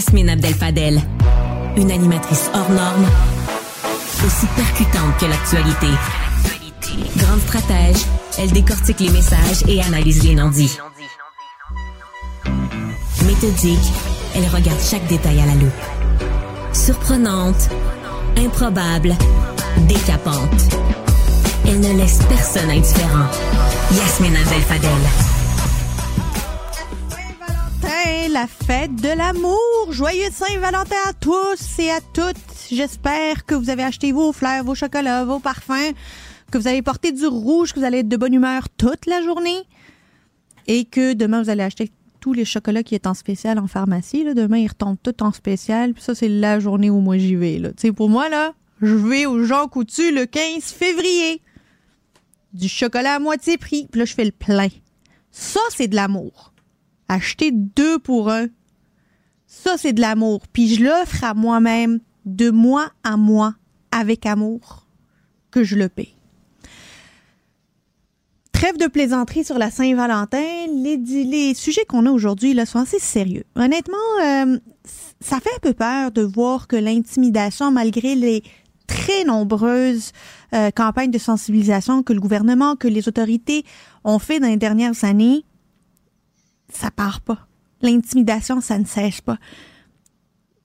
Yasmine 0.00 0.30
Abdel-Fadel. 0.30 0.98
Une 1.76 1.90
animatrice 1.90 2.50
hors 2.54 2.70
norme, 2.70 3.06
aussi 4.24 4.46
percutante 4.56 5.18
que 5.20 5.26
l'actualité. 5.26 5.88
Grande 7.18 7.40
stratège, 7.40 8.06
elle 8.38 8.50
décortique 8.50 9.00
les 9.00 9.10
messages 9.10 9.62
et 9.68 9.82
analyse 9.82 10.24
les 10.24 10.34
non-dits. 10.34 10.78
Méthodique, 13.26 13.92
elle 14.34 14.46
regarde 14.46 14.80
chaque 14.80 15.06
détail 15.06 15.38
à 15.42 15.44
la 15.44 15.54
loupe. 15.56 15.84
Surprenante, 16.72 17.68
improbable, 18.38 19.14
décapante. 19.86 20.62
Elle 21.66 21.80
ne 21.80 21.98
laisse 21.98 22.20
personne 22.26 22.70
indifférent. 22.70 23.28
Yasmine 23.92 24.36
Abdel-Fadel. 24.36 25.39
La 28.32 28.46
fête 28.46 28.94
de 28.94 29.08
l'amour. 29.08 29.58
Joyeux 29.90 30.30
Saint-Valentin 30.30 30.94
à 31.08 31.12
tous 31.14 31.78
et 31.80 31.90
à 31.90 32.00
toutes. 32.00 32.36
J'espère 32.70 33.44
que 33.44 33.56
vous 33.56 33.70
avez 33.70 33.82
acheté 33.82 34.12
vos 34.12 34.32
fleurs, 34.32 34.62
vos 34.62 34.76
chocolats, 34.76 35.24
vos 35.24 35.40
parfums, 35.40 35.94
que 36.52 36.58
vous 36.58 36.68
avez 36.68 36.80
porté 36.80 37.10
du 37.10 37.26
rouge, 37.26 37.72
que 37.72 37.80
vous 37.80 37.84
allez 37.84 37.98
être 37.98 38.08
de 38.08 38.16
bonne 38.16 38.34
humeur 38.34 38.68
toute 38.68 39.06
la 39.06 39.20
journée 39.22 39.62
et 40.68 40.84
que 40.84 41.14
demain 41.14 41.42
vous 41.42 41.50
allez 41.50 41.64
acheter 41.64 41.90
tous 42.20 42.32
les 42.32 42.44
chocolats 42.44 42.84
qui 42.84 42.94
est 42.94 43.08
en 43.08 43.14
spécial 43.14 43.58
en 43.58 43.66
pharmacie. 43.66 44.24
Demain, 44.24 44.58
ils 44.58 44.68
retombent 44.68 44.98
tout 45.02 45.22
en 45.24 45.32
spécial. 45.32 45.92
Puis 45.94 46.04
ça, 46.04 46.14
c'est 46.14 46.28
la 46.28 46.60
journée 46.60 46.90
où 46.90 47.00
moi 47.00 47.18
j'y 47.18 47.34
vais. 47.34 47.58
Là. 47.58 47.70
Tu 47.70 47.88
sais, 47.88 47.92
pour 47.92 48.08
moi, 48.08 48.28
là, 48.28 48.54
je 48.80 48.94
vais 48.94 49.26
au 49.26 49.42
Jean 49.42 49.66
Coutu 49.66 50.14
le 50.14 50.26
15 50.26 50.62
février. 50.64 51.42
Du 52.52 52.68
chocolat 52.68 53.14
à 53.14 53.18
moitié 53.18 53.58
prix. 53.58 53.88
Puis 53.90 53.98
là, 53.98 54.04
je 54.04 54.14
fais 54.14 54.24
le 54.24 54.30
plein. 54.30 54.68
Ça, 55.32 55.60
c'est 55.70 55.88
de 55.88 55.96
l'amour. 55.96 56.50
Acheter 57.10 57.50
deux 57.50 57.98
pour 57.98 58.30
un. 58.30 58.46
Ça, 59.48 59.76
c'est 59.76 59.92
de 59.92 60.00
l'amour. 60.00 60.42
Puis 60.52 60.72
je 60.72 60.84
l'offre 60.84 61.24
à 61.24 61.34
moi-même, 61.34 61.98
de 62.24 62.50
moi 62.50 62.92
à 63.02 63.16
moi, 63.16 63.56
avec 63.90 64.26
amour, 64.26 64.86
que 65.50 65.64
je 65.64 65.74
le 65.74 65.88
paie. 65.88 66.10
Trêve 68.52 68.76
de 68.76 68.86
plaisanterie 68.86 69.42
sur 69.42 69.58
la 69.58 69.72
Saint-Valentin. 69.72 70.68
Les, 70.72 71.52
sujets 71.54 71.84
qu'on 71.84 72.06
a 72.06 72.12
aujourd'hui 72.12 72.54
là, 72.54 72.64
sont 72.64 72.78
assez 72.78 73.00
sérieux. 73.00 73.42
Honnêtement, 73.56 73.96
euh, 74.22 74.60
ça 75.20 75.40
fait 75.40 75.50
un 75.56 75.60
peu 75.62 75.72
peur 75.72 76.12
de 76.12 76.22
voir 76.22 76.68
que 76.68 76.76
l'intimidation, 76.76 77.72
malgré 77.72 78.14
les 78.14 78.44
très 78.86 79.24
nombreuses 79.24 80.12
euh, 80.54 80.70
campagnes 80.70 81.10
de 81.10 81.18
sensibilisation 81.18 82.04
que 82.04 82.12
le 82.12 82.20
gouvernement, 82.20 82.76
que 82.76 82.86
les 82.86 83.08
autorités 83.08 83.64
ont 84.04 84.20
fait 84.20 84.38
dans 84.38 84.46
les 84.46 84.56
dernières 84.56 85.02
années, 85.02 85.44
ça 86.72 86.90
part 86.90 87.20
pas. 87.20 87.46
L'intimidation, 87.82 88.60
ça 88.60 88.78
ne 88.78 88.84
cesse 88.84 89.20
pas. 89.20 89.38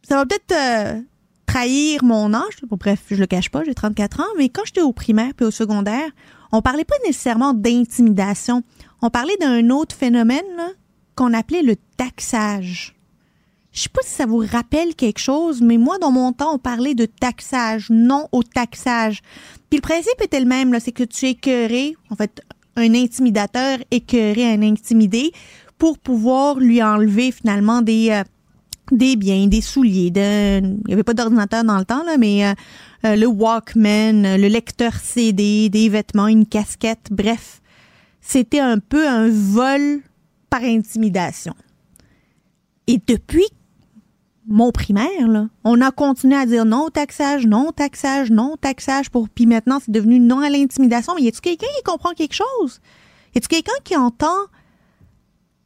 Ça 0.04 0.18
va 0.18 0.26
peut-être 0.26 0.52
euh, 0.52 1.02
trahir 1.46 2.04
mon 2.04 2.34
âge. 2.34 2.58
Bref, 2.70 3.04
je 3.10 3.16
le 3.16 3.26
cache 3.26 3.50
pas, 3.50 3.64
j'ai 3.64 3.74
34 3.74 4.20
ans, 4.20 4.34
mais 4.38 4.50
quand 4.50 4.64
j'étais 4.66 4.82
au 4.82 4.94
primaire 4.94 5.34
puis 5.36 5.46
au 5.46 5.52
secondaire, 5.52 6.10
on 6.52 6.62
parlait 6.62 6.86
pas 6.86 6.96
nécessairement 7.06 7.54
d'intimidation. 7.54 8.64
On 9.02 9.10
parlait 9.10 9.38
d'un 9.38 9.70
autre 9.70 9.96
phénomène 9.96 10.76
qu'on 11.16 11.34
appelait 11.34 11.64
le 11.64 11.76
taxage. 11.98 12.96
Je 13.72 13.82
sais 13.82 13.90
pas 13.90 14.02
si 14.04 14.14
ça 14.14 14.26
vous 14.26 14.44
rappelle 14.50 14.96
quelque 14.96 15.20
chose, 15.20 15.62
mais 15.62 15.78
moi, 15.78 15.98
dans 15.98 16.12
mon 16.12 16.32
temps, 16.32 16.56
on 16.56 16.60
parlait 16.60 16.96
de 16.96 17.06
taxage, 17.06 17.88
non 17.90 18.30
au 18.32 18.42
taxage. 18.42 19.22
Puis 19.70 19.78
le 19.78 19.82
principe 19.82 20.22
était 20.22 20.40
le 20.40 20.46
même, 20.46 20.78
c'est 20.80 20.94
que 20.94 21.04
tu 21.04 21.26
écœurais, 21.26 21.94
en 22.10 22.16
fait, 22.16 22.42
un 22.78 22.94
intimidateur 22.94 23.80
écœurait 23.92 24.54
un 24.54 24.62
intimidé 24.62 25.32
pour 25.78 25.98
pouvoir 26.00 26.60
lui 26.60 26.82
enlever 26.82 27.32
finalement 27.32 27.82
des, 27.82 28.10
euh, 28.12 28.24
des 28.92 29.16
biens, 29.16 29.48
des 29.48 29.62
souliers. 29.62 30.12
Il 30.16 30.78
n'y 30.88 30.94
avait 30.94 31.04
pas 31.04 31.14
d'ordinateur 31.14 31.64
dans 31.64 31.78
le 31.78 31.86
temps, 31.86 32.04
là, 32.04 32.18
mais 32.18 32.46
euh, 32.46 32.54
euh, 33.06 33.16
le 33.16 33.28
Walkman, 33.28 34.38
le 34.38 34.48
lecteur 34.48 34.94
CD, 34.94 35.70
des 35.70 35.90
vêtements, 35.90 36.28
une 36.28 36.46
casquette, 36.46 37.08
bref. 37.12 37.62
C'était 38.22 38.60
un 38.60 38.80
peu 38.80 39.08
un 39.08 39.30
vol 39.30 40.02
par 40.50 40.64
intimidation. 40.64 41.54
Et 42.88 43.00
depuis 43.06 43.46
mon 44.48 44.72
primaire, 44.72 45.28
là, 45.28 45.48
on 45.64 45.82
a 45.82 45.92
continué 45.92 46.36
à 46.36 46.46
dire 46.46 46.66
non 46.66 46.86
au 46.86 46.90
taxage, 46.90 47.46
non 47.48 47.70
au 47.70 47.72
taxage, 47.72 48.30
non 48.30 48.54
au 48.54 48.58
taxage, 48.58 49.10
pour 49.10 49.28
puis 49.28 49.48
maintenant 49.48 49.80
c'est 49.84 49.92
devenu 49.92 50.20
non 50.20 50.40
à 50.40 50.50
l'intimidation. 50.50 51.14
Mais 51.16 51.24
y 51.24 51.28
a-t-il 51.28 51.42
quelqu'un 51.42 51.74
qui 51.76 51.84
comprend 51.84 52.14
quelque 52.14 52.36
chose? 52.36 52.80
Y 53.34 53.40
a-t-il 53.40 53.48
quelqu'un 53.48 53.80
qui 53.84 53.96
entend 53.96 54.38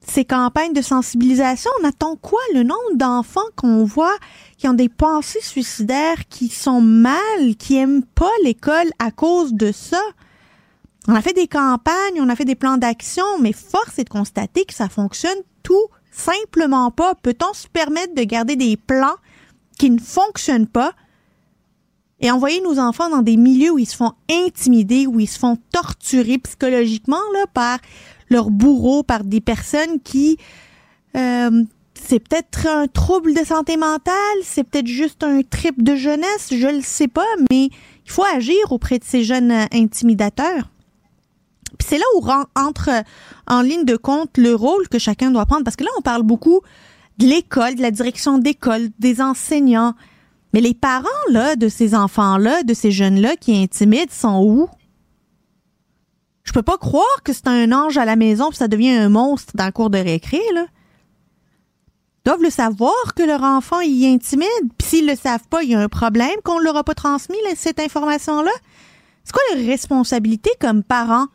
ces 0.10 0.26
campagnes 0.26 0.74
de 0.74 0.82
sensibilisation? 0.82 1.72
On 1.82 1.88
attend 1.88 2.16
quoi? 2.16 2.40
Le 2.54 2.64
nombre 2.64 2.96
d'enfants 2.96 3.42
qu'on 3.56 3.84
voit 3.86 4.16
qui 4.58 4.68
ont 4.68 4.74
des 4.74 4.90
pensées 4.90 5.42
suicidaires, 5.42 6.28
qui 6.30 6.50
sont 6.50 6.82
mal, 6.82 7.56
qui 7.58 7.78
aiment 7.78 8.04
pas 8.04 8.32
l'école 8.44 8.90
à 9.00 9.12
cause 9.12 9.54
de 9.54 9.72
ça. 9.72 10.02
On 11.08 11.16
a 11.16 11.22
fait 11.22 11.34
des 11.34 11.48
campagnes, 11.48 12.20
on 12.20 12.30
a 12.30 12.36
fait 12.36 12.46
des 12.46 12.56
plans 12.56 12.78
d'action, 12.78 13.26
mais 13.40 13.54
force 13.54 13.98
est 14.00 14.04
de 14.04 14.10
constater 14.10 14.66
que 14.66 14.74
ça 14.74 14.90
fonctionne 14.90 15.38
tout 15.64 15.88
simplement 16.12 16.92
pas. 16.92 17.16
Peut-on 17.16 17.54
se 17.54 17.68
permettre 17.68 18.16
de 18.16 18.24
garder 18.24 18.56
des 18.56 18.78
plans 18.78 19.16
qui 19.78 19.90
ne 19.90 20.00
fonctionnent 20.00 20.68
pas 20.68 20.94
et 22.22 22.32
envoyer 22.32 22.62
nos 22.62 22.80
enfants 22.80 23.10
dans 23.10 23.22
des 23.22 23.38
milieux 23.38 23.72
où 23.72 23.80
ils 23.80 23.88
se 23.88 23.96
font 23.96 24.12
intimider, 24.30 25.08
où 25.08 25.20
ils 25.20 25.28
se 25.28 25.40
font 25.40 25.58
torturer 25.72 26.38
psychologiquement 26.38 27.22
là, 27.34 27.46
par 27.54 27.80
leurs 28.30 28.50
bourreaux, 28.50 29.04
par 29.04 29.24
des 29.24 29.42
personnes 29.42 30.00
qui... 30.04 30.38
Euh, 31.16 31.64
c'est 32.02 32.20
peut-être 32.20 32.68
un 32.68 32.88
trouble 32.88 33.34
de 33.34 33.44
santé 33.44 33.76
mentale, 33.76 34.14
c'est 34.44 34.64
peut-être 34.64 34.88
juste 34.88 35.24
un 35.24 35.42
trip 35.42 35.84
de 35.84 35.96
jeunesse, 35.96 36.48
je 36.52 36.68
le 36.68 36.82
sais 36.82 37.08
pas, 37.10 37.28
mais 37.52 37.66
il 37.66 38.12
faut 38.12 38.24
agir 38.24 38.72
auprès 38.72 39.00
de 39.00 39.04
ces 39.04 39.24
jeunes 39.24 39.52
euh, 39.52 39.66
intimidateurs. 39.74 40.70
Puis 41.78 41.88
c'est 41.88 41.98
là 41.98 42.06
où 42.16 42.26
entre 42.56 42.90
en 43.48 43.62
ligne 43.62 43.86
de 43.86 43.96
compte 43.96 44.38
le 44.38 44.56
rôle 44.56 44.88
que 44.88 44.98
chacun 45.00 45.32
doit 45.32 45.46
prendre, 45.46 45.64
parce 45.64 45.76
que 45.76 45.84
là, 45.84 45.92
on 45.98 46.02
parle 46.02 46.24
beaucoup 46.24 46.62
de 47.18 47.26
l'école, 47.26 47.76
de 47.76 47.82
la 47.82 47.92
direction 47.92 48.38
d'école, 48.38 48.90
des 49.00 49.22
enseignants. 49.22 49.94
Mais 50.54 50.62
les 50.62 50.74
parents, 50.74 51.08
là, 51.30 51.56
de 51.56 51.68
ces 51.68 51.94
enfants-là, 51.94 52.64
de 52.64 52.74
ces 52.74 52.92
jeunes-là 52.92 53.36
qui 53.36 53.56
intimident, 53.62 54.12
sont 54.12 54.44
où? 54.44 54.68
Je 56.50 56.54
peux 56.54 56.64
pas 56.64 56.80
croire 56.80 57.22
que 57.24 57.32
c'est 57.32 57.48
un 57.48 57.72
ange 57.72 58.00
à 58.00 58.06
la 58.06 58.16
maison 58.16 58.50
puis 58.50 58.58
ça 58.58 58.68
devient 58.68 58.90
un 58.90 59.10
monstre 59.10 59.54
dans 59.54 59.68
le 59.68 59.72
cours 59.72 59.92
de 59.92 60.00
récré. 60.00 60.42
Ils 60.52 60.66
doivent 62.26 62.42
le 62.42 62.50
savoir 62.50 63.14
que 63.16 63.22
leur 63.22 63.44
enfant 63.44 63.82
y 63.82 64.08
intimide. 64.08 64.48
Puis 64.76 64.88
s'ils 64.88 65.06
le 65.06 65.16
savent 65.16 65.48
pas, 65.48 65.62
il 65.62 65.70
y 65.70 65.76
a 65.76 65.80
un 65.80 65.90
problème 65.90 66.42
qu'on 66.44 66.58
ne 66.58 66.64
leur 66.64 66.76
a 66.76 66.84
pas 66.84 66.96
transmis 66.96 67.38
cette 67.56 67.80
information-là. 67.80 68.50
C'est 69.24 69.32
quoi 69.32 69.44
leur 69.54 69.64
responsabilité 69.64 70.50
comme 70.60 70.82
parents 70.82 71.28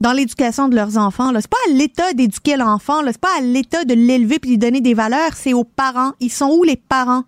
dans 0.00 0.12
l'éducation 0.14 0.68
de 0.68 0.74
leurs 0.74 0.96
enfants? 0.96 1.30
C'est 1.34 1.46
pas 1.46 1.58
à 1.68 1.72
l'État 1.72 2.14
d'éduquer 2.14 2.56
l'enfant, 2.56 3.02
c'est 3.04 3.20
pas 3.20 3.36
à 3.36 3.42
l'État 3.42 3.84
de 3.84 3.92
l'élever 3.92 4.38
puis 4.38 4.48
de 4.48 4.54
lui 4.54 4.58
donner 4.58 4.80
des 4.80 4.94
valeurs, 4.94 5.34
c'est 5.34 5.52
aux 5.52 5.64
parents. 5.64 6.12
Ils 6.20 6.32
sont 6.32 6.56
où 6.58 6.64
les 6.64 6.76
parents? 6.76 7.24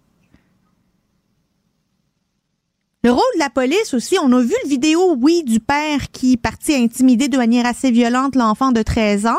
Le 3.05 3.13
rôle 3.13 3.23
de 3.35 3.39
la 3.39 3.49
police 3.49 3.95
aussi, 3.95 4.17
on 4.21 4.33
a 4.33 4.41
vu 4.41 4.55
le 4.65 4.69
vidéo, 4.69 5.15
oui, 5.21 5.45
du 5.45 5.61
père 5.61 6.11
qui 6.11 6.37
partit 6.37 6.75
intimider 6.75 7.29
de 7.29 7.37
manière 7.37 7.65
assez 7.65 7.93
violente 7.93 8.35
l'enfant 8.35 8.73
de 8.73 8.83
13 8.83 9.27
ans. 9.27 9.39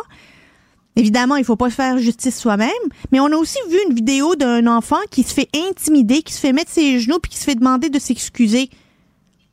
Évidemment, 0.95 1.35
il 1.35 1.43
faut 1.43 1.57
pas 1.57 1.69
faire 1.69 1.97
justice 1.97 2.39
soi-même, 2.39 2.69
mais 3.11 3.19
on 3.19 3.25
a 3.25 3.35
aussi 3.35 3.57
vu 3.69 3.77
une 3.87 3.93
vidéo 3.93 4.35
d'un 4.35 4.65
enfant 4.65 4.99
qui 5.11 5.23
se 5.23 5.33
fait 5.33 5.49
intimider, 5.53 6.21
qui 6.21 6.31
se 6.33 6.39
fait 6.39 6.53
mettre 6.53 6.71
ses 6.71 6.99
genoux 6.99 7.19
puis 7.19 7.31
qui 7.31 7.37
se 7.37 7.43
fait 7.43 7.55
demander 7.55 7.89
de 7.89 7.99
s'excuser. 7.99 8.69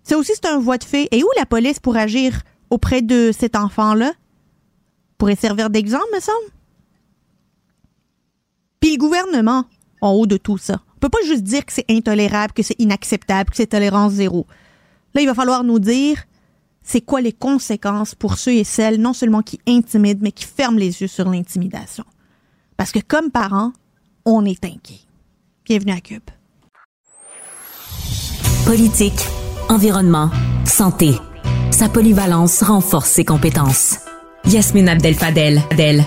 Ça 0.04 0.16
aussi, 0.16 0.32
c'est 0.36 0.46
un 0.46 0.58
voie 0.58 0.78
de 0.78 0.84
fait. 0.84 1.08
Et 1.10 1.24
où 1.24 1.28
la 1.36 1.44
police 1.44 1.80
pour 1.80 1.96
agir 1.96 2.42
auprès 2.70 3.02
de 3.02 3.32
cet 3.36 3.56
enfant-là? 3.56 4.12
Pourrait 5.18 5.34
servir 5.34 5.68
d'exemple, 5.68 6.06
me 6.14 6.20
semble. 6.20 6.46
Puis 8.78 8.92
le 8.92 8.98
gouvernement, 8.98 9.64
en 10.00 10.12
haut 10.12 10.26
de 10.26 10.36
tout 10.36 10.58
ça. 10.58 10.80
Peut 11.06 11.20
pas 11.20 11.28
juste 11.28 11.44
dire 11.44 11.64
que 11.64 11.72
c'est 11.72 11.84
intolérable, 11.88 12.52
que 12.52 12.64
c'est 12.64 12.74
inacceptable, 12.80 13.50
que 13.50 13.56
c'est 13.56 13.68
tolérance 13.68 14.14
zéro. 14.14 14.44
Là, 15.14 15.20
il 15.20 15.26
va 15.28 15.34
falloir 15.34 15.62
nous 15.62 15.78
dire 15.78 16.24
c'est 16.82 17.00
quoi 17.00 17.20
les 17.20 17.32
conséquences 17.32 18.16
pour 18.16 18.38
ceux 18.38 18.54
et 18.54 18.64
celles 18.64 19.00
non 19.00 19.12
seulement 19.12 19.42
qui 19.42 19.60
intimident, 19.68 20.18
mais 20.20 20.32
qui 20.32 20.44
ferment 20.44 20.80
les 20.80 21.00
yeux 21.00 21.06
sur 21.06 21.30
l'intimidation. 21.30 22.02
Parce 22.76 22.90
que 22.90 22.98
comme 22.98 23.30
parents, 23.30 23.72
on 24.24 24.44
est 24.44 24.64
inquiets. 24.64 25.06
Bienvenue 25.64 25.92
à 25.92 26.00
Cube. 26.00 26.28
Politique, 28.64 29.28
environnement, 29.68 30.32
santé. 30.64 31.12
Sa 31.70 31.88
polyvalence 31.88 32.64
renforce 32.64 33.10
ses 33.10 33.24
compétences. 33.24 33.98
Yasmine 34.44 34.88
Abdel-Fadel. 34.88 35.62
Adel. 35.70 36.04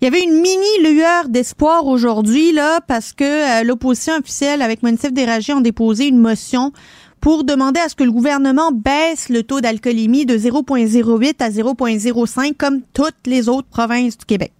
Il 0.00 0.06
y 0.06 0.08
avait 0.08 0.22
une 0.22 0.40
mini 0.40 0.94
lueur 0.94 1.28
d'espoir 1.28 1.86
aujourd'hui 1.86 2.52
là 2.52 2.80
parce 2.86 3.12
que 3.12 3.60
euh, 3.60 3.64
l'opposition 3.64 4.14
officielle 4.14 4.62
avec 4.62 4.82
Monicef 4.82 5.12
Déragé 5.12 5.52
ont 5.52 5.60
déposé 5.60 6.06
une 6.06 6.16
motion 6.16 6.72
pour 7.20 7.44
demander 7.44 7.80
à 7.80 7.90
ce 7.90 7.94
que 7.94 8.04
le 8.04 8.10
gouvernement 8.10 8.72
baisse 8.72 9.28
le 9.28 9.42
taux 9.42 9.60
d'alcoolémie 9.60 10.24
de 10.24 10.38
0,08 10.38 11.34
à 11.40 11.50
0,05 11.50 12.56
comme 12.56 12.80
toutes 12.94 13.26
les 13.26 13.50
autres 13.50 13.68
provinces 13.68 14.16
du 14.16 14.24
Québec. 14.24 14.52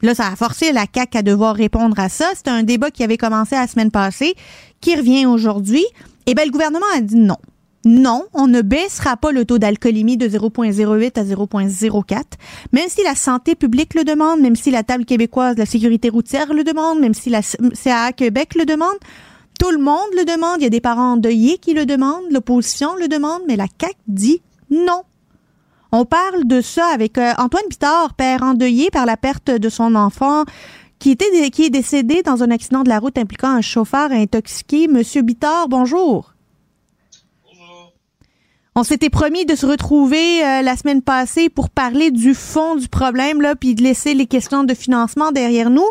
Là, 0.00 0.14
ça 0.14 0.28
a 0.28 0.36
forcé 0.36 0.72
la 0.72 0.86
CAQ 0.92 1.18
à 1.18 1.22
devoir 1.22 1.54
répondre 1.54 1.98
à 1.98 2.08
ça. 2.08 2.30
C'était 2.34 2.48
un 2.48 2.62
débat 2.62 2.90
qui 2.90 3.04
avait 3.04 3.18
commencé 3.18 3.56
la 3.56 3.66
semaine 3.66 3.90
passée, 3.90 4.34
qui 4.80 4.96
revient 4.96 5.26
aujourd'hui. 5.26 5.84
Eh 6.24 6.34
bien, 6.34 6.46
le 6.46 6.50
gouvernement 6.50 6.86
a 6.96 7.02
dit 7.02 7.16
non. 7.16 7.36
Non, 7.84 8.24
on 8.34 8.46
ne 8.46 8.60
baissera 8.60 9.16
pas 9.16 9.32
le 9.32 9.46
taux 9.46 9.58
d'alcoolémie 9.58 10.18
de 10.18 10.28
0,08 10.28 11.18
à 11.18 11.24
0,04, 11.24 12.22
même 12.72 12.88
si 12.88 13.02
la 13.02 13.14
santé 13.14 13.54
publique 13.54 13.94
le 13.94 14.04
demande, 14.04 14.40
même 14.40 14.54
si 14.54 14.70
la 14.70 14.82
table 14.82 15.06
québécoise 15.06 15.54
de 15.54 15.60
la 15.60 15.66
sécurité 15.66 16.10
routière 16.10 16.52
le 16.52 16.62
demande, 16.62 17.00
même 17.00 17.14
si 17.14 17.30
la 17.30 17.40
CAA 17.40 18.12
Québec 18.12 18.54
le 18.54 18.66
demande. 18.66 18.96
Tout 19.58 19.70
le 19.70 19.78
monde 19.78 20.08
le 20.16 20.24
demande. 20.24 20.56
Il 20.58 20.64
y 20.64 20.66
a 20.66 20.70
des 20.70 20.80
parents 20.80 21.12
endeuillés 21.12 21.58
qui 21.58 21.72
le 21.72 21.86
demandent, 21.86 22.30
l'opposition 22.30 22.96
le 22.96 23.08
demande, 23.08 23.42
mais 23.48 23.56
la 23.56 23.66
CAQ 23.80 23.94
dit 24.08 24.42
non. 24.70 25.02
On 25.92 26.04
parle 26.04 26.46
de 26.46 26.60
ça 26.60 26.86
avec 26.86 27.18
euh, 27.18 27.32
Antoine 27.38 27.64
Bittard, 27.68 28.14
père 28.14 28.42
endeuillé 28.42 28.90
par 28.90 29.06
la 29.06 29.16
perte 29.16 29.50
de 29.50 29.68
son 29.68 29.94
enfant 29.94 30.44
qui, 30.98 31.10
était, 31.10 31.50
qui 31.50 31.64
est 31.64 31.70
décédé 31.70 32.22
dans 32.22 32.42
un 32.42 32.50
accident 32.50 32.82
de 32.82 32.90
la 32.90 32.98
route 32.98 33.18
impliquant 33.18 33.48
un 33.48 33.62
chauffeur 33.62 34.12
intoxiqué. 34.12 34.86
Monsieur 34.86 35.22
bonjour. 35.22 35.68
Bonjour. 35.68 36.34
On 38.76 38.84
s'était 38.84 39.10
promis 39.10 39.44
de 39.46 39.56
se 39.56 39.66
retrouver 39.66 40.44
euh, 40.44 40.62
la 40.62 40.76
semaine 40.76 41.02
passée 41.02 41.48
pour 41.48 41.70
parler 41.70 42.10
du 42.10 42.34
fond 42.34 42.76
du 42.76 42.88
problème, 42.88 43.40
là, 43.40 43.56
puis 43.56 43.74
de 43.74 43.82
laisser 43.82 44.14
les 44.14 44.26
questions 44.26 44.62
de 44.62 44.74
financement 44.74 45.32
derrière 45.32 45.70
nous. 45.70 45.90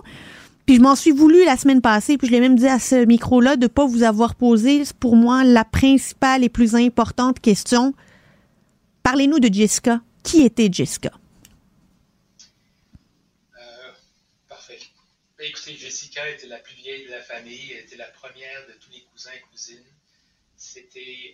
Puis 0.66 0.76
je 0.76 0.82
m'en 0.82 0.96
suis 0.96 1.12
voulu 1.12 1.44
la 1.46 1.58
semaine 1.58 1.82
passée, 1.82 2.18
puis 2.18 2.28
je 2.28 2.32
l'ai 2.32 2.40
même 2.40 2.56
dit 2.56 2.68
à 2.68 2.80
ce 2.80 3.04
micro-là 3.04 3.58
de 3.58 3.64
ne 3.64 3.68
pas 3.68 3.86
vous 3.86 4.04
avoir 4.04 4.36
posé, 4.36 4.84
pour 5.00 5.16
moi, 5.16 5.44
la 5.44 5.66
principale 5.66 6.44
et 6.44 6.50
plus 6.50 6.76
importante 6.76 7.40
question 7.40 7.94
Parlez-nous 9.04 9.40
de 9.40 9.52
Jessica. 9.52 10.02
Qui 10.24 10.44
était 10.44 10.70
Jessica? 10.72 11.12
Euh, 13.58 13.92
parfait. 14.48 14.78
Ben, 15.38 15.48
écoutez, 15.48 15.76
Jessica 15.76 16.30
était 16.30 16.48
la 16.48 16.60
plus 16.60 16.76
vieille 16.76 17.08
de 17.08 17.12
la 17.12 17.22
famille, 17.22 17.72
elle 17.72 17.86
était 17.86 17.98
la 17.98 18.06
première 18.06 18.68
de 18.68 18.74
tous 18.74 18.92
les 18.92 19.02
cousins 19.12 19.32
et 19.36 19.42
cousines. 19.52 19.84
C'était, 20.56 21.34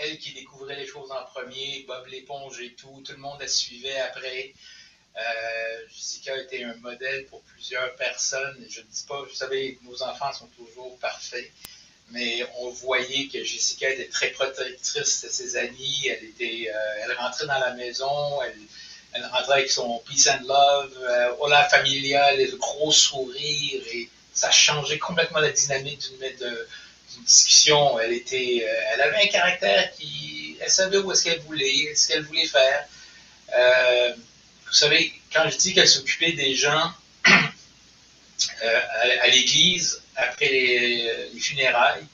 elle 0.00 0.18
qui 0.18 0.32
découvrait 0.32 0.76
les 0.76 0.86
choses 0.86 1.10
en 1.10 1.24
premier, 1.24 1.84
Bob 1.86 2.06
l'éponge 2.06 2.60
et 2.60 2.72
tout, 2.72 3.02
tout 3.04 3.12
le 3.12 3.18
monde 3.18 3.40
la 3.40 3.48
suivait 3.48 3.98
après. 4.00 4.54
Euh, 5.16 5.84
Jessica 5.90 6.36
était 6.36 6.62
un 6.62 6.74
modèle 6.76 7.26
pour 7.26 7.42
plusieurs 7.42 7.94
personnes. 7.96 8.64
Je 8.68 8.80
ne 8.80 8.86
dis 8.86 9.04
pas, 9.08 9.20
vous 9.22 9.34
savez, 9.34 9.78
nos 9.82 10.02
enfants 10.02 10.32
sont 10.32 10.48
toujours 10.48 10.98
parfaits 10.98 11.50
mais 12.10 12.46
on 12.58 12.70
voyait 12.70 13.26
que 13.26 13.42
Jessica 13.44 13.90
était 13.90 14.08
très 14.08 14.28
protectrice 14.28 15.24
de 15.24 15.28
ses 15.28 15.56
amis. 15.56 16.06
Elle, 16.08 16.24
était, 16.24 16.70
euh, 16.72 17.04
elle 17.04 17.12
rentrait 17.16 17.46
dans 17.46 17.58
la 17.58 17.74
maison, 17.74 18.40
elle, 18.42 19.24
rentrait 19.26 19.54
avec 19.54 19.70
son 19.70 19.98
peace 20.06 20.28
and 20.28 20.46
love, 20.46 20.96
euh, 21.00 21.32
hola 21.40 21.68
familia, 21.68 22.34
les 22.34 22.50
gros 22.52 22.92
sourires, 22.92 23.82
et 23.92 24.08
ça 24.32 24.50
changeait 24.50 24.98
complètement 24.98 25.40
la 25.40 25.50
dynamique 25.50 26.00
d'une 26.10 26.24
discussion. 27.20 27.98
Elle 28.00 28.12
était, 28.12 28.64
euh, 28.64 28.92
elle 28.92 29.00
avait 29.02 29.24
un 29.24 29.26
caractère 29.28 29.92
qui, 29.96 30.56
elle 30.60 30.70
savait 30.70 30.98
où 30.98 31.12
est-ce 31.12 31.24
qu'elle 31.24 31.40
voulait, 31.40 31.94
ce 31.94 32.08
qu'elle 32.08 32.22
voulait 32.22 32.46
faire. 32.46 32.86
Euh, 33.56 34.12
vous 34.66 34.72
savez, 34.72 35.12
quand 35.32 35.48
je 35.48 35.56
dis 35.56 35.74
qu'elle 35.74 35.88
s'occupait 35.88 36.32
des 36.32 36.54
gens 36.54 36.92
à, 37.24 37.30
à 39.22 39.28
l'église, 39.28 40.02
après 40.18 40.48
les, 40.48 41.40
funérailles. 41.40 42.04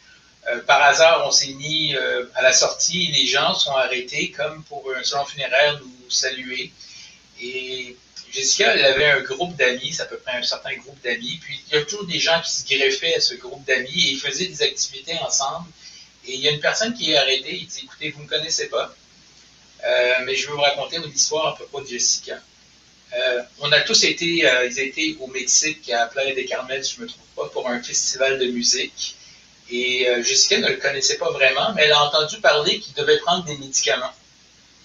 Euh, 0.48 0.60
par 0.62 0.82
hasard, 0.82 1.26
on 1.26 1.30
s'est 1.30 1.54
mis 1.54 1.94
euh, 1.94 2.26
à 2.34 2.42
la 2.42 2.52
sortie, 2.52 3.06
les 3.08 3.26
gens 3.26 3.54
sont 3.54 3.72
arrêtés 3.72 4.30
comme 4.30 4.62
pour 4.64 4.84
un 4.94 5.02
salon 5.02 5.24
funéraire 5.24 5.80
nous 5.80 6.10
saluer. 6.10 6.70
Et 7.40 7.96
Jessica, 8.34 8.74
elle 8.74 8.84
avait 8.84 9.10
un 9.10 9.20
groupe 9.20 9.54
d'amis, 9.54 9.92
c'est 9.92 10.02
à 10.02 10.06
peu 10.06 10.16
près 10.16 10.36
un 10.36 10.42
certain 10.42 10.74
groupe 10.74 11.00
d'amis. 11.02 11.38
Puis 11.40 11.60
il 11.68 11.74
y 11.74 11.78
a 11.78 11.84
toujours 11.84 12.04
des 12.04 12.18
gens 12.18 12.40
qui 12.42 12.50
se 12.50 12.66
greffaient 12.66 13.14
à 13.14 13.20
ce 13.20 13.34
groupe 13.34 13.64
d'amis 13.64 14.08
et 14.08 14.10
ils 14.12 14.18
faisaient 14.18 14.46
des 14.46 14.62
activités 14.62 15.16
ensemble. 15.18 15.68
Et 16.26 16.34
il 16.34 16.40
y 16.40 16.48
a 16.48 16.50
une 16.50 16.60
personne 16.60 16.94
qui 16.94 17.12
est 17.12 17.16
arrêtée, 17.16 17.54
il 17.54 17.66
dit 17.66 17.82
Écoutez, 17.84 18.10
vous 18.10 18.20
ne 18.20 18.24
me 18.24 18.28
connaissez 18.28 18.68
pas, 18.68 18.92
euh, 19.84 20.12
mais 20.24 20.34
je 20.34 20.48
veux 20.48 20.54
vous 20.54 20.62
raconter 20.62 20.96
une 20.96 21.12
histoire 21.12 21.48
à 21.48 21.54
propos 21.54 21.80
de 21.82 21.86
Jessica. 21.86 22.40
Euh, 23.14 23.42
on 23.60 23.70
a 23.70 23.80
tous 23.82 24.02
été, 24.02 24.48
euh, 24.48 24.66
ils 24.66 24.80
étaient 24.80 25.16
au 25.20 25.28
Mexique, 25.28 25.88
à 25.90 26.06
Playa 26.06 26.34
des 26.34 26.44
Carmel, 26.44 26.82
je 26.82 26.96
ne 26.96 27.02
me 27.02 27.08
trompe 27.08 27.34
pas, 27.36 27.48
pour 27.50 27.68
un 27.68 27.80
festival 27.80 28.40
de 28.40 28.46
musique. 28.46 29.16
Et 29.70 30.06
Jessica 30.22 30.58
ne 30.58 30.68
le 30.68 30.76
connaissait 30.76 31.16
pas 31.16 31.30
vraiment, 31.30 31.72
mais 31.74 31.84
elle 31.84 31.92
a 31.92 32.04
entendu 32.04 32.38
parler 32.38 32.80
qu'il 32.80 32.92
devait 32.92 33.16
prendre 33.18 33.44
des 33.44 33.56
médicaments. 33.56 34.12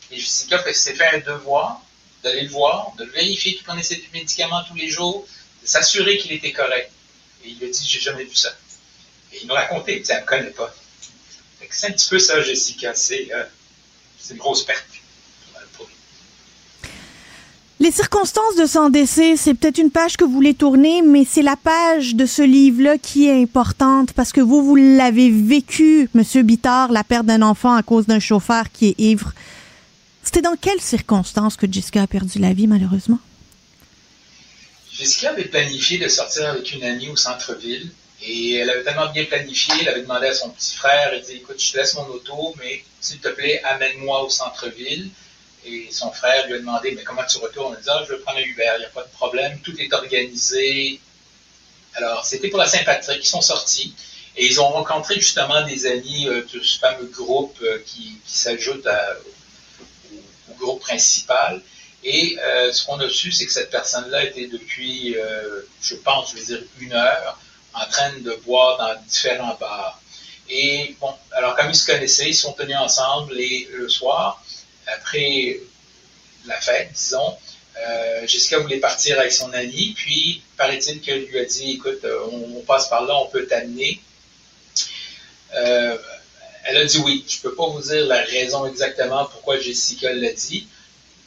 Et 0.10 0.18
Jessica 0.18 0.64
s'est 0.72 0.94
fait 0.94 1.08
un 1.08 1.18
devoir 1.18 1.82
d'aller 2.24 2.42
le 2.42 2.50
voir, 2.50 2.94
de 2.98 3.06
vérifier 3.06 3.56
qu'il 3.56 3.64
prenait 3.64 3.84
ses 3.84 4.04
médicaments 4.14 4.64
tous 4.68 4.76
les 4.76 4.90
jours, 4.90 5.28
de 5.62 5.68
s'assurer 5.68 6.18
qu'il 6.18 6.32
était 6.32 6.52
correct. 6.52 6.92
Et 7.44 7.50
il 7.50 7.64
a 7.64 7.68
dit, 7.68 7.88
j'ai 7.88 8.00
jamais 8.00 8.26
vu 8.26 8.36
ça. 8.36 8.54
Et 9.34 9.40
il 9.42 9.48
nous 9.48 9.54
racontait, 9.54 9.98
il 9.98 10.04
dit, 10.04 10.12
elle 10.12 10.22
ne 10.22 10.26
connaît 10.26 10.50
pas. 10.52 10.74
C'est 11.72 11.88
un 11.88 11.92
petit 11.92 12.10
peu 12.10 12.20
ça, 12.20 12.42
Jessica. 12.42 12.94
C'est 12.96 13.30
une 14.32 14.38
grosse 14.38 14.64
perte. 14.64 14.86
Les 17.82 17.92
circonstances 17.92 18.58
de 18.58 18.66
son 18.66 18.90
décès, 18.90 19.38
c'est 19.38 19.54
peut-être 19.54 19.78
une 19.78 19.90
page 19.90 20.18
que 20.18 20.26
vous 20.26 20.34
voulez 20.34 20.54
tourner, 20.54 21.02
mais 21.02 21.24
c'est 21.24 21.42
la 21.42 21.56
page 21.56 22.14
de 22.14 22.26
ce 22.26 22.42
livre-là 22.42 22.98
qui 22.98 23.30
est 23.30 23.42
importante 23.42 24.12
parce 24.12 24.34
que 24.34 24.42
vous, 24.42 24.62
vous 24.66 24.76
l'avez 24.76 25.32
vécu, 25.32 26.10
Monsieur 26.14 26.42
Bittard, 26.42 26.92
la 26.92 27.06
perte 27.06 27.26
d'un 27.26 27.42
enfant 27.42 27.74
à 27.74 27.82
cause 27.82 28.06
d'un 28.06 28.20
chauffeur 28.20 28.66
qui 28.74 28.90
est 28.90 29.00
ivre. 29.00 29.32
C'était 30.30 30.44
dans 30.44 30.56
quelles 30.56 30.80
circonstances 30.80 31.58
que 31.58 31.66
Jessica 31.66 32.04
a 32.04 32.06
perdu 32.06 32.38
la 32.38 32.54
vie, 32.54 32.68
malheureusement? 32.68 33.18
Jessica 34.94 35.32
avait 35.32 35.46
planifié 35.46 35.98
de 35.98 36.08
sortir 36.08 36.50
avec 36.50 36.72
une 36.72 36.84
amie 36.84 37.10
au 37.10 37.16
centre-ville 37.16 37.90
et 38.22 38.58
elle 38.58 38.70
avait 38.70 38.84
tellement 38.84 39.12
bien 39.12 39.26
planifié, 39.26 39.74
elle 39.82 39.88
avait 39.88 40.04
demandé 40.04 40.28
à 40.28 40.36
son 40.36 40.52
petit 40.52 40.76
frère, 40.76 41.14
elle 41.14 41.24
dit, 41.24 41.38
écoute, 41.38 41.60
je 41.60 41.72
te 41.72 41.78
laisse 41.78 41.96
mon 41.96 42.06
auto, 42.10 42.54
mais 42.60 42.84
s'il 43.02 43.18
te 43.18 43.30
plaît, 43.30 43.60
amène-moi 43.64 44.22
au 44.24 44.30
centre-ville. 44.30 45.10
Et 45.66 45.88
son 45.90 46.12
frère 46.12 46.46
lui 46.46 46.54
a 46.54 46.60
demandé 46.60 46.92
Mais 46.92 47.02
comment 47.04 47.26
tu 47.28 47.40
retournes? 47.40 47.74
A 47.74 47.78
dit 47.78 47.90
ah, 47.90 48.04
Je 48.08 48.14
vais 48.14 48.20
prendre 48.20 48.38
un 48.38 48.44
Uber, 48.44 48.72
il 48.76 48.82
n'y 48.82 48.86
a 48.86 48.90
pas 48.90 49.02
de 49.02 49.12
problème, 49.14 49.60
tout 49.64 49.82
est 49.82 49.92
organisé. 49.92 51.00
Alors, 51.96 52.24
c'était 52.24 52.50
pour 52.50 52.60
la 52.60 52.68
Saint-Patrick, 52.68 53.26
ils 53.26 53.28
sont 53.28 53.42
sortis 53.42 53.96
et 54.38 54.46
ils 54.46 54.62
ont 54.62 54.70
rencontré 54.70 55.16
justement 55.16 55.66
des 55.66 55.88
amis 55.88 56.28
euh, 56.28 56.44
de 56.54 56.62
ce 56.62 56.78
fameux 56.78 57.08
groupe 57.08 57.58
euh, 57.64 57.80
qui, 57.84 58.20
s'ajoute 58.28 58.86
au, 60.60 60.66
groupe 60.66 60.82
principal. 60.82 61.62
Et 62.04 62.38
euh, 62.42 62.72
ce 62.72 62.86
qu'on 62.86 63.00
a 63.00 63.10
su, 63.10 63.32
c'est 63.32 63.46
que 63.46 63.52
cette 63.52 63.72
personne-là 63.72 64.26
était 64.26 64.48
depuis, 64.48 65.16
je 65.82 65.96
pense, 65.96 66.32
je 66.32 66.38
vais 66.38 66.46
dire 66.46 66.64
une 66.80 66.94
heure, 66.94 67.40
en 67.74 67.86
train 67.88 68.12
de 68.20 68.34
boire 68.46 68.78
dans 68.78 69.02
différents 69.08 69.56
bars. 69.60 70.02
Et 70.50 70.96
bon, 71.00 71.14
alors 71.34 71.56
comme 71.56 71.70
ils 71.70 71.76
se 71.76 71.86
connaissaient, 71.86 72.30
ils 72.30 72.36
sont 72.36 72.54
tenus 72.54 72.78
ensemble 72.78 73.40
et 73.40 73.68
le 73.72 73.88
soir, 73.88 74.44
après 74.88 75.60
la 76.46 76.60
fête, 76.60 76.92
disons, 76.94 77.38
euh, 77.88 78.28
Jessica 78.28 78.60
voulait 78.60 78.80
partir 78.80 79.20
avec 79.20 79.32
son 79.32 79.54
ami, 79.54 79.94
puis 79.96 80.42
paraît-il 80.58 81.02
qu'elle 81.02 81.26
lui 81.26 81.40
a 81.40 81.46
dit 81.46 81.72
Écoute, 81.72 82.04
euh, 82.04 82.26
on, 82.32 82.62
passe 82.62 82.90
par 82.90 83.06
là, 83.06 83.16
on 83.18 83.28
peut 83.28 83.46
t'amener. 83.46 84.02
Euh, 86.70 86.76
elle 86.76 86.78
a 86.78 86.86
dit 86.86 87.00
oui. 87.00 87.26
Je 87.28 87.38
ne 87.38 87.42
peux 87.42 87.56
pas 87.56 87.68
vous 87.68 87.82
dire 87.82 88.06
la 88.06 88.22
raison 88.24 88.66
exactement 88.66 89.26
pourquoi 89.26 89.60
Jessica 89.60 90.12
l'a 90.14 90.32
dit. 90.32 90.68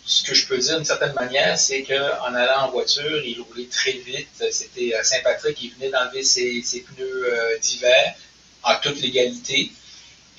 Ce 0.04 0.24
que 0.24 0.34
je 0.34 0.46
peux 0.46 0.58
dire 0.58 0.76
d'une 0.76 0.84
certaine 0.84 1.14
manière, 1.14 1.58
c'est 1.58 1.82
qu'en 1.84 2.34
allant 2.34 2.66
en 2.66 2.70
voiture, 2.70 3.24
il 3.24 3.40
roulait 3.40 3.68
très 3.70 3.92
vite. 3.92 4.28
C'était 4.50 4.94
à 4.94 5.04
Saint-Patrick, 5.04 5.56
il 5.62 5.72
venait 5.74 5.90
d'enlever 5.90 6.24
ses, 6.24 6.62
pneus 6.62 7.58
d'hiver 7.60 8.14
en 8.64 8.74
toute 8.82 9.00
légalité. 9.00 9.70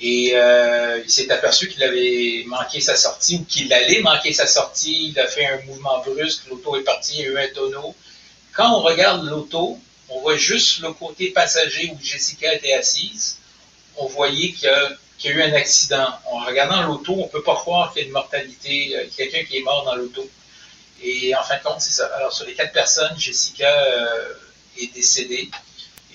Et 0.02 0.32
euh, 0.36 1.02
il 1.04 1.10
s'est 1.10 1.32
aperçu 1.32 1.70
qu'il 1.70 1.84
avait 1.84 2.44
manqué 2.48 2.82
sa 2.82 2.96
sortie 2.96 3.38
ou 3.38 3.46
qu'il 3.46 3.72
allait 3.72 4.02
manquer 4.02 4.34
sa 4.34 4.48
sortie. 4.48 5.10
Il 5.10 5.20
a 5.20 5.28
fait 5.28 5.46
un 5.46 5.62
mouvement 5.66 6.04
brusque, 6.04 6.48
l'auto 6.50 6.78
est 6.78 6.84
partie, 6.84 7.20
il 7.20 7.20
y 7.20 7.24
a 7.24 7.30
eu 7.30 7.38
un 7.38 7.48
tonneau. 7.54 7.96
Quand 8.54 8.78
on 8.78 8.82
regarde 8.82 9.26
l'auto, 9.26 9.80
on 10.10 10.20
voit 10.20 10.36
juste 10.36 10.80
le 10.80 10.92
côté 10.92 11.30
passager 11.30 11.92
où 11.94 11.98
Jessica 12.04 12.54
était 12.54 12.74
assise. 12.74 13.38
On 13.98 14.08
voyait 14.08 14.52
qu'il 14.52 14.70
y, 15.24 15.28
a 15.28 15.32
eu 15.32 15.42
un 15.42 15.54
accident. 15.54 16.08
En 16.32 16.46
regardant 16.46 16.82
l'auto, 16.84 17.14
on 17.14 17.26
ne 17.26 17.30
peut 17.30 17.44
pas 17.44 17.56
croire 17.56 17.94
qu'il 17.94 18.02
y 18.02 18.06
a 18.06 18.08
une 18.08 18.14
mortalité, 18.14 18.96
euh, 18.96 19.06
quelqu'un 19.16 19.44
qui 19.44 19.58
est 19.58 19.62
mort 19.62 19.84
dans 19.86 19.96
l'auto. 19.96 20.28
Et 21.02 21.36
en 21.36 21.44
fin 21.44 21.58
de 21.58 21.64
compte, 21.64 21.82
c'est 21.82 21.92
ça. 21.92 22.08
Alors, 22.16 22.34
sur 22.34 22.46
les 22.46 22.54
quatre 22.54 22.74
personnes, 22.74 23.18
Jessica 23.18 23.70
euh, 23.70 24.34
est 24.80 24.94
décédée 24.94 25.50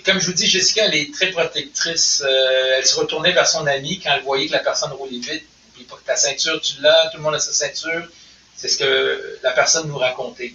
comme 0.09 0.21
je 0.21 0.27
vous 0.27 0.33
dis, 0.33 0.47
Jessica, 0.47 0.87
elle 0.87 0.95
est 0.95 1.13
très 1.13 1.31
protectrice. 1.31 2.23
Euh, 2.27 2.77
elle 2.79 2.87
se 2.87 2.99
retournait 2.99 3.33
vers 3.33 3.47
son 3.47 3.67
ami 3.67 4.01
quand 4.01 4.15
elle 4.15 4.23
voyait 4.23 4.47
que 4.47 4.53
la 4.53 4.61
personne 4.61 4.91
roulait 4.93 5.19
vite. 5.19 5.45
Puis 5.75 5.87
ta 6.07 6.17
ceinture, 6.17 6.61
tu 6.63 6.81
l'as, 6.81 7.11
tout 7.11 7.19
le 7.19 7.23
monde 7.23 7.35
a 7.35 7.39
sa 7.39 7.53
ceinture. 7.53 8.09
C'est 8.57 8.69
ce 8.69 8.79
que 8.79 9.39
la 9.43 9.51
personne 9.53 9.87
nous 9.87 9.99
racontait. 9.99 10.55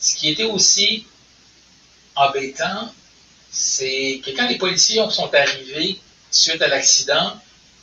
Ce 0.00 0.16
qui 0.16 0.30
était 0.30 0.44
aussi 0.44 1.06
embêtant, 2.14 2.90
c'est 3.52 4.22
que 4.24 4.30
quand 4.30 4.48
les 4.48 4.56
policiers 4.56 5.02
sont 5.10 5.32
arrivés 5.34 6.00
suite 6.36 6.62
à 6.62 6.68
l'accident, 6.68 7.32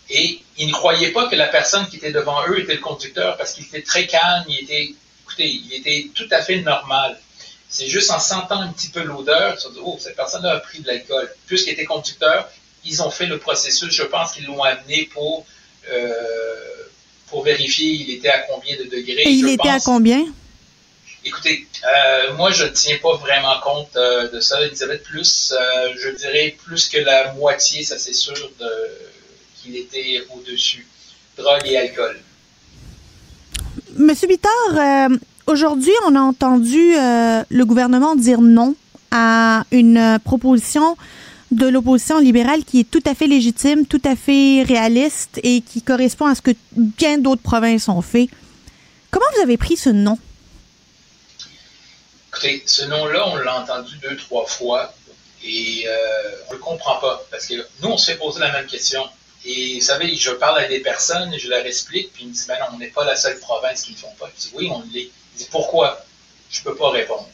et 0.09 0.39
ils 0.57 0.67
ne 0.67 0.73
croyaient 0.73 1.11
pas 1.11 1.27
que 1.27 1.35
la 1.35 1.47
personne 1.47 1.87
qui 1.87 1.97
était 1.97 2.11
devant 2.11 2.45
eux 2.47 2.59
était 2.59 2.75
le 2.75 2.81
conducteur 2.81 3.37
parce 3.37 3.53
qu'il 3.53 3.65
était 3.65 3.81
très 3.81 4.05
calme, 4.05 4.45
il 4.47 4.59
était, 4.59 4.93
écoutez, 5.23 5.49
il 5.49 5.73
était 5.73 6.09
tout 6.13 6.27
à 6.31 6.41
fait 6.41 6.61
normal. 6.61 7.19
C'est 7.69 7.87
juste 7.87 8.11
en 8.11 8.19
sentant 8.19 8.61
un 8.61 8.71
petit 8.71 8.89
peu 8.89 9.01
l'odeur, 9.01 9.57
tu 9.57 9.67
oh, 9.81 9.97
cette 9.99 10.15
personne 10.15 10.45
a 10.45 10.57
pris 10.57 10.81
de 10.81 10.87
l'alcool. 10.87 11.33
Puisqu'il 11.47 11.71
était 11.71 11.85
conducteur, 11.85 12.49
ils 12.85 13.01
ont 13.01 13.09
fait 13.09 13.25
le 13.25 13.39
processus. 13.39 13.91
Je 13.91 14.03
pense 14.03 14.33
qu'ils 14.33 14.45
l'ont 14.45 14.61
amené 14.61 15.09
pour, 15.13 15.45
euh, 15.89 16.53
pour 17.27 17.43
vérifier 17.43 17.87
il 17.87 18.11
était 18.11 18.29
à 18.29 18.39
combien 18.39 18.77
de 18.77 18.83
degrés. 18.83 19.23
Et 19.23 19.31
il 19.31 19.49
était 19.49 19.69
à 19.69 19.79
combien? 19.79 20.25
Écoutez, 21.25 21.67
euh, 21.83 22.33
moi, 22.35 22.51
je 22.51 22.65
ne 22.65 22.69
tiens 22.69 22.97
pas 23.01 23.15
vraiment 23.15 23.59
compte 23.61 23.95
euh, 23.95 24.29
de 24.29 24.39
ça. 24.39 24.61
Elisabeth, 24.61 25.03
plus, 25.03 25.53
je 25.95 26.09
dirais 26.09 26.55
plus 26.65 26.89
que 26.89 26.97
la 26.97 27.33
moitié, 27.33 27.83
ça 27.83 27.97
c'est 27.97 28.13
sûr, 28.13 28.35
qu'il 29.55 29.75
était 29.75 30.21
au-dessus. 30.35 30.85
Drogue 31.37 31.65
et 31.65 31.77
alcool. 31.77 32.19
Monsieur 33.95 34.27
Bittard, 34.27 35.09
aujourd'hui, 35.47 35.93
on 36.05 36.15
a 36.15 36.19
entendu 36.19 36.93
le 36.93 37.63
gouvernement 37.63 38.15
dire 38.15 38.41
non 38.41 38.75
à 39.11 39.63
une 39.71 40.19
proposition 40.23 40.97
de 41.51 41.67
l'opposition 41.67 42.19
libérale 42.19 42.63
qui 42.65 42.81
est 42.81 42.89
tout 42.89 43.03
à 43.05 43.13
fait 43.13 43.27
légitime, 43.27 43.85
tout 43.85 44.01
à 44.03 44.15
fait 44.15 44.63
réaliste 44.63 45.39
et 45.43 45.61
qui 45.61 45.81
correspond 45.81 46.25
à 46.25 46.35
ce 46.35 46.41
que 46.41 46.51
bien 46.75 47.17
d'autres 47.17 47.41
provinces 47.41 47.87
ont 47.89 48.01
fait. 48.01 48.27
Comment 49.11 49.25
vous 49.35 49.43
avez 49.43 49.57
pris 49.57 49.77
ce 49.77 49.89
nom? 49.89 50.17
Écoutez, 52.33 52.63
ce 52.65 52.83
nom-là, 52.85 53.27
on 53.27 53.35
l'a 53.35 53.59
entendu 53.59 53.95
deux, 53.97 54.17
trois 54.17 54.47
fois 54.47 54.91
et 55.43 55.83
euh, 55.85 56.31
on 56.47 56.53
ne 56.53 56.57
le 56.57 56.63
comprend 56.63 56.95
pas 56.95 57.23
parce 57.29 57.45
que 57.45 57.53
nous, 57.79 57.89
on 57.89 57.97
se 57.97 58.09
fait 58.09 58.17
poser 58.17 58.39
la 58.39 58.51
même 58.51 58.65
question. 58.65 59.07
Et 59.45 59.75
vous 59.75 59.85
savez, 59.85 60.15
je 60.15 60.31
parle 60.31 60.57
à 60.57 60.67
des 60.67 60.79
personnes, 60.79 61.37
je 61.37 61.47
leur 61.47 61.63
explique, 61.63 62.11
puis 62.11 62.23
ils 62.23 62.29
me 62.29 62.33
disent, 62.33 62.47
ben 62.47 62.57
non, 62.59 62.65
on 62.73 62.79
n'est 62.79 62.87
pas 62.87 63.05
la 63.05 63.15
seule 63.15 63.37
province 63.37 63.83
qui 63.83 63.91
ne 63.91 63.97
le 63.97 64.01
font 64.01 64.15
pas. 64.19 64.31
Je 64.35 64.41
dis, 64.41 64.51
oui, 64.55 64.67
on 64.71 64.81
l'est. 64.91 65.11
Ils 65.11 65.37
disent, 65.37 65.49
pourquoi? 65.51 66.03
Je 66.49 66.61
ne 66.61 66.63
peux 66.63 66.75
pas 66.75 66.89
répondre. 66.89 67.29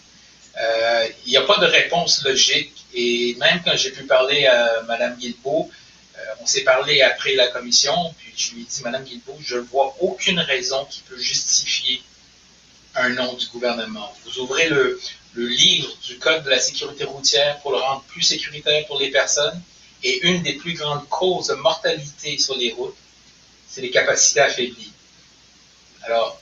Euh, 0.60 1.08
il 1.26 1.30
n'y 1.30 1.38
a 1.38 1.44
pas 1.44 1.60
de 1.60 1.66
réponse 1.66 2.22
logique. 2.26 2.74
Et 2.94 3.38
même 3.40 3.62
quand 3.64 3.78
j'ai 3.78 3.92
pu 3.92 4.04
parler 4.04 4.48
à 4.48 4.82
Mme 4.82 5.16
Guilbeault, 5.16 5.72
euh, 6.18 6.22
on 6.42 6.46
s'est 6.46 6.66
parlé 6.66 7.02
après 7.04 7.36
la 7.36 7.48
commission, 7.48 8.14
puis 8.18 8.34
je 8.36 8.54
lui 8.54 8.64
ai 8.64 8.66
dit, 8.66 8.82
Mme 8.84 9.06
Guilbeault, 9.06 9.40
je 9.40 9.56
ne 9.56 9.62
vois 9.62 9.96
aucune 10.02 10.42
raison 10.42 10.84
qui 10.90 11.04
peut 11.04 11.18
justifier 11.18 12.04
un 12.96 13.10
nom 13.10 13.34
du 13.34 13.48
gouvernement. 13.48 14.14
Vous 14.26 14.40
ouvrez 14.40 14.70
le, 14.70 15.00
livre 15.36 15.96
du 16.06 16.18
Code 16.18 16.44
de 16.44 16.50
la 16.50 16.60
sécurité 16.60 17.06
routière 17.06 17.60
pour 17.62 17.72
le 17.72 17.78
rendre 17.78 18.04
plus 18.10 18.24
sécuritaire 18.24 18.86
pour 18.88 19.00
les 19.00 19.10
personnes, 19.10 19.62
et 20.04 20.20
une 20.28 20.44
des 20.44 20.54
plus 20.54 20.74
grandes 20.74 21.08
causes 21.08 21.48
de 21.48 21.54
mortalité 21.56 22.38
sur 22.38 22.58
les 22.58 22.74
routes, 22.74 22.96
c'est 23.68 23.82
les 23.82 23.92
capacités 23.92 24.42
affaiblies. 24.42 24.92
Alors, 26.04 26.40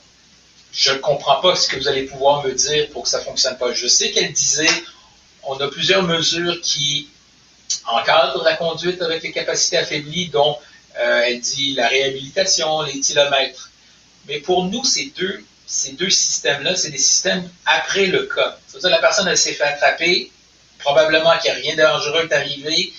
je 0.72 0.92
ne 0.92 0.98
comprends 0.98 1.40
pas 1.40 1.54
ce 1.54 1.68
que 1.68 1.76
vous 1.76 1.86
allez 1.86 2.04
pouvoir 2.04 2.44
me 2.44 2.52
dire 2.52 2.88
pour 2.90 3.04
que 3.04 3.08
ça 3.08 3.18
ne 3.18 3.24
fonctionne 3.24 3.56
pas. 3.56 3.72
Je 3.72 3.86
sais 3.86 4.10
qu'elle 4.10 4.32
disait, 4.32 4.68
on 5.44 5.56
a 5.60 5.68
plusieurs 5.68 6.02
mesures 6.02 6.60
qui 6.60 7.08
encadrent 7.86 8.42
la 8.42 8.56
conduite 8.56 9.00
avec 9.02 9.22
les 9.22 9.32
capacités 9.32 9.76
affaiblies, 9.76 10.28
dont 10.28 10.56
euh, 10.98 11.22
elle 11.26 11.40
dit 11.40 11.74
la 11.74 11.88
réhabilitation, 11.88 12.82
les 12.82 13.00
kilomètres. 13.00 13.70
Mais 14.26 14.40
pour 14.40 14.64
nous, 14.64 14.84
ces 14.84 15.12
deux, 15.16 15.44
ces 15.68 15.92
deux 15.92 16.10
systèmes-là, 16.10 16.74
c'est 16.74 16.90
des 16.90 16.98
systèmes 16.98 17.48
après 17.66 18.06
le 18.06 18.24
cas. 18.24 18.58
C'est-à-dire 18.66 18.90
la 18.90 18.98
personne, 18.98 19.28
elle 19.28 19.38
s'est 19.38 19.52
fait 19.52 19.64
attraper, 19.64 20.32
probablement 20.80 21.38
qu'il 21.38 21.52
n'y 21.52 21.58
a 21.58 21.60
rien 21.60 21.76
de 21.76 21.82
dangereux 21.82 22.22
est 22.28 22.32
arrivé, 22.32 22.92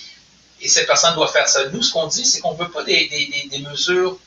et 0.62 0.68
cette 0.70 0.88
personne 0.88 1.16
doit 1.16 1.28
faire 1.28 1.50
ça. 1.50 1.66
Nous, 1.70 1.82
ce 1.82 1.92
qu'on 1.92 2.08
dit, 2.08 2.26
c'est 2.26 2.40
qu'on 2.40 2.54
ne 2.54 2.60
veut 2.60 2.70
pas 2.70 2.84
des 2.84 3.64
mesures 3.68 4.20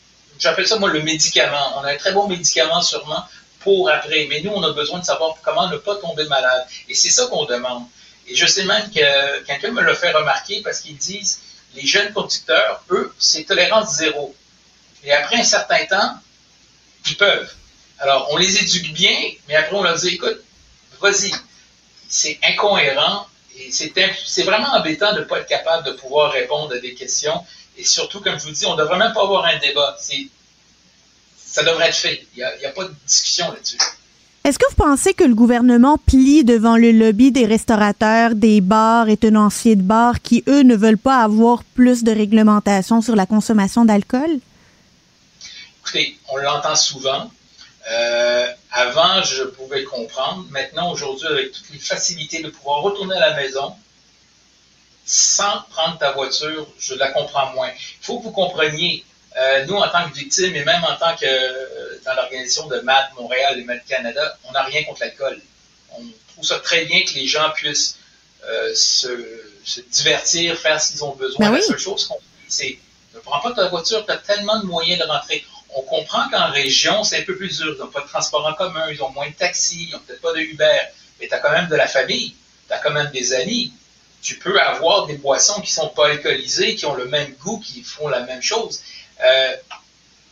j'appelle 0.43 0.67
ça 0.67 0.79
moi 0.79 0.91
le 0.91 1.03
médicament. 1.03 1.79
On 1.79 1.85
a 1.85 1.93
un 1.93 1.97
très 1.97 2.13
bon 2.13 2.29
médicament 2.29 2.83
sûrement 2.83 3.25
pour 3.61 3.89
après, 3.91 4.27
mais 4.29 4.41
nous, 4.43 4.51
on 4.51 4.63
a 4.63 4.73
besoin 4.73 4.99
de 4.99 5.05
savoir 5.05 5.37
comment 5.43 5.69
ne 5.69 5.77
pas 5.77 5.95
tomber 5.97 6.25
malade. 6.25 6.67
Et 6.89 6.95
c'est 6.95 7.11
ça 7.11 7.27
qu'on 7.27 7.45
demande. 7.45 7.85
Et 8.27 8.35
je 8.35 8.47
sais 8.47 8.65
même 8.65 8.91
que 8.91 9.45
quelqu'un 9.45 9.71
me 9.71 9.83
l'a 9.83 9.95
fait 9.95 10.11
remarquer 10.11 10.63
parce 10.63 10.81
qu'ils 10.81 10.97
disent, 10.97 11.41
les 11.75 11.87
jeunes 11.87 12.13
conducteurs, 12.13 12.83
eux, 12.91 13.15
c'est 13.19 13.45
tolérance 13.45 13.97
zéro. 13.97 14.35
Et 15.05 15.13
après 15.13 15.37
un 15.37 15.45
certain 15.45 15.85
temps, 15.87 16.15
ils 17.07 17.17
peuvent. 17.17 17.53
Alors, 18.03 18.29
on 18.33 18.37
les 18.37 18.57
éduque 18.57 18.93
bien, 18.93 19.17
mais 19.47 19.55
après, 19.55 19.77
on 19.77 19.83
leur 19.83 19.97
dit, 19.97 20.09
écoute, 20.09 20.41
vas-y. 21.01 21.31
C'est 22.09 22.39
incohérent 22.43 23.27
et 23.57 23.71
c'est 23.71 24.43
vraiment 24.43 24.69
embêtant 24.75 25.15
de 25.15 25.21
ne 25.21 25.25
pas 25.25 25.39
être 25.39 25.47
capable 25.47 25.87
de 25.87 25.93
pouvoir 25.93 26.33
répondre 26.33 26.75
à 26.75 26.79
des 26.79 26.95
questions. 26.95 27.45
Et 27.79 27.85
surtout, 27.85 28.21
comme 28.21 28.39
je 28.39 28.45
vous 28.45 28.51
dis, 28.51 28.67
on 28.67 28.75
ne 28.75 28.83
devrait 28.83 28.99
même 28.99 29.13
pas 29.13 29.23
avoir 29.23 29.47
un 29.47 29.57
débat. 29.59 29.97
Ça 31.37 31.63
devrait 31.63 31.89
être 31.89 31.97
fait. 31.97 32.27
Il 32.35 32.45
n'y 32.59 32.67
a, 32.67 32.71
pas 32.71 32.85
de 32.85 32.95
discussion 33.07 33.51
là-dessus. 33.53 33.79
Est-ce 34.45 34.59
que 34.59 34.69
vous 34.69 34.77
pensez 34.77 35.15
que 35.15 35.23
le 35.23 35.37
gouvernement 35.37 35.97
plie 35.97 36.43
devant 36.43 36.77
le 36.77 36.91
lobby 36.91 37.31
des 37.31 37.47
restaurateurs, 37.47 38.35
des 38.35 38.61
bars 38.61 39.09
et 39.09 39.17
tenanciers 39.17 39.77
de 39.77 39.83
bars 39.83 40.21
qui, 40.21 40.43
eux, 40.49 40.63
ne 40.63 40.75
veulent 40.75 40.99
pas 40.99 41.23
avoir 41.23 41.63
plus 41.63 42.03
de 42.03 42.11
réglementation 42.11 43.01
sur 43.01 43.15
la 43.15 43.27
consommation 43.27 43.85
d'alcool? 43.85 44.41
Écoutez, 45.83 46.19
on 46.29 46.39
l'entend 46.39 46.75
souvent. 46.75 47.31
Euh, 47.91 48.53
avant, 48.71 49.23
je 49.23 49.45
pouvais 49.45 49.85
comprendre. 49.85 50.47
Maintenant, 50.51 50.93
aujourd'hui, 50.93 51.27
avec 51.27 51.53
toutes 51.53 51.71
les 51.71 51.79
facilités 51.79 52.43
de 52.43 52.49
pouvoir 52.49 52.83
retourner 52.83 53.17
à 53.17 53.21
la 53.21 53.35
maison, 53.35 53.75
sans 55.05 55.63
prendre 55.71 55.99
ta 55.99 56.13
voiture, 56.13 56.67
je 56.79 56.95
la 56.95 57.11
comprends 57.11 57.53
moins. 57.53 57.71
Il 57.71 58.05
faut 58.05 58.19
que 58.19 58.25
vous 58.25 58.31
compreniez, 58.31 59.05
euh, 59.37 59.65
nous, 59.67 59.75
en 59.75 59.89
tant 59.89 60.09
que 60.09 60.15
victimes, 60.15 60.55
et 60.55 60.65
même 60.65 60.85
en 60.85 60.97
tant 60.97 61.17
que 61.17 61.27
euh, 61.27 61.99
dans 62.05 62.15
l'organisation 62.15 62.67
de 62.69 62.81
MAD 62.81 63.07
Montréal 63.19 63.59
et 63.59 63.65
MAD 63.65 63.85
Canada, 63.89 64.39
on 64.45 64.53
n'a 64.53 64.63
rien 64.63 64.85
contre 64.85 65.01
l'alcool. 65.01 65.41
On 65.91 66.03
trouve 66.33 66.45
ça 66.45 66.61
très 66.61 66.85
bien 66.85 67.03
que 67.03 67.15
les 67.15 67.27
gens 67.27 67.51
puissent 67.51 67.99
se, 68.75 69.81
divertir, 69.91 70.57
faire 70.59 70.81
ce 70.81 70.93
qu'ils 70.93 71.05
ont 71.05 71.15
besoin. 71.15 71.51
Ben 71.51 71.57
la 71.57 71.63
seule 71.63 71.79
chose 71.79 72.07
qu'on 72.07 72.17
dit, 72.17 72.47
c'est 72.49 72.79
ne 73.15 73.21
prends 73.21 73.41
pas 73.41 73.53
ta 73.53 73.69
voiture, 73.69 74.05
tu 74.05 74.13
as 74.13 74.17
tellement 74.17 74.59
de 74.61 74.67
moyens 74.67 75.01
de 75.01 75.07
rentrer. 75.07 75.45
On 75.75 75.83
comprend 75.83 76.29
qu'en 76.31 76.51
région, 76.51 77.05
c'est 77.05 77.21
un 77.21 77.23
peu 77.23 77.37
plus 77.37 77.59
dur. 77.59 77.75
Ils 77.77 77.81
n'ont 77.81 77.89
pas 77.89 78.01
de 78.01 78.09
transport 78.09 78.47
en 78.47 78.55
commun, 78.55 78.87
ils 78.91 79.03
ont 79.03 79.11
moins 79.11 79.29
de 79.29 79.35
taxis, 79.35 79.89
ils 79.89 79.93
n'ont 79.93 80.01
peut-être 80.01 80.21
pas 80.21 80.33
de 80.33 80.41
Uber, 80.41 80.79
mais 81.21 81.29
tu 81.29 81.35
as 81.35 81.39
quand 81.39 81.53
même 81.53 81.69
de 81.69 81.77
la 81.77 81.87
famille, 81.87 82.35
tu 82.69 82.75
as 82.75 82.79
quand 82.79 82.91
même 82.91 83.11
des 83.11 83.33
amis 83.33 83.73
tu 84.23 84.39
peux 84.39 84.59
avoir 84.59 85.07
des 85.07 85.17
boissons 85.17 85.61
qui 85.61 85.73
sont 85.73 85.89
pas 85.89 86.09
alcoolisées, 86.09 86.77
qui 86.77 86.87
ont 86.87 86.95
le 86.95 87.07
même 87.07 87.35
goût, 87.43 87.59
qui 87.59 87.83
font 87.83 88.09
la 88.09 88.21
même 88.21 88.41
chose. 88.41 88.81
Euh, 89.23 89.57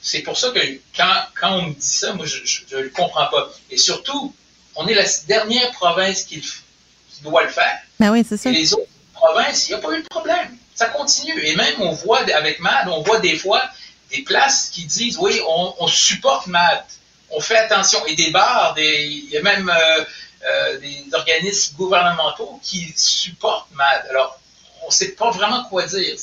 c'est 0.00 0.20
pour 0.20 0.38
ça 0.38 0.50
que 0.50 0.60
quand, 0.96 1.12
quand, 1.38 1.52
on 1.56 1.62
me 1.62 1.74
dit 1.74 1.86
ça, 1.86 2.14
moi, 2.14 2.24
je 2.24 2.76
ne 2.76 2.82
le 2.82 2.88
comprends 2.90 3.26
pas. 3.26 3.50
Et 3.68 3.76
surtout, 3.76 4.32
on 4.76 4.86
est 4.86 4.94
la 4.94 5.04
dernière 5.26 5.70
province 5.72 6.22
qui, 6.22 6.42
doit 7.22 7.42
le 7.42 7.50
faire. 7.50 7.78
Ben 7.98 8.10
oui, 8.10 8.24
c'est 8.26 8.38
ça. 8.38 8.48
Et 8.48 8.54
les 8.54 8.72
autres 8.72 8.88
provinces, 9.12 9.68
il 9.68 9.72
n'y 9.72 9.78
a 9.78 9.82
pas 9.82 9.92
eu 9.92 10.02
de 10.02 10.08
problème. 10.08 10.56
Ça 10.74 10.86
continue. 10.86 11.38
Et 11.44 11.54
même, 11.54 11.74
on 11.80 11.92
voit 11.92 12.20
avec 12.34 12.60
MAD, 12.60 12.88
on 12.88 13.02
voit 13.02 13.18
des 13.18 13.36
fois 13.36 13.62
des 14.10 14.22
places 14.22 14.70
qui 14.70 14.84
disent, 14.84 15.18
oui, 15.18 15.40
on, 15.46 15.86
supporte 15.86 16.46
MAD. 16.46 16.84
On 17.30 17.40
fait 17.40 17.56
attention. 17.56 18.04
Et 18.06 18.14
des 18.14 18.30
bars, 18.30 18.74
des, 18.74 19.06
il 19.06 19.30
y 19.30 19.36
a 19.36 19.42
même... 19.42 19.68
Euh, 19.68 20.04
euh, 20.42 20.78
des 20.78 21.04
organismes 21.12 21.76
gouvernementaux 21.76 22.58
qui 22.62 22.94
supportent 22.96 23.70
MAD. 23.72 24.06
Alors, 24.08 24.40
on 24.82 24.86
ne 24.86 24.92
sait 24.92 25.10
pas 25.10 25.30
vraiment 25.32 25.64
quoi 25.64 25.84
dire. 25.84 26.16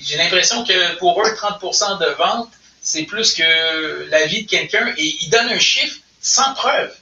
J'ai 0.00 0.16
l'impression 0.16 0.64
que 0.64 0.96
pour 0.98 1.20
eux, 1.20 1.30
30% 1.30 1.98
de 1.98 2.14
vente, 2.14 2.50
c'est 2.80 3.02
plus 3.02 3.34
que 3.34 4.08
la 4.08 4.26
vie 4.26 4.44
de 4.44 4.48
quelqu'un 4.48 4.86
et 4.96 5.16
ils 5.20 5.30
donnent 5.30 5.48
un 5.48 5.58
chiffre 5.58 5.98
sans 6.20 6.54
preuve. 6.54 6.94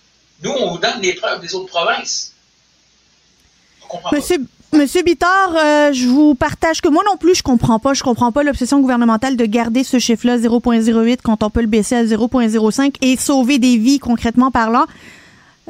Nous, 0.42 0.52
on 0.52 0.70
vous 0.70 0.78
donne 0.78 1.02
les 1.02 1.12
preuves 1.12 1.42
des 1.42 1.54
autres 1.54 1.68
provinces. 1.68 2.32
Monsieur, 4.10 4.38
Monsieur 4.74 5.02
Bittard, 5.02 5.54
euh, 5.54 5.92
je 5.92 6.08
vous 6.08 6.34
partage 6.34 6.80
que 6.80 6.88
moi 6.88 7.02
non 7.04 7.18
plus, 7.18 7.34
je 7.34 7.42
comprends 7.42 7.78
pas. 7.78 7.92
Je 7.92 8.02
comprends 8.02 8.32
pas 8.32 8.42
l'obsession 8.42 8.80
gouvernementale 8.80 9.36
de 9.36 9.44
garder 9.44 9.84
ce 9.84 9.98
chiffre-là 9.98 10.38
0.08 10.38 11.18
quand 11.22 11.42
on 11.42 11.50
peut 11.50 11.60
le 11.60 11.66
baisser 11.66 11.94
à 11.94 12.04
0.05 12.04 12.96
et 13.02 13.18
sauver 13.18 13.58
des 13.58 13.76
vies 13.76 13.98
concrètement 13.98 14.50
parlant. 14.50 14.86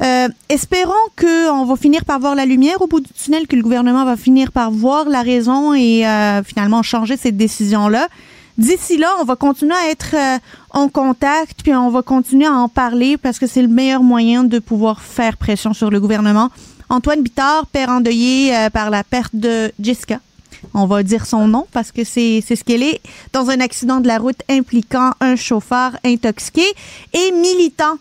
Euh, 0.01 0.27
espérons 0.49 0.93
qu'on 1.19 1.65
va 1.65 1.75
finir 1.75 2.05
par 2.05 2.19
voir 2.19 2.33
la 2.33 2.45
lumière 2.45 2.81
au 2.81 2.87
bout 2.87 3.01
du 3.01 3.11
tunnel, 3.11 3.45
que 3.45 3.55
le 3.55 3.61
gouvernement 3.61 4.05
va 4.05 4.15
finir 4.15 4.51
par 4.51 4.71
voir 4.71 5.07
la 5.07 5.21
raison 5.21 5.73
et 5.73 6.07
euh, 6.07 6.41
finalement 6.43 6.81
changer 6.81 7.17
cette 7.17 7.37
décision-là. 7.37 8.07
D'ici 8.57 8.97
là, 8.97 9.09
on 9.19 9.23
va 9.23 9.35
continuer 9.35 9.75
à 9.75 9.89
être 9.89 10.15
euh, 10.15 10.37
en 10.71 10.87
contact, 10.87 11.61
puis 11.63 11.73
on 11.73 11.89
va 11.89 12.01
continuer 12.01 12.45
à 12.45 12.53
en 12.53 12.69
parler 12.69 13.17
parce 13.17 13.37
que 13.37 13.47
c'est 13.47 13.61
le 13.61 13.67
meilleur 13.67 14.01
moyen 14.01 14.43
de 14.43 14.59
pouvoir 14.59 15.01
faire 15.01 15.37
pression 15.37 15.73
sur 15.73 15.89
le 15.89 15.99
gouvernement. 15.99 16.49
Antoine 16.89 17.21
Bittard, 17.21 17.65
père 17.67 17.89
endeuillé 17.89 18.53
par 18.73 18.89
la 18.89 19.03
perte 19.03 19.35
de 19.35 19.71
Jessica. 19.79 20.19
On 20.73 20.85
va 20.85 21.03
dire 21.03 21.25
son 21.25 21.47
nom 21.47 21.67
parce 21.71 21.91
que 21.91 22.03
c'est 22.03 22.41
ce 22.41 22.63
qu'elle 22.63 22.83
est 22.83 23.01
dans 23.33 23.49
un 23.49 23.59
accident 23.59 23.99
de 23.99 24.07
la 24.07 24.17
route 24.17 24.41
impliquant 24.49 25.11
un 25.19 25.35
chauffeur 25.35 25.97
intoxiqué 26.05 26.65
et 27.13 27.31
militant 27.31 27.97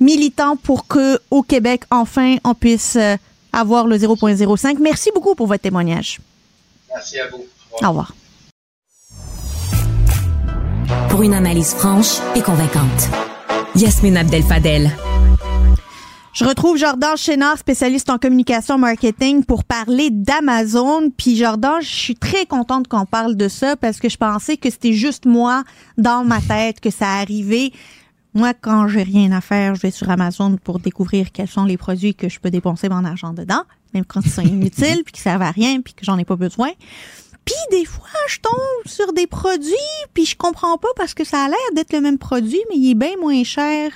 militant 0.00 0.56
pour 0.56 0.86
que 0.86 1.20
au 1.30 1.42
Québec, 1.42 1.82
enfin, 1.90 2.36
on 2.44 2.54
puisse 2.54 2.96
euh, 2.96 3.16
avoir 3.52 3.86
le 3.86 3.96
0.05. 3.96 4.78
Merci 4.80 5.10
beaucoup 5.14 5.34
pour 5.34 5.46
votre 5.46 5.62
témoignage. 5.62 6.18
Merci 6.92 7.20
à 7.20 7.28
vous. 7.28 7.44
Au 7.82 7.88
revoir. 7.88 8.14
Pour 11.08 11.22
une 11.22 11.34
analyse 11.34 11.74
franche 11.74 12.18
et 12.34 12.42
convaincante, 12.42 13.08
Yasmine 13.76 14.16
Abdel-Fadel. 14.16 14.90
Je 16.32 16.44
retrouve 16.44 16.76
Jordan 16.76 17.16
Chénard, 17.16 17.58
spécialiste 17.58 18.08
en 18.08 18.16
communication 18.16 18.78
marketing, 18.78 19.44
pour 19.44 19.64
parler 19.64 20.10
d'Amazon. 20.10 21.10
Puis 21.10 21.36
Jordan, 21.36 21.80
je 21.80 21.88
suis 21.88 22.14
très 22.14 22.46
contente 22.46 22.86
qu'on 22.86 23.04
parle 23.04 23.36
de 23.36 23.48
ça 23.48 23.74
parce 23.74 23.98
que 23.98 24.08
je 24.08 24.16
pensais 24.16 24.56
que 24.56 24.70
c'était 24.70 24.92
juste 24.92 25.26
moi 25.26 25.64
dans 25.98 26.24
ma 26.24 26.40
tête 26.40 26.78
que 26.78 26.90
ça 26.90 27.08
arrivait. 27.08 27.72
Moi, 28.32 28.54
quand 28.54 28.86
j'ai 28.86 29.02
rien 29.02 29.32
à 29.32 29.40
faire, 29.40 29.74
je 29.74 29.80
vais 29.80 29.90
sur 29.90 30.08
Amazon 30.08 30.56
pour 30.62 30.78
découvrir 30.78 31.32
quels 31.32 31.48
sont 31.48 31.64
les 31.64 31.76
produits 31.76 32.14
que 32.14 32.28
je 32.28 32.38
peux 32.38 32.50
dépenser 32.50 32.88
mon 32.88 33.04
argent 33.04 33.32
dedans, 33.32 33.64
même 33.92 34.04
quand 34.04 34.20
ils 34.24 34.30
sont 34.30 34.42
inutiles, 34.42 35.02
puis 35.04 35.12
qui 35.12 35.20
servent 35.20 35.42
à 35.42 35.50
rien, 35.50 35.80
puis 35.80 35.94
que 35.94 36.04
j'en 36.04 36.16
ai 36.16 36.24
pas 36.24 36.36
besoin. 36.36 36.70
Puis 37.44 37.56
des 37.72 37.84
fois, 37.84 38.06
je 38.28 38.38
tombe 38.38 38.86
sur 38.86 39.12
des 39.12 39.26
produits, 39.26 39.74
puis 40.14 40.26
je 40.26 40.36
comprends 40.36 40.78
pas 40.78 40.90
parce 40.94 41.12
que 41.12 41.24
ça 41.24 41.42
a 41.42 41.48
l'air 41.48 41.58
d'être 41.74 41.92
le 41.92 42.00
même 42.00 42.18
produit, 42.18 42.60
mais 42.70 42.76
il 42.76 42.92
est 42.92 42.94
bien 42.94 43.16
moins 43.20 43.42
cher 43.42 43.90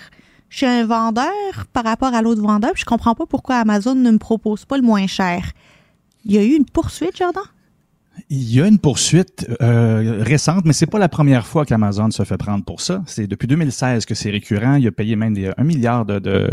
chez 0.55 0.67
un 0.67 0.87
vendeur 0.87 1.33
par 1.73 1.83
rapport 1.83 2.15
à 2.15 2.23
l'autre 2.23 2.41
vendeur. 2.41 2.73
Puis 2.75 2.83
je 2.83 2.87
comprends 2.87 3.17
pas 3.17 3.27
pourquoi 3.27 3.57
Amazon 3.57 3.97
ne 3.97 4.11
me 4.13 4.19
propose 4.19 4.65
pas 4.65 4.77
le 4.77 4.85
moins 4.85 5.09
cher. 5.09 5.51
Il 6.25 6.33
y 6.33 6.39
a 6.39 6.45
eu 6.45 6.55
une 6.55 6.65
poursuite, 6.65 7.17
Jordan? 7.17 7.43
Il 8.31 8.53
y 8.53 8.61
a 8.61 8.67
une 8.67 8.79
poursuite 8.79 9.47
euh, 9.61 10.23
récente, 10.23 10.65
mais 10.65 10.73
c'est 10.73 10.87
pas 10.87 10.99
la 10.99 11.09
première 11.09 11.47
fois 11.47 11.67
qu'Amazon 11.67 12.11
se 12.11 12.23
fait 12.23 12.37
prendre 12.37 12.65
pour 12.65 12.81
ça. 12.81 13.03
C'est 13.07 13.27
depuis 13.27 13.49
2016 13.49 14.07
que 14.07 14.15
c'est 14.15 14.31
récurrent. 14.31 14.77
Il 14.77 14.87
a 14.87 14.93
payé 14.93 15.17
même 15.17 15.35
des, 15.35 15.51
un 15.57 15.65
milliard 15.65 16.07
de, 16.07 16.21
de, 16.21 16.49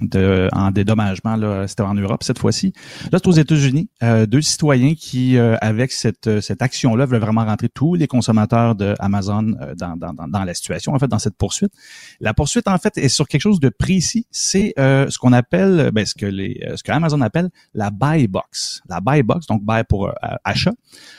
de 0.00 0.48
en 0.52 0.70
dédommagement. 0.70 1.66
C'était 1.66 1.82
en 1.82 1.94
Europe 1.94 2.22
cette 2.22 2.38
fois-ci. 2.38 2.72
Là, 3.12 3.18
c'est 3.22 3.28
aux 3.28 3.32
États-Unis. 3.32 3.90
Euh, 4.02 4.26
deux 4.26 4.40
citoyens 4.40 4.94
qui, 4.94 5.36
euh, 5.36 5.56
avec 5.60 5.92
cette, 5.92 6.40
cette 6.40 6.62
action-là, 6.62 7.06
veulent 7.06 7.20
vraiment 7.20 7.44
rentrer 7.44 7.68
tous 7.68 7.94
les 7.94 8.06
consommateurs 8.06 8.74
de 8.74 8.94
Amazon 8.98 9.54
euh, 9.60 9.74
dans, 9.74 9.96
dans, 9.96 10.12
dans, 10.14 10.44
la 10.44 10.54
situation, 10.54 10.92
en 10.92 10.98
fait, 10.98 11.08
dans 11.08 11.18
cette 11.18 11.36
poursuite. 11.36 11.72
La 12.20 12.32
poursuite, 12.32 12.68
en 12.68 12.78
fait, 12.78 12.96
est 12.96 13.08
sur 13.08 13.28
quelque 13.28 13.42
chose 13.42 13.60
de 13.60 13.68
précis. 13.68 14.26
C'est 14.30 14.72
ce 14.76 15.18
qu'on 15.18 15.32
appelle, 15.32 15.90
ben, 15.92 16.06
ce 16.06 16.14
que 16.14 16.26
les, 16.26 16.66
ce 16.74 16.82
que 16.82 16.90
Amazon 16.90 17.20
appelle 17.20 17.50
la 17.74 17.90
buy 17.90 18.26
box. 18.28 18.82
La 18.88 19.00
buy 19.00 19.22
box, 19.22 19.46
donc 19.46 19.62
buy 19.62 19.82
pour 19.88 20.12
achat. 20.44 20.72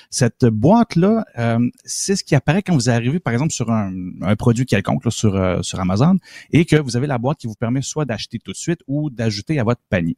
Cette 0.09 0.45
boîte-là, 0.45 1.25
euh, 1.37 1.59
c'est 1.83 2.15
ce 2.15 2.23
qui 2.23 2.35
apparaît 2.35 2.61
quand 2.61 2.73
vous 2.73 2.89
arrivez, 2.89 3.19
par 3.19 3.33
exemple, 3.33 3.51
sur 3.51 3.71
un, 3.71 3.93
produit 4.37 4.65
quelconque 4.65 5.03
sur, 5.11 5.35
euh, 5.35 5.61
sur 5.61 5.79
Amazon 5.79 6.17
et 6.51 6.65
que 6.65 6.75
vous 6.75 6.97
avez 6.97 7.07
la 7.07 7.17
boîte 7.17 7.39
qui 7.39 7.47
vous 7.47 7.55
permet 7.55 7.81
soit 7.81 8.05
d'acheter 8.05 8.39
tout 8.39 8.51
de 8.51 8.57
suite 8.57 8.79
ou 8.87 9.09
d'ajouter 9.09 9.59
à 9.59 9.63
votre 9.63 9.81
panier 9.89 10.17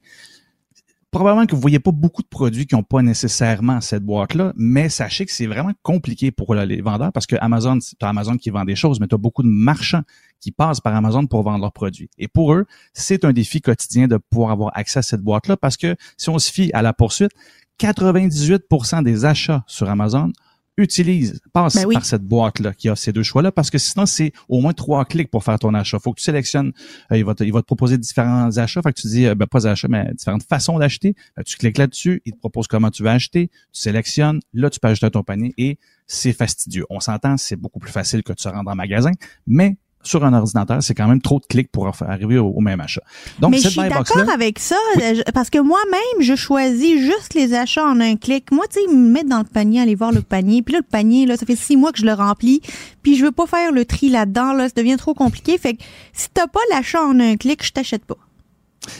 probablement 1.15 1.45
que 1.45 1.55
vous 1.55 1.61
voyez 1.61 1.79
pas 1.79 1.93
beaucoup 1.93 2.23
de 2.23 2.27
produits 2.27 2.65
qui 2.65 2.75
n'ont 2.75 2.83
pas 2.83 3.01
nécessairement 3.01 3.79
cette 3.79 4.03
boîte-là, 4.03 4.51
mais 4.57 4.89
sachez 4.89 5.25
que 5.25 5.31
c'est 5.31 5.47
vraiment 5.47 5.71
compliqué 5.81 6.29
pour 6.29 6.53
les 6.53 6.81
vendeurs 6.81 7.13
parce 7.13 7.25
que 7.25 7.37
Amazon, 7.39 7.79
c'est 7.79 8.03
Amazon 8.03 8.35
qui 8.35 8.49
vend 8.49 8.65
des 8.65 8.75
choses, 8.75 8.99
mais 8.99 9.07
tu 9.07 9.15
as 9.15 9.17
beaucoup 9.17 9.41
de 9.41 9.47
marchands 9.47 10.01
qui 10.41 10.51
passent 10.51 10.81
par 10.81 10.93
Amazon 10.93 11.25
pour 11.25 11.41
vendre 11.43 11.61
leurs 11.61 11.71
produits. 11.71 12.09
Et 12.17 12.27
pour 12.27 12.53
eux, 12.53 12.65
c'est 12.93 13.23
un 13.23 13.31
défi 13.31 13.61
quotidien 13.61 14.09
de 14.09 14.17
pouvoir 14.17 14.51
avoir 14.51 14.71
accès 14.77 14.99
à 14.99 15.03
cette 15.03 15.21
boîte-là 15.21 15.55
parce 15.55 15.77
que 15.77 15.95
si 16.17 16.27
on 16.27 16.37
se 16.37 16.51
fie 16.51 16.69
à 16.73 16.81
la 16.81 16.91
poursuite, 16.91 17.31
98% 17.79 19.01
des 19.01 19.23
achats 19.23 19.63
sur 19.67 19.89
Amazon 19.89 20.33
utilisent, 20.77 21.39
passent 21.53 21.75
ben 21.75 21.91
par 21.93 22.05
cette 22.05 22.23
boîte-là 22.23 22.73
qui 22.73 22.89
a 22.89 22.95
ces 22.95 23.11
deux 23.13 23.23
choix-là, 23.23 23.51
parce 23.51 23.69
que 23.69 23.77
sinon, 23.77 24.05
c'est 24.05 24.31
au 24.49 24.59
moins 24.61 24.73
trois 24.73 25.05
clics 25.05 25.29
pour 25.29 25.43
faire 25.43 25.57
ton 25.59 25.73
achat. 25.73 25.99
faut 25.99 26.13
que 26.13 26.19
tu 26.19 26.25
sélectionnes, 26.25 26.73
euh, 27.11 27.17
il, 27.17 27.25
va 27.25 27.35
te, 27.35 27.43
il 27.43 27.53
va 27.53 27.61
te 27.61 27.65
proposer 27.65 27.97
différents 27.97 28.57
achats, 28.57 28.81
fait 28.81 28.93
que 28.93 29.01
tu 29.01 29.07
dis, 29.07 29.25
euh, 29.25 29.35
ben, 29.35 29.47
pas 29.47 29.67
achats, 29.67 29.87
mais 29.87 30.11
différentes 30.13 30.43
façons 30.43 30.77
d'acheter. 30.79 31.15
tu 31.45 31.57
cliques 31.57 31.77
là-dessus, 31.77 32.21
il 32.25 32.33
te 32.33 32.39
propose 32.39 32.67
comment 32.67 32.91
tu 32.91 33.03
veux 33.03 33.09
acheter, 33.09 33.47
tu 33.47 33.81
sélectionnes, 33.81 34.39
là, 34.53 34.69
tu 34.69 34.79
peux 34.79 34.87
ajouter 34.87 35.05
à 35.05 35.11
ton 35.11 35.23
panier 35.23 35.53
et 35.57 35.77
c'est 36.07 36.33
fastidieux. 36.33 36.85
On 36.89 36.99
s'entend, 36.99 37.37
c'est 37.37 37.55
beaucoup 37.55 37.79
plus 37.79 37.91
facile 37.91 38.23
que 38.23 38.33
de 38.33 38.39
se 38.39 38.49
rendre 38.49 38.69
en 38.69 38.75
magasin, 38.75 39.11
mais 39.47 39.77
sur 40.07 40.23
un 40.23 40.33
ordinateur, 40.33 40.81
c'est 40.81 40.93
quand 40.93 41.07
même 41.07 41.21
trop 41.21 41.39
de 41.39 41.45
clics 41.45 41.71
pour 41.71 41.89
arriver 42.01 42.37
au, 42.37 42.59
même 42.59 42.79
achat. 42.79 43.01
Donc, 43.39 43.51
Mais 43.51 43.57
je 43.57 43.69
suis 43.69 43.81
d'accord 43.81 44.29
avec 44.29 44.59
ça, 44.59 44.77
euh, 45.01 45.21
parce 45.33 45.49
que 45.49 45.59
moi-même, 45.59 46.21
je 46.21 46.35
choisis 46.35 46.99
juste 46.99 47.33
les 47.33 47.53
achats 47.53 47.85
en 47.85 47.99
un 47.99 48.15
clic. 48.15 48.51
Moi, 48.51 48.65
tu 48.71 48.79
sais, 48.79 48.93
me 48.93 49.09
mettre 49.09 49.29
dans 49.29 49.39
le 49.39 49.45
panier, 49.45 49.81
aller 49.81 49.95
voir 49.95 50.11
le 50.11 50.21
panier, 50.21 50.61
puis 50.61 50.73
là, 50.73 50.79
le 50.79 50.89
panier, 50.89 51.25
là, 51.25 51.37
ça 51.37 51.45
fait 51.45 51.55
six 51.55 51.77
mois 51.77 51.91
que 51.91 51.99
je 51.99 52.05
le 52.05 52.13
remplis, 52.13 52.61
puis 53.03 53.15
je 53.15 53.25
veux 53.25 53.31
pas 53.31 53.47
faire 53.47 53.71
le 53.71 53.85
tri 53.85 54.09
là-dedans, 54.09 54.53
là, 54.53 54.67
ça 54.67 54.73
devient 54.75 54.97
trop 54.97 55.13
compliqué. 55.13 55.57
Fait 55.57 55.75
que 55.75 55.83
si 56.13 56.27
t'as 56.33 56.47
pas 56.47 56.59
l'achat 56.71 57.03
en 57.03 57.19
un 57.19 57.35
clic, 57.37 57.63
je 57.63 57.71
t'achète 57.71 58.05
pas. 58.05 58.17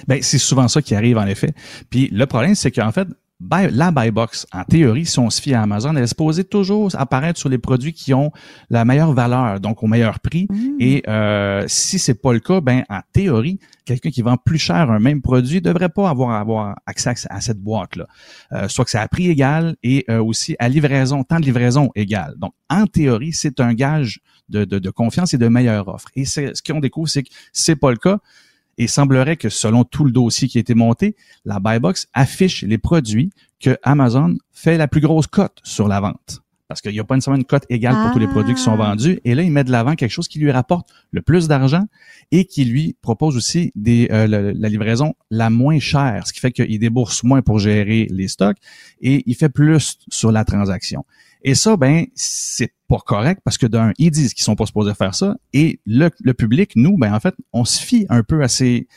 Ben, 0.08 0.21
c'est 0.21 0.38
souvent 0.38 0.67
ça 0.67 0.82
qui 0.82 0.95
arrive, 0.95 1.17
en 1.17 1.27
effet. 1.27 1.53
Puis 1.89 2.10
le 2.12 2.25
problème, 2.25 2.56
c'est 2.56 2.71
qu'en 2.71 2.91
fait, 2.91 3.08
la 3.39 3.91
buy 3.91 4.12
box, 4.12 4.48
en 4.54 4.63
théorie, 4.63 5.06
si 5.06 5.19
on 5.19 5.30
se 5.30 5.41
fie 5.41 5.54
à 5.54 5.62
Amazon, 5.62 5.95
elle 5.95 6.04
est 6.04 6.08
supposée 6.08 6.43
toujours 6.43 6.89
apparaître 6.95 7.39
sur 7.39 7.50
les 7.50 7.58
produits 7.58 7.93
qui 7.93 8.13
ont 8.13 8.32
la 8.69 8.86
meilleure 8.86 9.13
valeur, 9.13 9.60
donc 9.60 9.84
au 9.84 9.88
meilleur 9.88 10.19
prix. 10.19 10.48
Mm. 10.50 10.78
Et 10.80 11.04
euh, 11.08 11.65
si 11.67 12.00
c'est 12.00 12.21
pas 12.21 12.34
le 12.34 12.39
cas, 12.39 12.62
ben 12.62 12.84
en 12.89 13.02
théorie, 13.12 13.60
quelqu'un 13.84 14.10
qui 14.10 14.21
vend 14.21 14.38
plus 14.38 14.58
cher 14.58 14.89
un 14.89 15.00
même 15.00 15.21
produit 15.21 15.62
devrait 15.62 15.89
pas 15.89 16.10
avoir 16.10 16.32
avoir 16.32 16.76
accès 16.86 17.13
à 17.30 17.41
cette 17.41 17.60
boîte-là. 17.60 18.08
Euh, 18.54 18.67
soit 18.67 18.86
que 18.86 18.91
c'est 18.91 18.98
à 18.98 19.08
prix 19.08 19.30
égal 19.30 19.76
et 19.84 20.06
euh, 20.10 20.24
aussi 20.24 20.56
à 20.60 20.69
livraison, 20.69 21.24
temps 21.24 21.39
de 21.39 21.45
livraison 21.45 21.91
égal. 21.95 22.36
Donc, 22.38 22.54
en 22.69 22.88
théorie, 22.88 23.34
c'est 23.34 23.60
un 23.60 23.74
gage 23.74 24.21
de, 24.50 24.63
de, 24.63 24.80
de, 24.80 24.89
confiance 24.89 25.34
et 25.34 25.38
de 25.38 25.48
meilleure 25.48 25.88
offre. 25.88 26.08
Et 26.15 26.26
ce 26.26 26.62
qu'on 26.65 26.80
découvre, 26.80 27.10
c'est 27.10 27.24
que 27.24 27.30
c'est 27.52 27.76
pas 27.76 27.91
le 27.91 27.98
cas. 27.98 28.19
Et 28.77 28.88
semblerait 28.88 29.38
que 29.38 29.49
selon 29.49 29.83
tout 29.83 30.03
le 30.03 30.11
dossier 30.11 30.47
qui 30.47 30.57
a 30.57 30.61
été 30.61 30.75
monté, 30.75 31.15
la 31.45 31.59
Buybox 31.59 32.07
affiche 32.13 32.63
les 32.63 32.77
produits 32.77 33.31
que 33.59 33.77
Amazon 33.83 34.38
fait 34.51 34.77
la 34.77 34.88
plus 34.88 35.01
grosse 35.01 35.27
cote 35.27 35.59
sur 35.63 35.88
la 35.88 35.99
vente. 35.99 36.41
Parce 36.67 36.81
qu'il 36.81 36.93
n'y 36.93 36.99
a 36.99 37.03
pas 37.03 37.13
nécessairement 37.13 37.38
une 37.38 37.45
cote 37.45 37.65
égale 37.69 37.95
pour 37.95 38.13
tous 38.13 38.19
les 38.19 38.27
produits 38.27 38.55
qui 38.55 38.61
sont 38.61 38.73
ah. 38.73 38.89
vendus. 38.89 39.19
Et 39.23 39.35
là, 39.35 39.43
il 39.43 39.51
met 39.51 39.63
de 39.63 39.71
l'avant 39.71 39.95
quelque 39.95 40.11
chose 40.11 40.27
qui 40.27 40.39
lui 40.39 40.51
rapporte 40.51 40.89
le 41.11 41.21
plus 41.21 41.47
d'argent 41.47 41.83
et 42.31 42.45
qui 42.45 42.65
lui 42.65 42.95
propose 43.01 43.38
aussi 43.38 43.71
des, 43.75 44.07
euh, 44.11 44.25
la, 44.27 44.69
livraison 44.69 45.13
la 45.29 45.51
moins 45.51 45.79
chère, 45.79 46.25
ce 46.25 46.33
qui 46.33 46.39
fait 46.39 46.51
qu'il 46.51 46.79
débourse 46.79 47.23
moins 47.23 47.43
pour 47.43 47.59
gérer 47.59 48.07
les 48.09 48.27
stocks 48.27 48.57
et 48.99 49.23
il 49.27 49.35
fait 49.35 49.49
plus 49.49 49.99
sur 50.09 50.31
la 50.31 50.43
transaction. 50.43 51.05
Et 51.47 51.53
ça, 51.53 51.77
ben, 51.77 52.08
c'est 52.15 52.71
pas 52.88 52.97
correct 52.97 53.39
parce 53.45 53.60
que 53.60 53.67
d'un, 53.67 53.93
ils 53.99 54.10
disent 54.10 54.34
qu'ils 54.34 54.43
sont 54.43 54.55
pas 54.55 54.65
supposés 54.65 54.95
faire 54.95 55.13
ça. 55.13 55.36
Et 55.53 55.79
le, 55.86 56.10
le 56.23 56.34
public, 56.34 56.71
nous, 56.75 56.97
ben, 56.97 57.13
en 57.13 57.19
fait, 57.19 57.36
on 57.53 57.65
se 57.65 57.79
fie 57.79 58.08
un 58.10 58.23
peu 58.23 58.41
à 58.41 58.47
ces, 58.47 58.88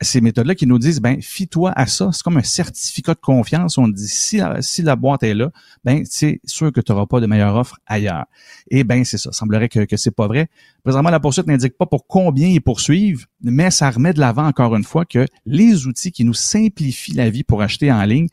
ces 0.00 0.20
méthodes-là 0.20 0.54
qui 0.54 0.68
nous 0.68 0.78
disent, 0.78 1.00
ben, 1.00 1.20
fie-toi 1.20 1.72
à 1.74 1.88
ça. 1.88 2.10
C'est 2.12 2.22
comme 2.22 2.36
un 2.36 2.44
certificat 2.44 3.14
de 3.14 3.20
confiance. 3.20 3.76
On 3.76 3.88
dit, 3.88 4.06
si, 4.06 4.40
si 4.60 4.82
la 4.82 4.94
boîte 4.94 5.24
est 5.24 5.34
là, 5.34 5.50
ben, 5.82 6.04
c'est 6.08 6.40
sûr 6.44 6.72
que 6.72 6.80
tu 6.80 6.92
n'auras 6.92 7.06
pas 7.06 7.18
de 7.18 7.26
meilleure 7.26 7.56
offre 7.56 7.76
ailleurs. 7.86 8.26
Et 8.70 8.84
ben, 8.84 9.04
c'est 9.04 9.18
ça. 9.18 9.32
semblerait 9.32 9.68
que, 9.68 9.84
que 9.84 9.96
c'est 9.96 10.14
pas 10.14 10.28
vrai. 10.28 10.48
Présentement, 10.84 11.10
la 11.10 11.18
poursuite 11.18 11.48
n'indique 11.48 11.76
pas 11.76 11.86
pour 11.86 12.06
combien 12.06 12.46
ils 12.46 12.62
poursuivent, 12.62 13.26
mais 13.42 13.72
ça 13.72 13.90
remet 13.90 14.12
de 14.12 14.20
l'avant 14.20 14.46
encore 14.46 14.76
une 14.76 14.84
fois 14.84 15.04
que 15.04 15.26
les 15.44 15.88
outils 15.88 16.12
qui 16.12 16.24
nous 16.24 16.34
simplifient 16.34 17.14
la 17.14 17.30
vie 17.30 17.42
pour 17.42 17.62
acheter 17.62 17.90
en 17.90 18.04
ligne, 18.04 18.28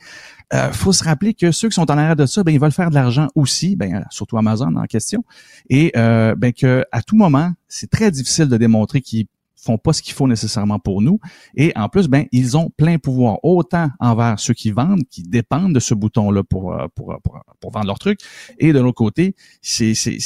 euh, 0.54 0.72
faut 0.72 0.94
se 0.94 1.04
rappeler 1.04 1.34
que 1.34 1.52
ceux 1.52 1.70
qui 1.70 1.76
sont 1.76 1.90
en 1.90 1.98
arrière 1.98 2.16
de 2.16 2.26
ça, 2.26 2.44
ben, 2.44 2.54
ils 2.54 2.60
veulent 2.60 2.72
faire 2.72 2.90
de 2.90 2.96
l'argent 2.96 3.28
aussi, 3.36 3.76
ben, 3.76 4.06
surtout 4.10 4.38
Amazon 4.38 4.76
en 4.76 4.86
question, 4.86 5.24
et 5.70 5.92
euh, 5.98 6.36
ben, 6.36 6.54
que 6.54 6.86
à 6.92 7.02
tout 7.02 7.16
moment, 7.16 7.52
c'est 7.68 7.90
très 7.90 8.12
difficile 8.12 8.48
de 8.48 8.58
démontrer 8.58 9.02
qu'ils 9.02 9.28
font 9.56 9.78
pas 9.78 9.94
ce 9.94 10.02
qu'il 10.02 10.14
faut 10.14 10.28
nécessairement 10.28 10.78
pour 10.78 11.02
nous. 11.02 11.20
Et 11.56 11.72
en 11.76 11.90
plus, 11.90 12.08
ben, 12.08 12.26
ils 12.32 12.58
ont 12.58 12.70
plein 12.70 12.98
pouvoir, 12.98 13.40
autant 13.44 13.90
envers 14.00 14.40
ceux 14.40 14.54
qui 14.54 14.72
vendent, 14.72 15.04
qui 15.10 15.24
dépendent 15.24 15.74
de 15.74 15.80
ce 15.80 15.94
bouton-là 15.94 16.44
pour, 16.44 16.74
euh, 16.74 16.88
pour, 16.94 17.16
pour, 17.24 17.42
pour, 17.60 17.72
vendre 17.72 17.88
leurs 17.88 18.00
trucs. 18.00 18.20
Et 18.60 18.74
de 18.74 18.80
l'autre 18.80 18.98
côté, 18.98 19.36
c'est, 19.62 19.94
c'est, 19.94 20.18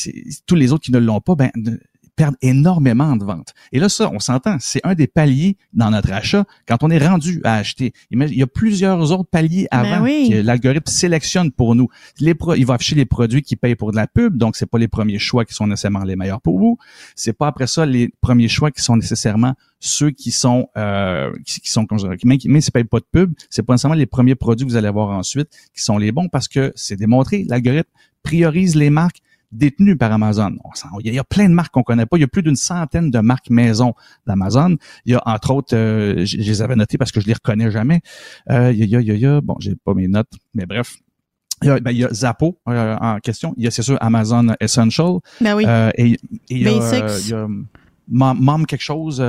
tous 0.46 0.56
les 0.56 0.74
autres 0.74 0.84
qui 0.84 0.92
ne 0.92 1.00
l'ont 1.00 1.22
pas, 1.22 1.36
ben, 1.36 1.52
perdent 2.18 2.36
énormément 2.42 3.16
de 3.16 3.24
ventes. 3.24 3.54
Et 3.72 3.80
là, 3.80 3.88
ça, 3.88 4.10
on 4.12 4.20
s'entend, 4.20 4.58
c'est 4.60 4.82
un 4.84 4.96
des 4.96 5.08
paliers 5.08 5.56
dans 5.72 5.92
notre 5.92 6.12
achat 6.12 6.46
quand 6.68 6.84
on 6.84 6.90
est 6.90 6.98
rendu 6.98 7.40
à 7.44 7.56
acheter. 7.56 7.94
Il 8.12 8.34
y 8.34 8.44
a 8.44 8.48
plusieurs 8.48 9.12
autres 9.12 9.30
paliers 9.30 9.68
ben 9.72 9.78
avant 9.80 10.04
que 10.04 10.42
l'algorithme 10.42 10.92
sélectionne 10.92 11.52
pour 11.52 11.76
nous. 11.76 11.88
Les 12.20 12.36
il 12.58 12.66
va 12.66 12.74
afficher 12.74 12.96
les 12.96 13.06
produits 13.06 13.44
qui 13.44 13.56
payent 13.56 13.76
pour 13.76 13.92
de 13.92 13.96
la 13.96 14.08
pub, 14.08 14.36
donc 14.36 14.56
c'est 14.56 14.66
pas 14.66 14.80
les 14.80 14.88
premiers 14.88 15.20
choix 15.20 15.46
qui 15.46 15.54
sont 15.54 15.68
nécessairement 15.68 16.04
les 16.04 16.16
meilleurs 16.16 16.42
pour 16.42 16.58
vous. 16.58 16.78
C'est 17.16 17.34
pas 17.34 17.48
après 17.48 17.68
ça 17.68 17.86
les 17.86 18.10
premiers 18.20 18.48
choix 18.48 18.72
qui 18.72 18.82
sont 18.82 18.98
nécessairement 18.98 19.54
ceux 19.80 20.10
qui 20.10 20.32
sont 20.32 20.70
euh, 20.76 21.32
qui, 21.46 21.62
qui, 21.62 21.70
sont 21.70 21.86
mais, 22.24 22.40
mais 22.46 22.62
c'est 22.62 22.72
pas 22.72 22.82
de 22.82 23.06
pub, 23.12 23.34
c'est 23.52 23.62
pas 23.62 23.74
nécessairement 23.74 23.96
les 23.96 24.08
premiers 24.08 24.36
produits 24.36 24.66
que 24.66 24.72
vous 24.72 24.78
allez 24.78 24.88
avoir 24.88 25.10
ensuite 25.10 25.50
qui 25.76 25.84
sont 25.84 26.00
les 26.00 26.12
bons 26.12 26.30
parce 26.30 26.48
que 26.48 26.74
c'est 26.76 26.96
démontré, 26.96 27.46
l'algorithme 27.48 27.92
priorise 28.24 28.76
les 28.76 28.90
marques 28.90 29.22
détenu 29.52 29.96
par 29.98 30.12
Amazon. 30.12 30.58
Il 31.04 31.14
y 31.14 31.20
a 31.20 31.24
plein 31.24 31.50
de 31.50 31.54
marques 31.54 31.74
qu'on 31.74 31.84
connaît 31.84 32.06
pas. 32.06 32.18
Il 32.18 32.22
y 32.22 32.24
a 32.24 32.28
plus 32.28 32.44
d'une 32.44 32.56
centaine 32.56 33.12
de 33.12 33.20
marques 33.20 33.50
maison 33.50 33.94
d'Amazon. 34.26 34.78
Il 35.06 35.14
y 35.14 35.16
a 35.16 35.22
entre 35.26 35.52
autres, 35.52 35.76
euh, 35.76 36.26
je, 36.26 36.38
les 36.38 36.62
avais 36.62 36.76
notées 36.76 36.98
parce 36.98 37.12
que 37.12 37.22
je 37.22 37.28
les 37.28 37.34
reconnais 37.34 37.72
jamais. 37.72 38.02
Euh, 38.50 38.72
il, 38.72 38.80
y 38.80 38.84
a, 38.96 39.00
il, 39.00 39.08
y 39.08 39.12
a, 39.12 39.14
il 39.16 39.20
y 39.20 39.26
a, 39.26 39.42
bon, 39.42 39.56
j'ai 39.60 39.76
pas 39.76 39.94
mes 39.94 40.08
notes, 40.08 40.32
mais 40.54 40.66
bref. 40.66 40.98
Il 41.64 41.68
y 41.68 41.72
a, 41.72 41.80
ben, 41.80 41.92
il 41.92 41.98
y 41.98 42.06
a 42.06 42.14
Zappo 42.14 42.60
euh, 42.70 42.96
en 42.98 43.20
question. 43.20 43.54
Il 43.58 43.64
y 43.64 43.68
a, 43.68 43.72
c'est 43.72 43.82
sûr, 43.82 43.98
Amazon 44.02 44.54
Essential. 44.60 45.20
Ben 45.42 45.56
oui. 45.56 45.64
Euh, 45.68 45.92
et, 45.96 46.12
et 46.12 46.18
il 46.50 46.62
y 46.62 46.68
a, 46.68 46.72
il 47.20 47.30
y 47.30 47.34
a 47.34 47.48
Mom, 48.10 48.66
quelque 48.66 48.84
chose. 48.84 49.20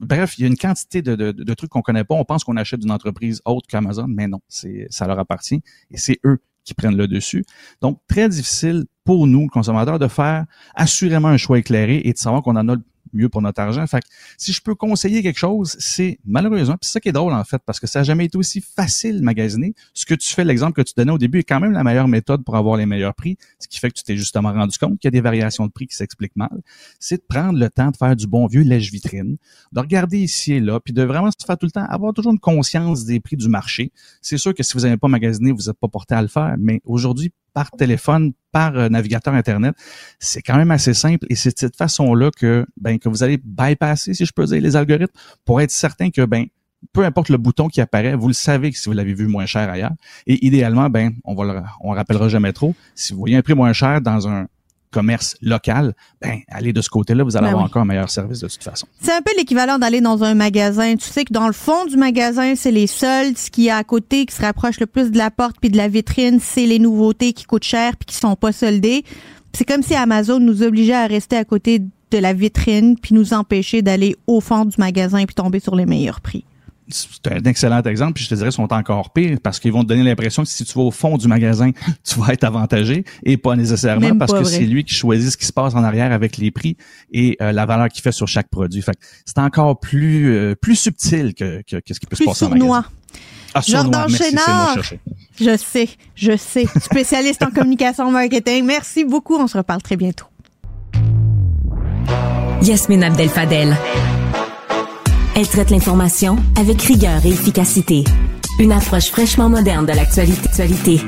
bref, 0.00 0.38
il 0.38 0.42
y 0.42 0.44
a 0.44 0.48
une 0.48 0.56
quantité 0.56 1.02
de, 1.02 1.14
de, 1.14 1.32
de 1.32 1.54
trucs 1.54 1.70
qu'on 1.70 1.82
connaît 1.82 2.02
pas. 2.02 2.14
On 2.14 2.24
pense 2.24 2.44
qu'on 2.44 2.56
achète 2.56 2.80
d'une 2.80 2.90
entreprise 2.90 3.40
autre 3.44 3.66
qu'Amazon, 3.68 4.06
mais 4.08 4.26
non, 4.26 4.40
c'est 4.48 4.86
ça 4.90 5.06
leur 5.06 5.18
appartient 5.18 5.62
et 5.90 5.96
c'est 5.96 6.18
eux 6.24 6.40
qui 6.64 6.74
prennent 6.74 6.96
le 6.96 7.06
dessus. 7.06 7.44
Donc, 7.80 8.00
très 8.08 8.28
difficile 8.28 8.84
pour 9.04 9.26
nous, 9.26 9.46
consommateurs, 9.48 9.98
de 9.98 10.08
faire 10.08 10.46
assurément 10.74 11.28
un 11.28 11.36
choix 11.36 11.58
éclairé 11.58 12.00
et 12.04 12.12
de 12.12 12.18
savoir 12.18 12.42
qu'on 12.42 12.56
en 12.56 12.68
a 12.68 12.76
mieux 13.14 13.28
pour 13.28 13.42
notre 13.42 13.60
argent. 13.60 13.86
Fait 13.86 14.02
si 14.36 14.52
je 14.52 14.60
peux 14.60 14.74
conseiller 14.74 15.22
quelque 15.22 15.38
chose, 15.38 15.76
c'est 15.78 16.18
malheureusement, 16.24 16.74
puis 16.74 16.86
c'est 16.86 16.92
ça 16.92 17.00
qui 17.00 17.08
est 17.08 17.12
drôle 17.12 17.32
en 17.32 17.44
fait, 17.44 17.62
parce 17.64 17.80
que 17.80 17.86
ça 17.86 18.00
n'a 18.00 18.04
jamais 18.04 18.26
été 18.26 18.36
aussi 18.36 18.60
facile 18.60 19.22
magasiner. 19.22 19.74
Ce 19.94 20.04
que 20.04 20.14
tu 20.14 20.32
fais, 20.34 20.44
l'exemple 20.44 20.72
que 20.72 20.86
tu 20.86 20.94
donnais 20.96 21.12
au 21.12 21.18
début 21.18 21.40
est 21.40 21.44
quand 21.44 21.60
même 21.60 21.72
la 21.72 21.84
meilleure 21.84 22.08
méthode 22.08 22.44
pour 22.44 22.56
avoir 22.56 22.76
les 22.76 22.86
meilleurs 22.86 23.14
prix, 23.14 23.36
ce 23.58 23.68
qui 23.68 23.78
fait 23.78 23.90
que 23.90 23.94
tu 23.94 24.02
t'es 24.02 24.16
justement 24.16 24.52
rendu 24.52 24.76
compte 24.78 24.98
qu'il 24.98 25.06
y 25.06 25.08
a 25.08 25.12
des 25.12 25.20
variations 25.20 25.66
de 25.66 25.72
prix 25.72 25.86
qui 25.86 25.96
s'expliquent 25.96 26.36
mal. 26.36 26.60
C'est 26.98 27.16
de 27.16 27.24
prendre 27.28 27.58
le 27.58 27.70
temps 27.70 27.90
de 27.90 27.96
faire 27.96 28.16
du 28.16 28.26
bon 28.26 28.46
vieux 28.46 28.62
lèche-vitrine, 28.62 29.36
de 29.72 29.80
regarder 29.80 30.18
ici 30.18 30.54
et 30.54 30.60
là, 30.60 30.80
puis 30.80 30.92
de 30.92 31.02
vraiment 31.02 31.30
se 31.30 31.44
faire 31.44 31.58
tout 31.58 31.66
le 31.66 31.72
temps, 31.72 31.84
avoir 31.84 32.12
toujours 32.12 32.32
une 32.32 32.38
conscience 32.38 33.04
des 33.04 33.20
prix 33.20 33.36
du 33.36 33.48
marché. 33.48 33.92
C'est 34.20 34.38
sûr 34.38 34.54
que 34.54 34.62
si 34.62 34.74
vous 34.74 34.80
n'avez 34.80 34.96
pas 34.96 35.08
magasiné, 35.08 35.52
vous 35.52 35.66
n'êtes 35.66 35.78
pas 35.78 35.88
porté 35.88 36.14
à 36.14 36.22
le 36.22 36.28
faire, 36.28 36.56
mais 36.58 36.80
aujourd'hui, 36.84 37.32
par 37.54 37.70
téléphone, 37.70 38.32
par 38.52 38.76
euh, 38.76 38.88
navigateur 38.88 39.32
Internet, 39.32 39.74
c'est 40.18 40.42
quand 40.42 40.56
même 40.56 40.70
assez 40.70 40.92
simple 40.92 41.26
et 41.30 41.36
c'est 41.36 41.54
de 41.54 41.58
cette 41.58 41.76
façon-là 41.76 42.30
que, 42.36 42.66
ben, 42.76 42.98
que 42.98 43.08
vous 43.08 43.22
allez 43.22 43.38
bypasser, 43.42 44.12
si 44.12 44.26
je 44.26 44.32
peux 44.32 44.44
dire, 44.44 44.60
les 44.60 44.76
algorithmes 44.76 45.14
pour 45.44 45.60
être 45.60 45.70
certain 45.70 46.10
que, 46.10 46.24
ben, 46.24 46.46
peu 46.92 47.04
importe 47.04 47.30
le 47.30 47.38
bouton 47.38 47.68
qui 47.68 47.80
apparaît, 47.80 48.14
vous 48.14 48.28
le 48.28 48.34
savez 48.34 48.70
si 48.72 48.88
vous 48.88 48.92
l'avez 48.92 49.14
vu 49.14 49.26
moins 49.26 49.46
cher 49.46 49.70
ailleurs. 49.70 49.94
Et 50.26 50.44
idéalement, 50.44 50.90
ben, 50.90 51.12
on 51.24 51.34
va 51.34 51.44
le, 51.44 51.62
on 51.80 51.90
rappellera 51.90 52.28
jamais 52.28 52.52
trop. 52.52 52.74
Si 52.94 53.12
vous 53.12 53.20
voyez 53.20 53.36
un 53.36 53.42
prix 53.42 53.54
moins 53.54 53.72
cher 53.72 54.00
dans 54.00 54.28
un 54.28 54.46
commerce 54.94 55.36
local, 55.42 55.92
ben, 56.22 56.38
allez 56.48 56.72
de 56.72 56.80
ce 56.80 56.88
côté-là, 56.88 57.24
vous 57.24 57.36
allez 57.36 57.46
Ben 57.46 57.50
avoir 57.50 57.64
oui. 57.64 57.70
encore 57.70 57.82
un 57.82 57.86
meilleur 57.86 58.08
service 58.08 58.38
de 58.38 58.46
toute 58.46 58.62
façon. 58.62 58.86
C'est 59.00 59.12
un 59.12 59.20
peu 59.22 59.32
l'équivalent 59.36 59.78
d'aller 59.78 60.00
dans 60.00 60.22
un 60.22 60.34
magasin. 60.34 60.94
Tu 60.94 61.08
sais 61.08 61.24
que 61.24 61.32
dans 61.32 61.48
le 61.48 61.52
fond 61.52 61.84
du 61.86 61.96
magasin, 61.96 62.54
c'est 62.54 62.70
les 62.70 62.86
soldes. 62.86 63.36
Ce 63.36 63.50
qui 63.50 63.66
est 63.66 63.70
à 63.70 63.82
côté, 63.82 64.24
qui 64.24 64.34
se 64.34 64.40
rapproche 64.42 64.78
le 64.78 64.86
plus 64.86 65.10
de 65.10 65.18
la 65.18 65.32
porte 65.32 65.56
puis 65.60 65.68
de 65.70 65.76
la 65.76 65.88
vitrine, 65.88 66.38
c'est 66.40 66.66
les 66.66 66.78
nouveautés 66.78 67.32
qui 67.32 67.44
coûtent 67.44 67.64
cher 67.64 67.96
puis 67.96 68.06
qui 68.06 68.14
sont 68.14 68.36
pas 68.36 68.52
soldées. 68.52 69.04
C'est 69.52 69.64
comme 69.64 69.82
si 69.82 69.94
Amazon 69.94 70.38
nous 70.38 70.62
obligeait 70.62 70.94
à 70.94 71.06
rester 71.06 71.36
à 71.36 71.44
côté 71.44 71.80
de 71.80 72.18
la 72.18 72.32
vitrine 72.32 72.96
puis 72.96 73.14
nous 73.14 73.34
empêcher 73.34 73.82
d'aller 73.82 74.16
au 74.28 74.40
fond 74.40 74.64
du 74.64 74.76
magasin 74.78 75.24
puis 75.24 75.34
tomber 75.34 75.58
sur 75.58 75.74
les 75.74 75.86
meilleurs 75.86 76.20
prix. 76.20 76.44
C'est 76.88 77.32
un 77.32 77.42
excellent 77.44 77.82
exemple, 77.82 78.14
puis 78.14 78.24
je 78.24 78.28
te 78.28 78.34
dirais, 78.34 78.50
ils 78.50 78.52
sont 78.52 78.72
encore 78.72 79.12
pires 79.12 79.38
parce 79.42 79.58
qu'ils 79.58 79.72
vont 79.72 79.82
te 79.82 79.88
donner 79.88 80.02
l'impression 80.02 80.42
que 80.42 80.48
si 80.48 80.64
tu 80.64 80.72
vas 80.74 80.84
au 80.84 80.90
fond 80.90 81.16
du 81.16 81.28
magasin, 81.28 81.70
tu 82.04 82.18
vas 82.20 82.32
être 82.32 82.44
avantagé 82.44 83.04
et 83.24 83.36
pas 83.36 83.56
nécessairement 83.56 84.08
Même 84.08 84.18
parce 84.18 84.32
pas 84.32 84.38
que 84.40 84.44
c'est 84.44 84.60
lui 84.66 84.84
qui 84.84 84.94
choisit 84.94 85.30
ce 85.30 85.36
qui 85.36 85.46
se 85.46 85.52
passe 85.52 85.74
en 85.74 85.82
arrière 85.82 86.12
avec 86.12 86.36
les 86.36 86.50
prix 86.50 86.76
et 87.12 87.36
euh, 87.40 87.52
la 87.52 87.66
valeur 87.66 87.88
qu'il 87.88 88.02
fait 88.02 88.12
sur 88.12 88.28
chaque 88.28 88.48
produit. 88.48 88.82
Fait 88.82 88.92
que 88.92 89.04
c'est 89.24 89.38
encore 89.38 89.80
plus 89.80 90.34
euh, 90.34 90.54
plus 90.54 90.76
subtil 90.76 91.34
que, 91.34 91.62
que, 91.62 91.76
que 91.76 91.94
ce 91.94 92.00
qui 92.00 92.06
peut 92.06 92.16
Plus 92.16 92.24
se 92.24 92.30
passer 92.30 92.44
en 92.44 92.48
sournois. 92.48 92.76
magasin. 92.76 92.88
Ah, 93.56 93.60
Jordan 93.64 94.08
Chénard. 94.08 94.78
Je 95.40 95.56
sais, 95.56 95.88
je 96.16 96.36
sais. 96.36 96.66
Spécialiste 96.80 97.42
en 97.42 97.50
communication 97.54 98.10
marketing. 98.10 98.64
Merci 98.64 99.04
beaucoup. 99.04 99.36
On 99.36 99.46
se 99.46 99.56
reparle 99.56 99.80
très 99.80 99.96
bientôt. 99.96 100.26
Yasmine 102.62 103.04
Abdel 103.04 103.28
Fadel. 103.28 103.76
Elle 105.36 105.48
traite 105.48 105.70
l'information 105.70 106.36
avec 106.56 106.80
rigueur 106.82 107.26
et 107.26 107.30
efficacité. 107.30 108.04
Une 108.60 108.70
approche 108.70 109.08
fraîchement 109.08 109.48
moderne 109.48 109.84
de 109.84 109.92
l'actualité. 109.92 111.00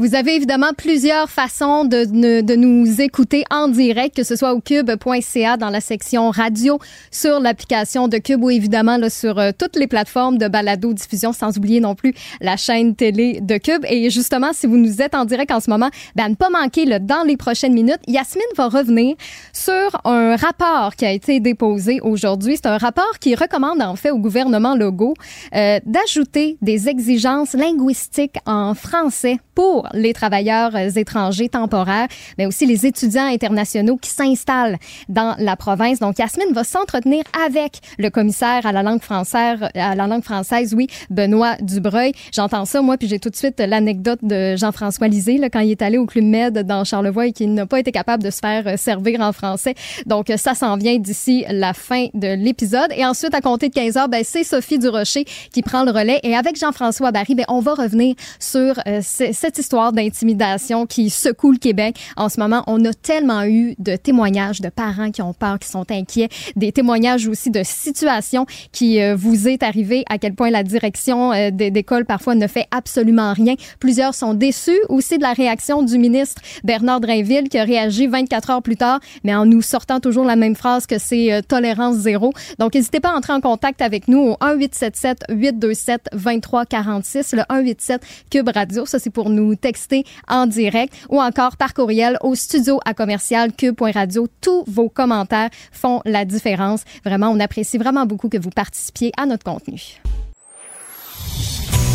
Vous 0.00 0.14
avez 0.14 0.34
évidemment 0.34 0.72
plusieurs 0.74 1.28
façons 1.28 1.84
de, 1.84 2.06
de, 2.06 2.40
de 2.40 2.54
nous 2.54 3.02
écouter 3.02 3.44
en 3.50 3.68
direct, 3.68 4.16
que 4.16 4.22
ce 4.22 4.34
soit 4.34 4.54
au 4.54 4.60
cube.ca 4.62 5.58
dans 5.58 5.68
la 5.68 5.82
section 5.82 6.30
radio, 6.30 6.78
sur 7.10 7.38
l'application 7.38 8.08
de 8.08 8.16
Cube 8.16 8.42
ou 8.42 8.48
évidemment 8.48 8.96
là, 8.96 9.10
sur 9.10 9.38
euh, 9.38 9.50
toutes 9.56 9.76
les 9.76 9.86
plateformes 9.86 10.38
de 10.38 10.48
balado-diffusion, 10.48 11.34
sans 11.34 11.58
oublier 11.58 11.80
non 11.80 11.94
plus 11.94 12.14
la 12.40 12.56
chaîne 12.56 12.96
télé 12.96 13.42
de 13.42 13.58
Cube. 13.58 13.84
Et 13.90 14.08
justement, 14.08 14.54
si 14.54 14.66
vous 14.66 14.78
nous 14.78 15.02
êtes 15.02 15.14
en 15.14 15.26
direct 15.26 15.50
en 15.50 15.60
ce 15.60 15.68
moment, 15.68 15.90
ben, 16.16 16.30
ne 16.30 16.34
pas 16.34 16.48
manquer 16.48 16.86
là, 16.86 16.98
dans 16.98 17.22
les 17.26 17.36
prochaines 17.36 17.74
minutes, 17.74 18.00
Yasmine 18.06 18.42
va 18.56 18.68
revenir 18.68 19.16
sur 19.52 20.00
un 20.06 20.34
rapport 20.36 20.96
qui 20.96 21.04
a 21.04 21.12
été 21.12 21.40
déposé 21.40 22.00
aujourd'hui. 22.00 22.56
C'est 22.56 22.68
un 22.68 22.78
rapport 22.78 23.18
qui 23.20 23.34
recommande 23.34 23.82
en 23.82 23.96
fait 23.96 24.12
au 24.12 24.18
gouvernement 24.18 24.74
Legault 24.76 25.12
euh, 25.54 25.78
d'ajouter 25.84 26.56
des 26.62 26.88
exigences 26.88 27.52
linguistiques 27.52 28.38
en 28.46 28.72
français 28.72 29.36
pour 29.54 29.89
les 29.94 30.12
travailleurs 30.12 30.74
euh, 30.74 30.90
étrangers 30.90 31.48
temporaires, 31.48 32.08
mais 32.38 32.46
aussi 32.46 32.66
les 32.66 32.86
étudiants 32.86 33.26
internationaux 33.26 33.96
qui 33.96 34.10
s'installent 34.10 34.78
dans 35.08 35.34
la 35.38 35.56
province. 35.56 35.98
Donc, 35.98 36.18
Yasmine 36.18 36.52
va 36.52 36.64
s'entretenir 36.64 37.24
avec 37.46 37.80
le 37.98 38.10
commissaire 38.10 38.66
à 38.66 38.72
la 38.72 38.82
langue 38.82 39.02
française, 39.02 39.58
à 39.74 39.94
la 39.94 40.06
langue 40.06 40.24
française, 40.24 40.74
oui, 40.74 40.88
Benoît 41.10 41.56
Dubreuil. 41.60 42.12
J'entends 42.32 42.64
ça, 42.64 42.82
moi, 42.82 42.96
puis 42.96 43.08
j'ai 43.08 43.18
tout 43.18 43.30
de 43.30 43.36
suite 43.36 43.60
l'anecdote 43.60 44.20
de 44.22 44.56
Jean-François 44.56 45.08
Lisée, 45.08 45.38
là, 45.38 45.50
quand 45.50 45.60
il 45.60 45.70
est 45.70 45.82
allé 45.82 45.98
au 45.98 46.06
Club 46.06 46.24
Med 46.24 46.58
dans 46.58 46.84
Charlevoix 46.84 47.26
et 47.26 47.32
qu'il 47.32 47.54
n'a 47.54 47.66
pas 47.66 47.80
été 47.80 47.92
capable 47.92 48.22
de 48.22 48.30
se 48.30 48.38
faire 48.38 48.66
euh, 48.66 48.76
servir 48.76 49.20
en 49.20 49.32
français. 49.32 49.74
Donc, 50.06 50.30
euh, 50.30 50.36
ça 50.36 50.54
s'en 50.54 50.76
vient 50.76 50.98
d'ici 50.98 51.44
la 51.50 51.72
fin 51.72 52.06
de 52.14 52.28
l'épisode. 52.34 52.92
Et 52.96 53.04
ensuite, 53.04 53.34
à 53.34 53.40
compter 53.40 53.68
de 53.68 53.74
15 53.74 53.96
heures, 53.96 54.08
ben, 54.08 54.22
c'est 54.24 54.44
Sophie 54.44 54.78
Durocher 54.78 55.24
qui 55.52 55.62
prend 55.62 55.84
le 55.84 55.90
relais. 55.90 56.20
Et 56.22 56.34
avec 56.34 56.56
Jean-François 56.56 57.12
Barry, 57.12 57.34
ben, 57.34 57.44
on 57.48 57.60
va 57.60 57.74
revenir 57.74 58.14
sur 58.38 58.80
euh, 58.86 59.00
cette 59.02 59.58
histoire 59.58 59.79
d'intimidation 59.92 60.86
qui 60.86 61.10
secoue 61.10 61.52
le 61.52 61.58
Québec. 61.58 61.96
En 62.16 62.28
ce 62.28 62.38
moment, 62.38 62.62
on 62.66 62.84
a 62.84 62.92
tellement 62.92 63.44
eu 63.44 63.74
de 63.78 63.96
témoignages 63.96 64.60
de 64.60 64.68
parents 64.68 65.10
qui 65.10 65.22
ont 65.22 65.32
peur, 65.32 65.58
qui 65.58 65.68
sont 65.68 65.90
inquiets, 65.90 66.28
des 66.56 66.72
témoignages 66.72 67.26
aussi 67.26 67.50
de 67.50 67.62
situations 67.64 68.46
qui 68.72 69.00
euh, 69.00 69.16
vous 69.16 69.48
est 69.48 69.62
arrivé, 69.62 70.04
à 70.08 70.18
quel 70.18 70.34
point 70.34 70.50
la 70.50 70.62
direction 70.62 71.32
euh, 71.32 71.50
d'école 71.50 72.04
parfois 72.04 72.34
ne 72.34 72.46
fait 72.46 72.66
absolument 72.70 73.32
rien. 73.32 73.54
Plusieurs 73.78 74.14
sont 74.14 74.34
déçus 74.34 74.78
aussi 74.88 75.18
de 75.18 75.22
la 75.22 75.32
réaction 75.32 75.82
du 75.82 75.98
ministre 75.98 76.42
Bernard 76.64 77.00
Drainville 77.00 77.48
qui 77.48 77.58
a 77.58 77.64
réagi 77.64 78.06
24 78.06 78.50
heures 78.50 78.62
plus 78.62 78.76
tard, 78.76 79.00
mais 79.24 79.34
en 79.34 79.46
nous 79.46 79.62
sortant 79.62 80.00
toujours 80.00 80.24
la 80.24 80.36
même 80.36 80.54
phrase 80.54 80.86
que 80.86 80.98
c'est 80.98 81.32
euh, 81.32 81.40
tolérance 81.42 81.96
zéro. 81.96 82.32
Donc, 82.58 82.74
n'hésitez 82.74 83.00
pas 83.00 83.10
à 83.10 83.16
entrer 83.16 83.32
en 83.32 83.40
contact 83.40 83.82
avec 83.82 84.08
nous 84.08 84.20
au 84.20 84.36
1877 84.40 85.24
827 85.30 86.08
2346, 86.12 87.34
le 87.34 87.42
187 87.48 88.02
Cube 88.30 88.48
Radio. 88.52 88.86
Ça, 88.86 88.98
c'est 88.98 89.10
pour 89.10 89.30
nous 89.30 89.54
texter 89.60 90.04
en 90.28 90.46
direct 90.46 90.94
ou 91.08 91.20
encore 91.20 91.56
par 91.56 91.74
courriel 91.74 92.18
au 92.22 92.34
studio 92.34 92.80
à 92.84 92.94
commercial 92.94 93.52
cube.radio. 93.52 94.26
Tous 94.40 94.64
vos 94.66 94.88
commentaires 94.88 95.50
font 95.72 96.00
la 96.04 96.24
différence. 96.24 96.82
Vraiment, 97.04 97.30
on 97.30 97.40
apprécie 97.40 97.78
vraiment 97.78 98.06
beaucoup 98.06 98.28
que 98.28 98.38
vous 98.38 98.50
participiez 98.50 99.12
à 99.16 99.26
notre 99.26 99.44
contenu. 99.44 100.00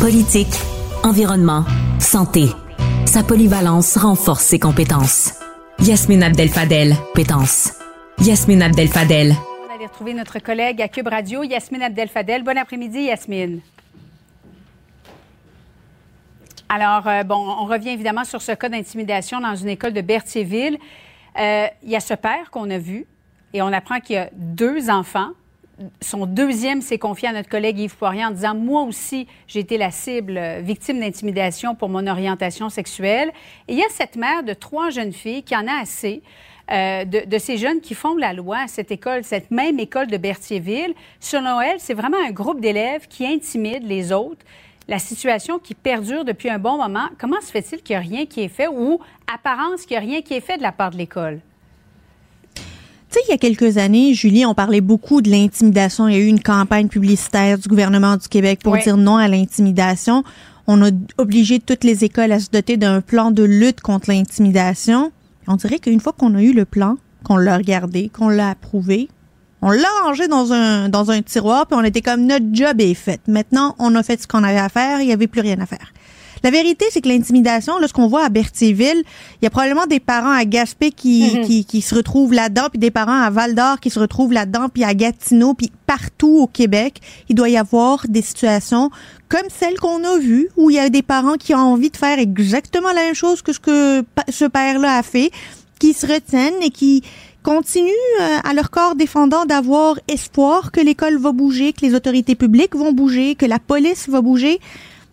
Politique, 0.00 0.46
environnement, 1.02 1.64
santé. 1.98 2.46
Sa 3.06 3.22
polyvalence 3.22 3.96
renforce 3.96 4.44
ses 4.44 4.58
compétences. 4.58 5.32
Yasmine 5.80 6.22
Abdel 6.22 6.48
Fadel, 6.48 6.94
compétences. 7.14 7.72
Yasmine 8.22 8.62
Abdel 8.62 8.88
Fadel. 8.88 9.34
On 9.68 9.74
allait 9.74 9.86
retrouver 9.86 10.14
notre 10.14 10.38
collègue 10.38 10.80
à 10.80 10.88
Cube 10.88 11.08
Radio, 11.08 11.42
Yasmine 11.42 11.82
Abdel-Fadel. 11.82 12.42
Bon 12.42 12.56
après-midi, 12.56 13.04
Yasmine. 13.04 13.60
Alors, 16.68 17.06
euh, 17.06 17.22
bon, 17.22 17.36
on 17.36 17.66
revient 17.66 17.90
évidemment 17.90 18.24
sur 18.24 18.42
ce 18.42 18.52
cas 18.52 18.68
d'intimidation 18.68 19.40
dans 19.40 19.54
une 19.54 19.68
école 19.68 19.92
de 19.92 20.00
Berthierville. 20.00 20.78
Euh, 21.38 21.66
Il 21.82 21.90
y 21.90 21.96
a 21.96 22.00
ce 22.00 22.14
père 22.14 22.50
qu'on 22.50 22.68
a 22.70 22.78
vu 22.78 23.06
et 23.52 23.62
on 23.62 23.72
apprend 23.72 24.00
qu'il 24.00 24.16
y 24.16 24.18
a 24.18 24.30
deux 24.32 24.90
enfants. 24.90 25.30
Son 26.00 26.26
deuxième 26.26 26.80
s'est 26.80 26.98
confié 26.98 27.28
à 27.28 27.32
notre 27.32 27.48
collègue 27.48 27.78
Yves 27.78 27.96
Poirier 27.96 28.24
en 28.24 28.30
disant 28.32 28.56
Moi 28.56 28.82
aussi, 28.82 29.28
j'ai 29.46 29.60
été 29.60 29.78
la 29.78 29.92
cible, 29.92 30.36
euh, 30.36 30.60
victime 30.60 30.98
d'intimidation 30.98 31.76
pour 31.76 31.88
mon 31.88 32.04
orientation 32.08 32.68
sexuelle. 32.68 33.30
Et 33.68 33.74
il 33.74 33.78
y 33.78 33.84
a 33.84 33.88
cette 33.90 34.16
mère 34.16 34.42
de 34.42 34.52
trois 34.52 34.90
jeunes 34.90 35.12
filles 35.12 35.44
qui 35.44 35.54
en 35.54 35.68
a 35.68 35.80
assez 35.80 36.22
de, 36.68 37.24
de 37.24 37.38
ces 37.38 37.58
jeunes 37.58 37.80
qui 37.80 37.94
font 37.94 38.16
la 38.16 38.32
loi 38.32 38.58
à 38.64 38.66
cette 38.66 38.90
école, 38.90 39.22
cette 39.22 39.52
même 39.52 39.78
école 39.78 40.08
de 40.08 40.16
Berthierville. 40.16 40.94
Selon 41.20 41.60
elle, 41.60 41.78
c'est 41.78 41.94
vraiment 41.94 42.16
un 42.26 42.32
groupe 42.32 42.60
d'élèves 42.60 43.06
qui 43.06 43.24
intimide 43.24 43.86
les 43.86 44.10
autres. 44.10 44.44
La 44.88 44.98
situation 45.00 45.58
qui 45.58 45.74
perdure 45.74 46.24
depuis 46.24 46.48
un 46.48 46.58
bon 46.60 46.76
moment, 46.76 47.08
comment 47.18 47.40
se 47.40 47.50
fait-il 47.50 47.82
qu'il 47.82 47.94
n'y 47.94 47.98
a 47.98 48.08
rien 48.08 48.26
qui 48.26 48.40
est 48.42 48.48
fait 48.48 48.68
ou 48.68 49.00
apparence 49.32 49.82
qu'il 49.84 49.98
n'y 49.98 50.04
a 50.04 50.06
rien 50.12 50.22
qui 50.22 50.34
est 50.34 50.40
fait 50.40 50.58
de 50.58 50.62
la 50.62 50.70
part 50.72 50.90
de 50.92 50.96
l'école? 50.96 51.40
Tu 52.54 52.62
sais, 53.10 53.20
il 53.26 53.30
y 53.30 53.34
a 53.34 53.38
quelques 53.38 53.78
années, 53.78 54.14
Julie, 54.14 54.46
on 54.46 54.54
parlait 54.54 54.80
beaucoup 54.80 55.22
de 55.22 55.30
l'intimidation. 55.30 56.06
Il 56.08 56.14
y 56.14 56.18
a 56.18 56.20
eu 56.20 56.26
une 56.28 56.42
campagne 56.42 56.88
publicitaire 56.88 57.58
du 57.58 57.68
gouvernement 57.68 58.16
du 58.16 58.28
Québec 58.28 58.60
pour 58.62 58.74
Oui. 58.74 58.82
dire 58.82 58.96
non 58.96 59.16
à 59.16 59.26
l'intimidation. 59.26 60.22
On 60.68 60.82
a 60.84 60.90
obligé 61.18 61.58
toutes 61.60 61.84
les 61.84 62.04
écoles 62.04 62.32
à 62.32 62.38
se 62.40 62.50
doter 62.50 62.76
d'un 62.76 63.00
plan 63.00 63.30
de 63.30 63.42
lutte 63.42 63.80
contre 63.80 64.10
l'intimidation. 64.10 65.10
On 65.48 65.54
dirait 65.56 65.78
qu'une 65.78 66.00
fois 66.00 66.12
qu'on 66.12 66.34
a 66.34 66.42
eu 66.42 66.52
le 66.52 66.64
plan, 66.64 66.96
qu'on 67.24 67.36
l'a 67.36 67.56
regardé, 67.56 68.08
qu'on 68.08 68.28
l'a 68.28 68.50
approuvé, 68.50 69.08
on 69.66 69.70
l'a 69.70 69.88
rangé 70.04 70.28
dans 70.28 70.52
un, 70.52 70.88
dans 70.88 71.10
un 71.10 71.22
tiroir, 71.22 71.66
puis 71.66 71.76
on 71.76 71.82
était 71.82 72.00
comme 72.00 72.24
notre 72.24 72.46
job 72.52 72.80
est 72.80 72.94
fait. 72.94 73.20
Maintenant, 73.26 73.74
on 73.80 73.92
a 73.96 74.02
fait 74.04 74.22
ce 74.22 74.28
qu'on 74.28 74.44
avait 74.44 74.60
à 74.60 74.68
faire, 74.68 75.00
il 75.00 75.08
n'y 75.08 75.12
avait 75.12 75.26
plus 75.26 75.40
rien 75.40 75.58
à 75.60 75.66
faire. 75.66 75.92
La 76.44 76.52
vérité, 76.52 76.84
c'est 76.92 77.00
que 77.00 77.08
l'intimidation, 77.08 77.76
là, 77.78 77.88
ce 77.88 77.92
qu'on 77.92 78.06
voit 78.06 78.24
à 78.24 78.28
Berthierville, 78.28 79.02
il 79.40 79.44
y 79.44 79.46
a 79.46 79.50
probablement 79.50 79.86
des 79.86 79.98
parents 79.98 80.30
à 80.30 80.44
Gaspé 80.44 80.92
qui, 80.92 81.40
qui, 81.44 81.64
qui 81.64 81.82
se 81.82 81.96
retrouvent 81.96 82.32
là-dedans, 82.32 82.68
puis 82.70 82.78
des 82.78 82.92
parents 82.92 83.20
à 83.20 83.28
Val-d'Or 83.28 83.80
qui 83.80 83.90
se 83.90 83.98
retrouvent 83.98 84.32
là-dedans, 84.32 84.68
puis 84.72 84.84
à 84.84 84.94
Gatineau, 84.94 85.54
puis 85.54 85.72
partout 85.84 86.42
au 86.42 86.46
Québec, 86.46 87.00
il 87.28 87.34
doit 87.34 87.48
y 87.48 87.56
avoir 87.56 88.04
des 88.08 88.22
situations 88.22 88.90
comme 89.28 89.48
celle 89.48 89.74
qu'on 89.80 90.04
a 90.04 90.18
vue, 90.18 90.48
où 90.56 90.70
il 90.70 90.76
y 90.76 90.78
a 90.78 90.90
des 90.90 91.02
parents 91.02 91.34
qui 91.34 91.56
ont 91.56 91.58
envie 91.58 91.90
de 91.90 91.96
faire 91.96 92.20
exactement 92.20 92.92
la 92.92 93.00
même 93.00 93.16
chose 93.16 93.42
que 93.42 93.52
ce 93.52 93.58
que 93.58 94.04
ce 94.28 94.44
père-là 94.44 94.98
a 94.98 95.02
fait, 95.02 95.32
qui 95.78 95.92
se 95.92 96.06
retiennent 96.06 96.62
et 96.62 96.70
qui 96.70 97.02
continuent 97.46 97.92
euh, 98.20 98.38
à 98.42 98.54
leur 98.54 98.70
corps 98.70 98.96
défendant 98.96 99.44
d'avoir 99.44 100.00
espoir 100.08 100.72
que 100.72 100.80
l'école 100.80 101.16
va 101.16 101.30
bouger, 101.30 101.72
que 101.72 101.86
les 101.86 101.94
autorités 101.94 102.34
publiques 102.34 102.74
vont 102.74 102.92
bouger, 102.92 103.36
que 103.36 103.46
la 103.46 103.60
police 103.60 104.08
va 104.08 104.20
bouger. 104.20 104.58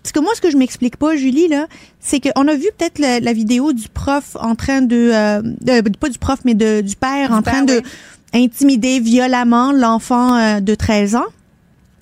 Parce 0.01 0.11
que 0.11 0.19
moi, 0.19 0.31
ce 0.35 0.41
que 0.41 0.49
je 0.49 0.57
m'explique 0.57 0.97
pas, 0.97 1.15
Julie, 1.15 1.47
là, 1.47 1.67
c'est 1.99 2.19
qu'on 2.19 2.47
a 2.47 2.55
vu 2.55 2.67
peut-être 2.77 2.97
la, 2.97 3.33
vidéo 3.33 3.71
du 3.71 3.87
prof 3.87 4.35
en 4.39 4.55
train 4.55 4.81
de, 4.81 5.11
euh, 5.13 5.81
pas 5.99 6.09
du 6.09 6.17
prof, 6.17 6.39
mais 6.43 6.55
de, 6.55 6.81
du 6.81 6.95
père 6.95 7.31
en 7.31 7.43
train 7.43 7.61
de 7.61 7.81
intimider 8.33 8.99
violemment 8.99 9.71
l'enfant 9.71 10.35
euh, 10.35 10.59
de 10.59 10.73
13 10.73 11.15
ans. 11.15 11.27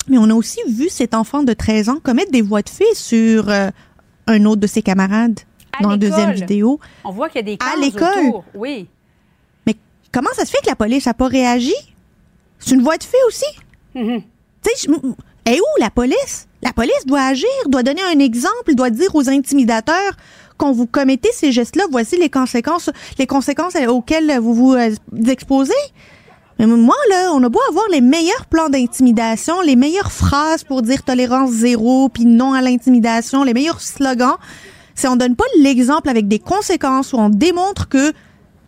Mais 0.08 0.18
on 0.18 0.30
a 0.30 0.34
aussi 0.34 0.60
vu 0.68 0.88
cet 0.90 1.14
enfant 1.14 1.44
de 1.44 1.54
13 1.54 1.90
ans 1.90 1.98
commettre 2.02 2.32
des 2.32 2.42
voies 2.42 2.62
de 2.62 2.70
fait 2.70 2.96
sur 2.96 3.50
euh, 3.50 3.70
un 4.28 4.46
autre 4.46 4.62
de 4.62 4.68
ses 4.68 4.82
camarades 4.82 5.42
dans 5.82 5.90
la 5.90 5.98
deuxième 5.98 6.32
vidéo. 6.32 6.80
On 7.04 7.12
voit 7.12 7.28
qu'il 7.28 7.40
y 7.40 7.44
a 7.44 7.44
des 7.44 7.58
cas 7.58 7.66
à 7.76 7.80
l'école. 7.80 8.42
Oui. 8.56 8.88
Comment 10.12 10.30
ça 10.34 10.46
se 10.46 10.52
fait 10.52 10.62
que 10.62 10.70
la 10.70 10.76
police 10.76 11.06
n'a 11.06 11.14
pas 11.14 11.28
réagi? 11.28 11.76
C'est 12.60 12.76
une 12.76 12.82
voie 12.82 12.98
de 12.98 13.04
fait 13.04 13.24
aussi. 13.28 13.46
Mm-hmm. 13.96 14.24
Tu 14.64 14.72
sais, 14.76 14.92
et 15.46 15.60
où 15.60 15.80
la 15.80 15.90
police? 15.90 16.48
La 16.62 16.74
police 16.74 17.06
doit 17.06 17.24
agir, 17.24 17.50
doit 17.68 17.84
donner 17.84 18.02
un 18.04 18.20
exemple, 18.20 18.76
doit 18.76 18.92
dire 18.92 19.16
aux 19.16 19.30
intimidateurs 19.30 20.14
quand 20.58 20.72
vous 20.72 20.86
commettez 20.86 21.30
ces 21.34 21.52
gestes-là, 21.52 21.86
voici 21.90 22.18
les 22.18 22.30
conséquences, 22.30 22.92
les 23.18 23.26
conséquences 23.26 23.74
auxquelles 23.88 24.38
vous 24.40 24.54
vous 24.54 24.74
euh, 24.76 24.92
exposez. 25.28 25.74
Mais 26.60 26.68
moi, 26.68 26.96
là, 27.10 27.32
on 27.34 27.44
a 27.44 27.50
beau 27.50 27.60
avoir 27.70 27.86
les 27.92 28.02
meilleurs 28.02 28.46
plans 28.46 28.70
d'intimidation, 28.70 29.62
les 29.62 29.76
meilleures 29.76 30.12
phrases 30.12 30.64
pour 30.64 30.84
dire 30.84 31.02
tolérance 31.02 31.50
zéro, 31.50 32.10
puis 32.10 32.26
non 32.26 32.54
à 32.54 32.62
l'intimidation, 32.62 33.44
les 33.44 33.56
meilleurs 33.56 33.82
slogans. 33.82 34.36
Si 34.94 35.08
on 35.08 35.16
donne 35.16 35.36
pas 35.36 35.46
l'exemple 35.58 36.10
avec 36.10 36.28
des 36.28 36.38
conséquences 36.38 37.14
où 37.14 37.18
on 37.18 37.30
démontre 37.30 37.90
que 37.90 38.14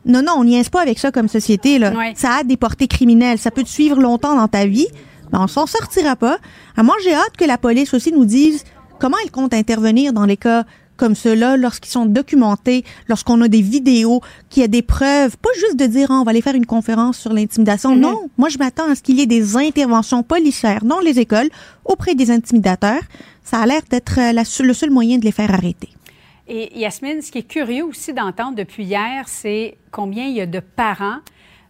non, 0.05 0.21
non, 0.21 0.33
on 0.37 0.43
n'y 0.43 0.57
est 0.57 0.69
pas 0.69 0.81
avec 0.81 0.99
ça 0.99 1.11
comme 1.11 1.27
société. 1.27 1.79
Là. 1.79 1.93
Ça 2.15 2.31
a 2.35 2.43
des 2.43 2.57
portées 2.57 2.87
criminelles. 2.87 3.37
Ça 3.37 3.51
peut 3.51 3.63
te 3.63 3.69
suivre 3.69 3.99
longtemps 3.99 4.35
dans 4.35 4.47
ta 4.47 4.65
vie. 4.65 4.87
Ben, 5.31 5.39
on 5.41 5.47
s'en 5.47 5.65
sortira 5.65 6.15
pas. 6.15 6.37
À 6.75 6.83
moi, 6.83 6.95
j'ai 7.03 7.13
hâte 7.13 7.37
que 7.37 7.45
la 7.45 7.57
police 7.57 7.93
aussi 7.93 8.11
nous 8.11 8.25
dise 8.25 8.63
comment 8.99 9.17
elle 9.23 9.31
compte 9.31 9.53
intervenir 9.53 10.13
dans 10.13 10.25
les 10.25 10.37
cas 10.37 10.65
comme 10.95 11.15
cela 11.15 11.57
lorsqu'ils 11.57 11.91
sont 11.91 12.05
documentés, 12.05 12.85
lorsqu'on 13.07 13.41
a 13.41 13.47
des 13.47 13.61
vidéos, 13.61 14.21
qu'il 14.49 14.61
y 14.61 14.63
a 14.63 14.67
des 14.67 14.83
preuves, 14.83 15.37
pas 15.37 15.49
juste 15.59 15.75
de 15.75 15.85
dire 15.85 16.09
ah, 16.11 16.19
on 16.21 16.23
va 16.23 16.31
aller 16.31 16.41
faire 16.41 16.55
une 16.55 16.67
conférence 16.67 17.17
sur 17.17 17.33
l'intimidation. 17.33 17.95
Mm-hmm. 17.95 17.99
Non, 17.99 18.29
moi 18.37 18.49
je 18.49 18.57
m'attends 18.57 18.89
à 18.89 18.95
ce 18.95 19.01
qu'il 19.01 19.17
y 19.17 19.21
ait 19.21 19.25
des 19.25 19.57
interventions 19.57 20.21
policières 20.21 20.85
dans 20.85 20.99
les 20.99 21.19
écoles 21.19 21.49
auprès 21.83 22.13
des 22.13 22.29
intimidateurs. 22.29 23.01
Ça 23.43 23.57
a 23.59 23.65
l'air 23.65 23.81
d'être 23.89 24.19
euh, 24.19 24.63
le 24.63 24.73
seul 24.73 24.91
moyen 24.91 25.17
de 25.17 25.25
les 25.25 25.31
faire 25.31 25.51
arrêter. 25.51 25.89
Et 26.47 26.77
Yasmine, 26.77 27.21
ce 27.21 27.31
qui 27.31 27.39
est 27.39 27.47
curieux 27.47 27.85
aussi 27.85 28.13
d'entendre 28.13 28.55
depuis 28.55 28.83
hier, 28.83 29.27
c'est 29.27 29.77
combien 29.91 30.25
il 30.25 30.33
y 30.33 30.41
a 30.41 30.45
de 30.45 30.59
parents 30.59 31.19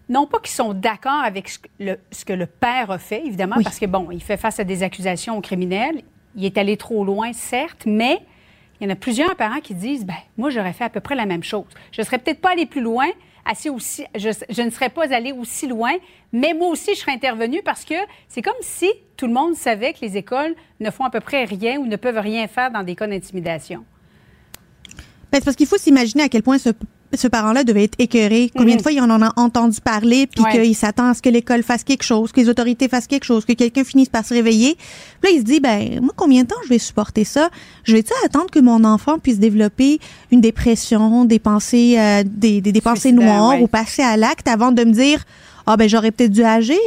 non 0.09 0.27
pas 0.27 0.39
qui 0.39 0.51
sont 0.51 0.73
d'accord 0.73 1.23
avec 1.23 1.47
ce 1.49 2.25
que, 2.25 2.33
le, 2.33 2.45
père 2.45 2.91
a 2.91 2.97
fait, 2.97 3.25
évidemment, 3.25 3.55
parce 3.63 3.79
que, 3.79 3.85
bon, 3.85 4.09
il 4.11 4.21
fait 4.21 4.35
face 4.35 4.59
à 4.59 4.65
des 4.65 4.83
accusations 4.83 5.39
criminelles. 5.39 6.01
Il 6.35 6.43
est 6.43 6.57
allé 6.57 6.75
trop 6.75 7.05
loin, 7.05 7.31
certes, 7.31 7.83
mais 7.85 8.19
il 8.79 8.87
y 8.87 8.91
en 8.91 8.93
a 8.93 8.97
plusieurs 8.97 9.35
parents 9.35 9.61
qui 9.61 9.75
disent 9.75 10.05
ben 10.05 10.17
moi 10.35 10.49
j'aurais 10.49 10.73
fait 10.73 10.83
à 10.83 10.89
peu 10.89 10.99
près 10.99 11.15
la 11.15 11.25
même 11.25 11.43
chose. 11.43 11.65
Je 11.91 12.01
ne 12.01 12.05
serais 12.05 12.17
peut-être 12.17 12.41
pas 12.41 12.51
allé 12.51 12.65
plus 12.65 12.81
loin, 12.81 13.05
assez 13.45 13.69
aussi 13.69 14.03
je, 14.15 14.61
ne 14.61 14.69
serais 14.69 14.89
pas 14.89 15.13
allé 15.13 15.31
aussi 15.31 15.67
loin, 15.67 15.93
mais 16.33 16.53
moi 16.53 16.67
aussi 16.67 16.93
je 16.95 16.99
serais 16.99 17.13
intervenu 17.13 17.61
parce 17.63 17.85
que 17.85 17.93
c'est 18.27 18.41
comme 18.41 18.53
si 18.61 18.91
tout 19.15 19.27
le 19.27 19.33
monde 19.33 19.55
savait 19.55 19.93
que 19.93 19.99
les 20.01 20.17
écoles 20.17 20.55
ne 20.79 20.89
font 20.89 21.05
à 21.05 21.09
peu 21.09 21.21
près 21.21 21.45
rien 21.45 21.77
ou 21.77 21.85
ne 21.85 21.95
peuvent 21.95 22.17
rien 22.17 22.47
faire 22.47 22.71
dans 22.71 22.83
des 22.83 22.95
cas 22.95 23.07
d'intimidation. 23.07 23.85
Ben, 25.33 25.39
c'est 25.39 25.45
parce 25.45 25.57
qu'il 25.57 25.65
faut 25.65 25.79
s'imaginer 25.79 26.21
à 26.21 26.29
quel 26.29 26.43
point 26.43 26.59
ce 26.59 26.69
ce 27.17 27.27
parent-là 27.27 27.63
devait 27.63 27.83
être 27.83 27.95
écœuré. 27.99 28.51
Combien 28.55 28.75
de 28.75 28.79
mhm. 28.79 28.83
fois 28.83 28.91
il 28.91 29.01
en 29.01 29.21
a 29.21 29.31
entendu 29.35 29.79
parler, 29.81 30.27
puis 30.27 30.43
qu'il 30.51 30.75
s'attend 30.75 31.09
à 31.09 31.13
ce 31.13 31.21
que 31.21 31.29
l'école 31.29 31.63
fasse 31.63 31.83
quelque 31.83 32.03
chose, 32.03 32.31
que 32.31 32.39
les 32.39 32.49
autorités 32.49 32.87
fassent 32.87 33.07
quelque 33.07 33.23
chose, 33.23 33.45
que 33.45 33.53
quelqu'un 33.53 33.83
finisse 33.83 34.09
par 34.09 34.25
se 34.25 34.33
réveiller. 34.33 34.75
Puis 35.21 35.31
là, 35.31 35.37
il 35.37 35.39
se 35.39 35.43
dit, 35.43 35.59
ben 35.59 35.99
moi, 36.01 36.11
combien 36.15 36.43
de 36.43 36.47
temps 36.47 36.55
je 36.63 36.69
vais 36.69 36.79
supporter 36.79 37.23
ça? 37.23 37.49
Je 37.83 37.95
vais-tu 37.95 38.13
attendre 38.25 38.49
que 38.49 38.59
mon 38.59 38.83
enfant 38.83 39.19
puisse 39.19 39.39
développer 39.39 39.99
une 40.31 40.41
dépression, 40.41 41.25
des 41.25 41.39
pensées, 41.39 41.95
euh, 41.97 42.23
des, 42.25 42.61
des, 42.61 42.81
pensées 42.81 43.11
noires 43.11 43.61
ou 43.61 43.67
passer 43.67 44.01
à 44.01 44.17
l'acte 44.17 44.47
avant 44.47 44.71
de 44.71 44.83
me 44.83 44.91
dire, 44.91 45.23
ah 45.67 45.77
ben 45.77 45.87
j'aurais 45.87 46.11
peut-être 46.11 46.31
dû 46.31 46.43
agir? 46.43 46.79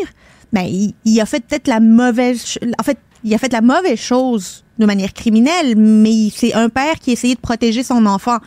Ben 0.52 0.62
il, 0.62 0.94
il 1.04 1.20
a 1.20 1.26
fait 1.26 1.44
peut-être 1.44 1.68
la 1.68 1.80
mauvaise, 1.80 2.58
en 2.78 2.82
fait, 2.82 2.98
il 3.26 3.34
a 3.34 3.38
fait 3.38 3.52
la 3.52 3.60
mauvaise 3.60 3.98
chose 3.98 4.64
de 4.78 4.86
manière 4.86 5.12
criminelle, 5.12 5.74
mais 5.76 6.30
c'est 6.34 6.54
un 6.54 6.68
père 6.68 6.98
qui 6.98 7.12
essayait 7.12 7.34
de 7.34 7.40
protéger 7.40 7.82
son 7.82 8.06
enfant 8.06 8.38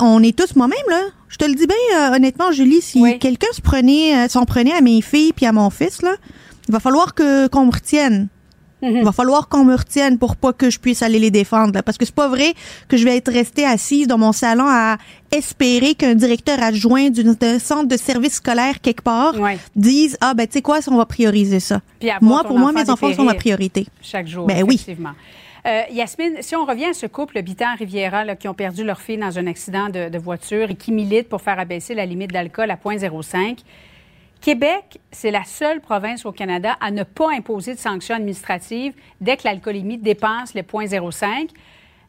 on 0.00 0.22
est 0.22 0.36
tous 0.36 0.56
moi-même 0.56 0.78
là. 0.88 1.00
Je 1.28 1.36
te 1.36 1.44
le 1.44 1.54
dis 1.54 1.66
bien 1.66 1.76
euh, 1.94 2.16
honnêtement, 2.16 2.52
Julie, 2.52 2.80
si 2.80 3.18
quelqu'un 3.18 3.52
se 3.52 3.60
prenait, 3.60 4.16
euh, 4.16 4.28
s'en 4.28 4.44
prenait 4.44 4.72
à 4.72 4.80
mes 4.80 5.00
filles 5.00 5.32
puis 5.32 5.46
à 5.46 5.52
mon 5.52 5.70
fils 5.70 6.02
là, 6.02 6.14
il 6.68 6.72
va 6.72 6.80
falloir 6.80 7.14
que 7.14 7.46
qu'on 7.48 7.66
me 7.66 7.72
retienne. 7.72 8.28
Il 8.82 9.04
va 9.04 9.12
falloir 9.12 9.48
qu'on 9.48 9.64
me 9.64 9.74
retienne 9.74 10.18
pour 10.18 10.36
pas 10.36 10.52
que 10.52 10.68
je 10.68 10.78
puisse 10.78 11.02
aller 11.02 11.18
les 11.18 11.30
défendre. 11.30 11.80
parce 11.82 11.96
que 11.96 12.04
c'est 12.04 12.14
pas 12.14 12.28
vrai 12.28 12.54
que 12.88 12.96
je 12.96 13.04
vais 13.04 13.16
être 13.16 13.32
restée 13.32 13.64
assise 13.64 14.06
dans 14.06 14.18
mon 14.18 14.32
salon 14.32 14.66
à 14.68 14.98
espérer 15.32 15.94
qu'un 15.94 16.14
directeur 16.14 16.62
adjoint 16.62 17.08
d'un 17.10 17.58
centre 17.58 17.88
de 17.88 17.96
service 17.96 18.34
scolaire 18.34 18.80
quelque 18.80 19.02
part 19.02 19.34
dise 19.74 20.16
ah 20.20 20.34
ben 20.34 20.46
tu 20.46 20.54
sais 20.54 20.62
quoi, 20.62 20.80
on 20.88 20.96
va 20.96 21.06
prioriser 21.06 21.60
ça. 21.60 21.80
Moi 22.20 22.44
pour 22.44 22.58
moi 22.58 22.72
mes 22.72 22.88
enfants 22.90 23.12
sont 23.12 23.24
ma 23.24 23.34
priorité. 23.34 23.86
Chaque 24.02 24.26
jour. 24.26 24.46
Ben 24.46 24.64
effectivement. 24.66 25.10
oui. 25.10 25.16
Euh, 25.66 25.82
Yasmine, 25.90 26.36
si 26.42 26.54
on 26.54 26.64
revient 26.64 26.86
à 26.86 26.92
ce 26.92 27.06
couple 27.06 27.42
Bitan-Riviera 27.42 28.36
qui 28.36 28.46
ont 28.46 28.54
perdu 28.54 28.84
leur 28.84 29.00
fille 29.00 29.18
dans 29.18 29.36
un 29.36 29.48
accident 29.48 29.88
de, 29.88 30.16
voiture 30.18 30.70
et 30.70 30.76
qui 30.76 30.92
militent 30.92 31.28
pour 31.28 31.42
faire 31.42 31.58
abaisser 31.58 31.94
la 31.94 32.06
limite 32.06 32.32
d'alcool 32.32 32.70
à 32.70 32.76
0,05, 32.76 33.58
Québec, 34.40 35.00
c'est 35.10 35.30
la 35.30 35.44
seule 35.44 35.80
province 35.80 36.24
au 36.24 36.32
Canada 36.32 36.76
à 36.80 36.90
ne 36.90 37.02
pas 37.02 37.32
imposer 37.32 37.74
de 37.74 37.78
sanctions 37.78 38.14
administratives 38.14 38.94
dès 39.20 39.36
que 39.36 39.42
l'alcoolémie 39.44 39.98
dépasse 39.98 40.54
les 40.54 40.62
0,05. 40.62 41.48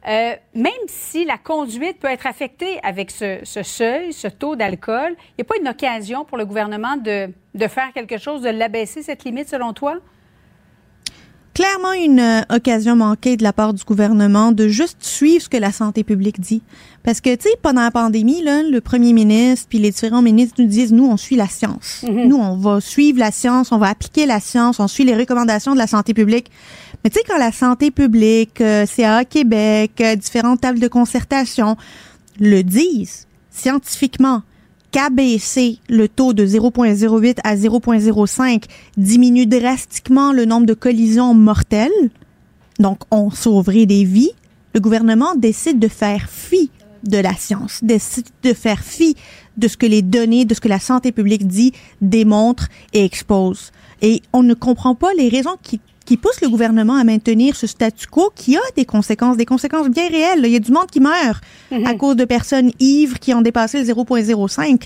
Euh, 0.07 0.35
même 0.53 0.71
si 0.87 1.25
la 1.25 1.37
conduite 1.37 1.99
peut 1.99 2.07
être 2.07 2.27
affectée 2.27 2.79
avec 2.83 3.11
ce, 3.11 3.39
seuil, 3.43 4.13
ce 4.13 4.27
taux 4.27 4.55
d'alcool, 4.55 5.15
il 5.31 5.33
n'y 5.39 5.41
a 5.41 5.45
pas 5.45 5.57
une 5.59 5.67
occasion 5.67 6.23
pour 6.23 6.37
le 6.37 6.45
gouvernement 6.45 6.95
de 6.97 7.67
faire 7.67 7.91
quelque 7.93 8.17
chose, 8.17 8.41
de 8.41 8.49
l'abaisser, 8.49 9.01
cette 9.01 9.23
limite, 9.23 9.49
selon 9.49 9.73
toi? 9.73 9.99
Clairement 11.57 11.93
une 11.93 12.19
euh, 12.19 12.41
occasion 12.55 12.95
manquée 12.95 13.35
de 13.35 13.41
la 13.41 13.51
part 13.51 13.73
du 13.73 13.83
gouvernement 13.83 14.51
de 14.51 14.67
juste 14.67 14.97
suivre 14.99 15.43
ce 15.43 15.49
que 15.49 15.57
la 15.57 15.71
santé 15.71 16.03
publique 16.03 16.39
dit. 16.39 16.61
Parce 17.01 17.19
que, 17.19 17.33
tu 17.33 17.49
sais, 17.49 17.55
pendant 17.63 17.81
la 17.81 17.89
pandémie, 17.89 18.43
là, 18.43 18.61
le 18.61 18.79
premier 18.79 19.11
ministre 19.11 19.65
puis 19.67 19.79
les 19.79 19.89
différents 19.89 20.21
ministres 20.21 20.61
nous 20.61 20.67
disent, 20.67 20.93
nous, 20.93 21.07
on 21.07 21.17
suit 21.17 21.35
la 21.35 21.47
science. 21.47 22.05
Mhm. 22.07 22.27
Nous, 22.27 22.37
on 22.37 22.57
va 22.57 22.79
suivre 22.79 23.17
la 23.17 23.31
science, 23.31 23.71
on 23.71 23.79
va 23.79 23.87
appliquer 23.87 24.27
la 24.27 24.39
science, 24.39 24.79
on 24.79 24.87
suit 24.87 25.03
les 25.03 25.15
recommandations 25.15 25.73
de 25.73 25.79
la 25.79 25.87
santé 25.87 26.13
publique. 26.13 26.51
Mais 27.03 27.09
tu 27.09 27.17
sais, 27.17 27.25
quand 27.27 27.39
la 27.39 27.51
santé 27.51 27.89
publique, 27.89 28.61
euh, 28.61 28.85
CA 28.85 29.25
Québec, 29.25 29.93
euh, 29.99 30.15
différentes 30.15 30.61
tables 30.61 30.79
de 30.79 30.87
concertation 30.87 31.75
le 32.39 32.61
disent 32.61 33.25
scientifiquement, 33.49 34.43
qu'abaisser 34.91 35.79
le 35.89 36.07
taux 36.07 36.33
de 36.33 36.45
0,08 36.45 37.37
à 37.43 37.55
0,05 37.55 38.63
diminue 38.95 39.45
drastiquement 39.45 40.31
le 40.31 40.45
nombre 40.45 40.65
de 40.65 40.73
collisions 40.73 41.33
mortelles, 41.33 41.91
donc 42.79 42.99
on 43.11 43.29
sauverait 43.29 43.85
des 43.85 44.03
vies, 44.03 44.31
le 44.73 44.79
gouvernement 44.79 45.35
décide 45.35 45.79
de 45.79 45.87
faire 45.87 46.29
fi 46.29 46.69
de 47.03 47.17
la 47.17 47.33
science, 47.35 47.79
décide 47.83 48.27
de 48.43 48.53
faire 48.53 48.79
fi 48.79 49.15
de 49.57 49.67
ce 49.67 49.77
que 49.77 49.85
les 49.85 50.01
données, 50.01 50.45
de 50.45 50.53
ce 50.53 50.61
que 50.61 50.67
la 50.67 50.79
santé 50.79 51.11
publique 51.11 51.47
dit, 51.47 51.73
démontre 52.01 52.67
et 52.93 53.03
expose. 53.03 53.71
Et 54.01 54.21
on 54.33 54.43
ne 54.43 54.53
comprend 54.53 54.93
pas 54.93 55.13
les 55.17 55.29
raisons 55.29 55.57
qui 55.61 55.79
qui 56.07 56.15
pousse 56.15 56.39
le 56.41 56.47
gouvernement 56.47 56.95
à 56.95 57.03
maintenir 57.03 57.57
ce 57.57 57.67
statu 57.67 58.07
quo 58.07 58.31
qui 58.33 58.55
a 58.55 58.61
des 58.77 58.85
conséquences, 58.85 59.35
des 59.35 59.45
conséquences 59.45 59.89
bien 59.89 60.07
réelles. 60.07 60.39
Il 60.45 60.51
y 60.51 60.55
a 60.55 60.59
du 60.59 60.71
monde 60.71 60.89
qui 60.89 61.01
meurt 61.01 61.43
à 61.69 61.75
mhm. 61.75 61.97
cause 61.97 62.15
de 62.15 62.23
personnes 62.23 62.71
ivres 62.79 63.19
qui 63.19 63.33
ont 63.33 63.41
dépassé 63.41 63.83
le 63.83 63.85
0,05. 63.85 64.83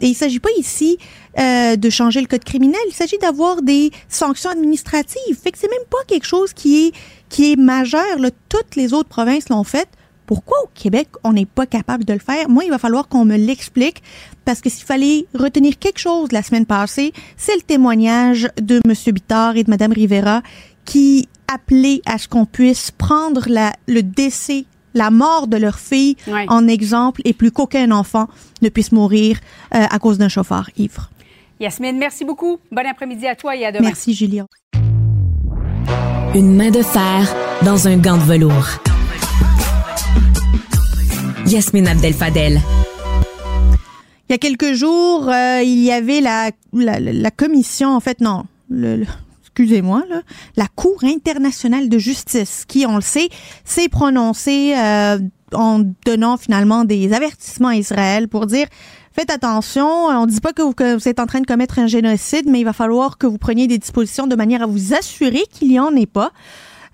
Et 0.00 0.08
il 0.08 0.14
s'agit 0.14 0.40
pas 0.40 0.50
ici 0.58 0.98
euh, 1.38 1.76
de 1.76 1.90
changer 1.90 2.20
le 2.20 2.26
code 2.26 2.42
criminel, 2.42 2.80
il 2.88 2.92
s'agit 2.92 3.18
d'avoir 3.18 3.62
des 3.62 3.92
sanctions 4.08 4.50
administratives. 4.50 5.38
Fait 5.40 5.52
que 5.52 5.58
c'est 5.58 5.70
même 5.70 5.86
pas 5.88 6.02
quelque 6.08 6.26
chose 6.26 6.52
qui 6.52 6.86
est 6.86 6.92
qui 7.28 7.52
est 7.52 7.56
majeur. 7.56 8.18
Là. 8.18 8.30
Toutes 8.48 8.74
les 8.74 8.92
autres 8.92 9.08
provinces 9.08 9.48
l'ont 9.48 9.64
fait. 9.64 9.88
Pourquoi 10.26 10.56
au 10.64 10.68
Québec, 10.74 11.08
on 11.22 11.32
n'est 11.32 11.46
pas 11.46 11.66
capable 11.66 12.04
de 12.04 12.12
le 12.12 12.18
faire? 12.18 12.48
Moi, 12.48 12.64
il 12.64 12.70
va 12.70 12.78
falloir 12.78 13.08
qu'on 13.08 13.24
me 13.24 13.36
l'explique 13.36 14.02
parce 14.44 14.60
que 14.60 14.70
s'il 14.70 14.84
fallait 14.84 15.26
retenir 15.34 15.78
quelque 15.78 15.98
chose 15.98 16.32
la 16.32 16.42
semaine 16.42 16.66
passée, 16.66 17.12
c'est 17.36 17.54
le 17.54 17.62
témoignage 17.62 18.48
de 18.60 18.80
M. 18.84 19.12
Bittard 19.12 19.56
et 19.56 19.64
de 19.64 19.70
Mme 19.70 19.92
Rivera 19.92 20.42
qui 20.84 21.28
appelaient 21.52 22.00
à 22.06 22.18
ce 22.18 22.28
qu'on 22.28 22.46
puisse 22.46 22.90
prendre 22.90 23.44
la, 23.48 23.72
le 23.86 24.02
décès 24.02 24.64
la 24.94 25.10
mort 25.10 25.48
de 25.48 25.56
leur 25.56 25.78
fille 25.78 26.16
en 26.48 26.68
exemple 26.68 27.20
et 27.24 27.32
plus 27.32 27.50
qu'aucun 27.50 27.90
enfant 27.90 28.28
ne 28.62 28.68
puisse 28.68 28.92
mourir 28.92 29.38
euh, 29.74 29.84
à 29.90 29.98
cause 29.98 30.18
d'un 30.18 30.28
chauffeur 30.28 30.70
ivre. 30.76 31.10
Yasmine, 31.60 31.98
merci 31.98 32.24
beaucoup. 32.24 32.58
Bon 32.72 32.86
après-midi 32.86 33.26
à 33.26 33.34
toi 33.34 33.56
et 33.56 33.64
à 33.64 33.72
demain. 33.72 33.86
Merci, 33.86 34.14
Julien. 34.14 34.46
Une 36.34 36.56
main 36.56 36.70
de 36.70 36.82
fer 36.82 37.34
dans 37.64 37.86
un 37.86 37.96
gant 37.96 38.16
de 38.16 38.22
velours. 38.22 38.93
Yasmine 41.46 41.88
Abdel-Fadel. 41.88 42.60
y 44.28 44.32
a 44.32 44.38
quelques 44.38 44.72
jours, 44.72 45.28
euh, 45.28 45.60
il 45.62 45.82
y 45.82 45.92
avait 45.92 46.20
la, 46.20 46.50
la, 46.72 47.30
commission, 47.30 47.94
en 47.94 48.00
fait, 48.00 48.20
non, 48.20 48.44
excusez-moi, 49.42 50.04
la 50.56 50.66
Cour 50.74 51.04
internationale 51.04 51.88
de 51.88 51.98
justice, 51.98 52.64
qui, 52.66 52.86
on 52.86 52.96
le 52.96 53.02
sait, 53.02 53.28
s'est 53.64 53.88
prononcée 53.88 54.74
euh, 54.76 55.18
en 55.52 55.82
donnant 56.04 56.36
finalement 56.36 56.84
des 56.84 57.12
avertissements 57.12 57.68
à 57.68 57.76
Israël 57.76 58.28
pour 58.28 58.46
dire 58.46 58.66
faites 59.12 59.30
attention, 59.30 59.86
on 59.86 60.26
ne 60.26 60.30
dit 60.30 60.40
pas 60.40 60.52
que 60.52 60.62
vous, 60.62 61.08
êtes 61.08 61.20
en 61.20 61.26
train 61.26 61.40
de 61.40 61.46
commettre 61.46 61.78
un 61.78 61.86
génocide, 61.86 62.46
mais 62.48 62.60
il 62.60 62.64
va 62.64 62.72
falloir 62.72 63.16
que 63.16 63.26
vous 63.26 63.38
preniez 63.38 63.66
des 63.68 63.78
dispositions 63.78 64.26
de 64.26 64.34
manière 64.34 64.62
à 64.62 64.66
vous 64.66 64.92
assurer 64.94 65.44
qu'il 65.50 65.68
n'y 65.68 65.78
en 65.78 65.94
ait 65.94 66.06
pas. 66.06 66.32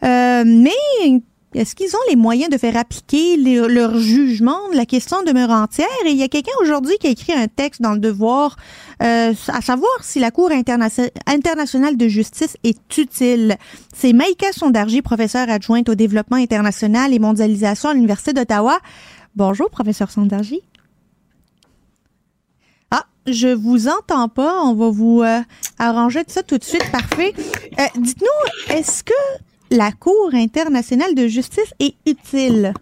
Euh, 0.03 0.45
mais 0.47 1.23
est-ce 1.55 1.75
qu'ils 1.75 1.97
ont 1.97 2.01
les 2.09 2.17
moyens 2.17 2.49
de 2.49 2.59
faire 2.59 2.77
appliquer 2.77 3.37
leur 3.37 3.99
jugement? 3.99 4.59
La 4.73 4.87
question 4.87 5.23
demeure 5.25 5.51
entière? 5.51 5.87
Et 6.07 6.11
il 6.11 6.17
y 6.17 6.23
a 6.23 6.29
quelqu'un 6.29 6.53
aujourd'hui 6.63 6.97
qui 6.99 7.09
a 7.09 7.11
écrit 7.11 7.33
un 7.33 7.49
texte 7.49 7.83
dans 7.83 7.93
le 7.93 7.99
Devoir 7.99 8.57
euh, 9.03 9.35
à 9.49 9.61
savoir 9.61 9.91
si 10.03 10.21
la 10.21 10.31
Cour 10.31 10.51
internationale 10.53 11.97
de 11.97 12.07
justice 12.07 12.57
est 12.63 12.99
utile. 12.99 13.57
C'est 13.93 14.13
Maïka 14.13 14.53
Sondarji, 14.53 15.03
professeure 15.03 15.51
adjointe 15.51 15.89
au 15.89 15.97
développement 15.97 16.37
international 16.37 17.13
et 17.13 17.19
mondialisation 17.19 17.89
à 17.89 17.95
l'Université 17.95 18.33
d'Ottawa. 18.33 18.79
Bonjour, 19.35 19.71
professeur 19.71 20.11
Sondarji. 20.11 20.61
Ah, 22.93 23.07
je 23.27 23.49
vous 23.49 23.89
entends 23.89 24.29
pas. 24.29 24.63
On 24.63 24.75
va 24.75 24.91
vous 24.91 25.23
euh, 25.23 25.41
arranger 25.81 26.23
ça 26.29 26.45
tout 26.45 26.59
de 26.59 26.65
suite. 26.65 26.89
Parfait. 26.93 27.35
Euh, 27.81 27.85
dites-nous, 27.97 28.75
est-ce 28.75 29.03
que 29.03 29.13
la 29.71 29.93
Cour 29.93 30.31
internationale 30.35 31.15
de 31.15 31.29
justice 31.29 31.73
est 31.79 31.95
utile? 32.07 32.73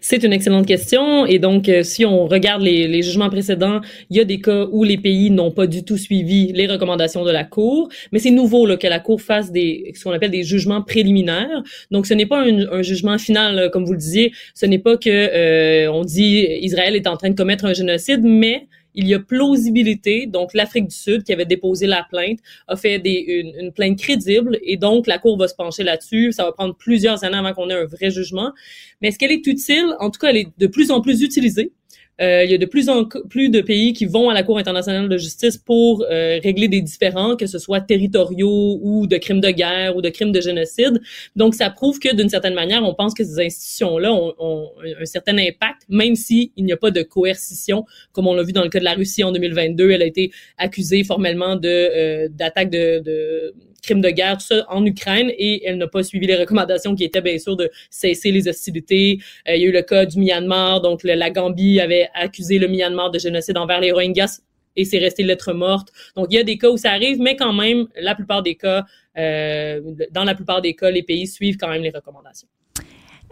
C'est 0.00 0.24
une 0.24 0.32
excellente 0.32 0.66
question. 0.66 1.26
Et 1.26 1.38
donc, 1.38 1.68
euh, 1.68 1.82
si 1.82 2.04
on 2.06 2.26
regarde 2.26 2.62
les, 2.62 3.02
jugements 3.02 3.28
précédents, 3.28 3.80
il 4.08 4.16
y 4.16 4.20
a 4.20 4.24
des 4.24 4.40
cas 4.40 4.66
où 4.72 4.84
les 4.84 4.96
pays 4.96 5.30
n'ont 5.30 5.50
pas 5.50 5.66
du 5.66 5.84
tout 5.84 5.98
suivi 5.98 6.50
les 6.54 6.66
recommandations 6.66 7.24
de 7.24 7.30
la 7.30 7.44
Cour. 7.44 7.90
Mais 8.10 8.18
c'est 8.18 8.30
nouveau 8.30 8.66
que 8.78 8.86
la 8.86 9.00
Cour 9.00 9.20
fasse 9.20 9.52
des, 9.52 9.92
ce 9.94 10.02
qu'on 10.02 10.12
appelle 10.12 10.30
des 10.30 10.44
jugements 10.44 10.82
préliminaires. 10.82 11.62
Donc, 11.90 12.06
ce 12.06 12.14
n'est 12.14 12.26
pas 12.26 12.42
un, 12.42 12.66
un, 12.72 12.82
jugement 12.82 13.18
final, 13.18 13.70
comme 13.70 13.84
vous 13.84 13.92
le 13.92 13.98
disiez. 13.98 14.32
Ce 14.54 14.66
n'est 14.66 14.78
pas 14.78 14.96
que 14.96 15.10
euh, 15.10 15.92
on 15.92 16.04
dit 16.04 16.46
Israël 16.62 16.96
est 16.96 17.06
en 17.06 17.16
train 17.16 17.30
de 17.30 17.36
commettre 17.36 17.66
un 17.66 17.74
génocide, 17.74 18.22
mais 18.22 18.68
il 18.96 19.06
y 19.06 19.14
a 19.14 19.20
plausibilité. 19.20 20.26
Donc, 20.26 20.54
l'Afrique 20.54 20.88
du 20.88 20.94
Sud, 20.94 21.22
qui 21.22 21.32
avait 21.32 21.44
déposé 21.44 21.86
la 21.86 22.04
plainte, 22.10 22.40
a 22.66 22.76
fait 22.76 22.96
une, 22.96 23.54
une, 23.58 23.72
plainte 23.72 23.98
crédible 23.98 24.58
et 24.62 24.76
donc 24.76 25.06
la 25.06 25.18
Cour 25.18 25.38
va 25.38 25.46
se 25.46 25.54
pencher 25.54 25.84
là-dessus. 25.84 26.32
Ça 26.32 26.44
va 26.44 26.52
prendre 26.52 26.74
plusieurs 26.74 27.22
années 27.22 27.36
avant 27.36 27.52
qu'on 27.52 27.70
ait 27.70 27.74
un 27.74 27.84
vrai 27.84 28.10
jugement. 28.10 28.52
Mais 29.00 29.08
est-ce 29.08 29.18
qu'elle 29.18 29.32
est 29.32 29.46
utile? 29.46 29.94
En 30.00 30.10
tout 30.10 30.18
cas, 30.18 30.30
elle 30.30 30.38
est 30.38 30.48
de 30.58 30.66
plus 30.66 30.90
en 30.90 31.00
plus 31.00 31.22
utilisée. 31.22 31.72
Euh, 32.20 32.44
il 32.44 32.50
y 32.50 32.54
a 32.54 32.58
de 32.58 32.66
plus 32.66 32.88
en 32.88 33.04
plus 33.04 33.50
de 33.50 33.60
pays 33.60 33.92
qui 33.92 34.06
vont 34.06 34.30
à 34.30 34.34
la 34.34 34.42
Cour 34.42 34.58
internationale 34.58 35.08
de 35.08 35.18
justice 35.18 35.58
pour 35.58 36.02
euh, 36.02 36.38
régler 36.42 36.68
des 36.68 36.80
différends, 36.80 37.36
que 37.36 37.46
ce 37.46 37.58
soit 37.58 37.80
territoriaux 37.80 38.78
ou 38.82 39.06
de 39.06 39.16
crimes 39.18 39.40
de 39.40 39.50
guerre 39.50 39.96
ou 39.96 40.02
de 40.02 40.08
crimes 40.08 40.32
de 40.32 40.40
génocide. 40.40 41.00
Donc, 41.34 41.54
ça 41.54 41.68
prouve 41.70 41.98
que 41.98 42.14
d'une 42.14 42.28
certaine 42.28 42.54
manière, 42.54 42.82
on 42.84 42.94
pense 42.94 43.12
que 43.12 43.24
ces 43.24 43.38
institutions-là 43.44 44.12
ont, 44.12 44.34
ont, 44.38 44.70
un 45.00 45.04
certain 45.04 45.36
impact, 45.36 45.82
même 45.88 46.14
s'il 46.14 46.50
n'y 46.56 46.72
a 46.72 46.76
pas 46.76 46.90
de 46.90 47.02
coercition, 47.02 47.84
comme 48.12 48.26
on 48.26 48.34
l'a 48.34 48.42
vu 48.42 48.52
dans 48.52 48.62
le 48.62 48.70
cas 48.70 48.78
de 48.78 48.84
la 48.84 48.94
Russie 48.94 49.22
en 49.22 49.32
2022. 49.32 49.90
Elle 49.90 50.02
a 50.02 50.06
été 50.06 50.30
accusée 50.56 51.04
formellement 51.04 51.56
de 51.56 51.68
euh, 51.68 52.28
d'attaque 52.30 52.70
de, 52.70 53.00
de 53.00 53.54
crimes 53.86 54.00
de 54.00 54.10
guerre, 54.10 54.36
tout 54.36 54.46
ça 54.46 54.66
en 54.68 54.84
Ukraine, 54.84 55.30
et 55.38 55.66
elle 55.66 55.78
n'a 55.78 55.86
pas 55.86 56.02
suivi 56.02 56.26
les 56.26 56.36
recommandations 56.36 56.94
qui 56.94 57.04
étaient 57.04 57.22
bien 57.22 57.38
sûr 57.38 57.56
de 57.56 57.70
cesser 57.90 58.32
les 58.32 58.48
hostilités. 58.48 59.18
Euh, 59.48 59.56
il 59.56 59.62
y 59.62 59.64
a 59.64 59.68
eu 59.68 59.72
le 59.72 59.82
cas 59.82 60.04
du 60.04 60.18
Myanmar, 60.18 60.80
donc 60.80 61.02
la 61.04 61.30
Gambie 61.30 61.80
avait 61.80 62.08
accusé 62.14 62.58
le 62.58 62.68
Myanmar 62.68 63.10
de 63.10 63.18
génocide 63.18 63.56
envers 63.56 63.80
les 63.80 63.92
Rohingyas 63.92 64.40
et 64.76 64.84
c'est 64.84 64.98
resté 64.98 65.22
lettre 65.22 65.52
morte. 65.52 65.88
Donc, 66.14 66.26
il 66.30 66.34
y 66.34 66.38
a 66.38 66.44
des 66.44 66.58
cas 66.58 66.68
où 66.68 66.76
ça 66.76 66.90
arrive, 66.90 67.18
mais 67.18 67.34
quand 67.36 67.52
même, 67.52 67.86
la 67.98 68.14
plupart 68.14 68.42
des 68.42 68.54
cas, 68.54 68.84
euh, 69.16 69.80
dans 70.12 70.24
la 70.24 70.34
plupart 70.34 70.60
des 70.60 70.74
cas, 70.74 70.90
les 70.90 71.02
pays 71.02 71.26
suivent 71.26 71.56
quand 71.56 71.68
même 71.68 71.82
les 71.82 71.90
recommandations. 71.90 72.48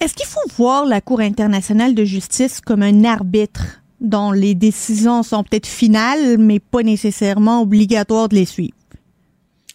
Est-ce 0.00 0.14
qu'il 0.14 0.26
faut 0.26 0.48
voir 0.56 0.86
la 0.86 1.00
Cour 1.00 1.20
internationale 1.20 1.94
de 1.94 2.04
justice 2.04 2.60
comme 2.60 2.82
un 2.82 3.04
arbitre 3.04 3.82
dont 4.00 4.32
les 4.32 4.54
décisions 4.54 5.22
sont 5.22 5.44
peut-être 5.44 5.66
finales, 5.66 6.38
mais 6.38 6.58
pas 6.58 6.82
nécessairement 6.82 7.62
obligatoires 7.62 8.28
de 8.28 8.36
les 8.36 8.44
suivre? 8.44 8.74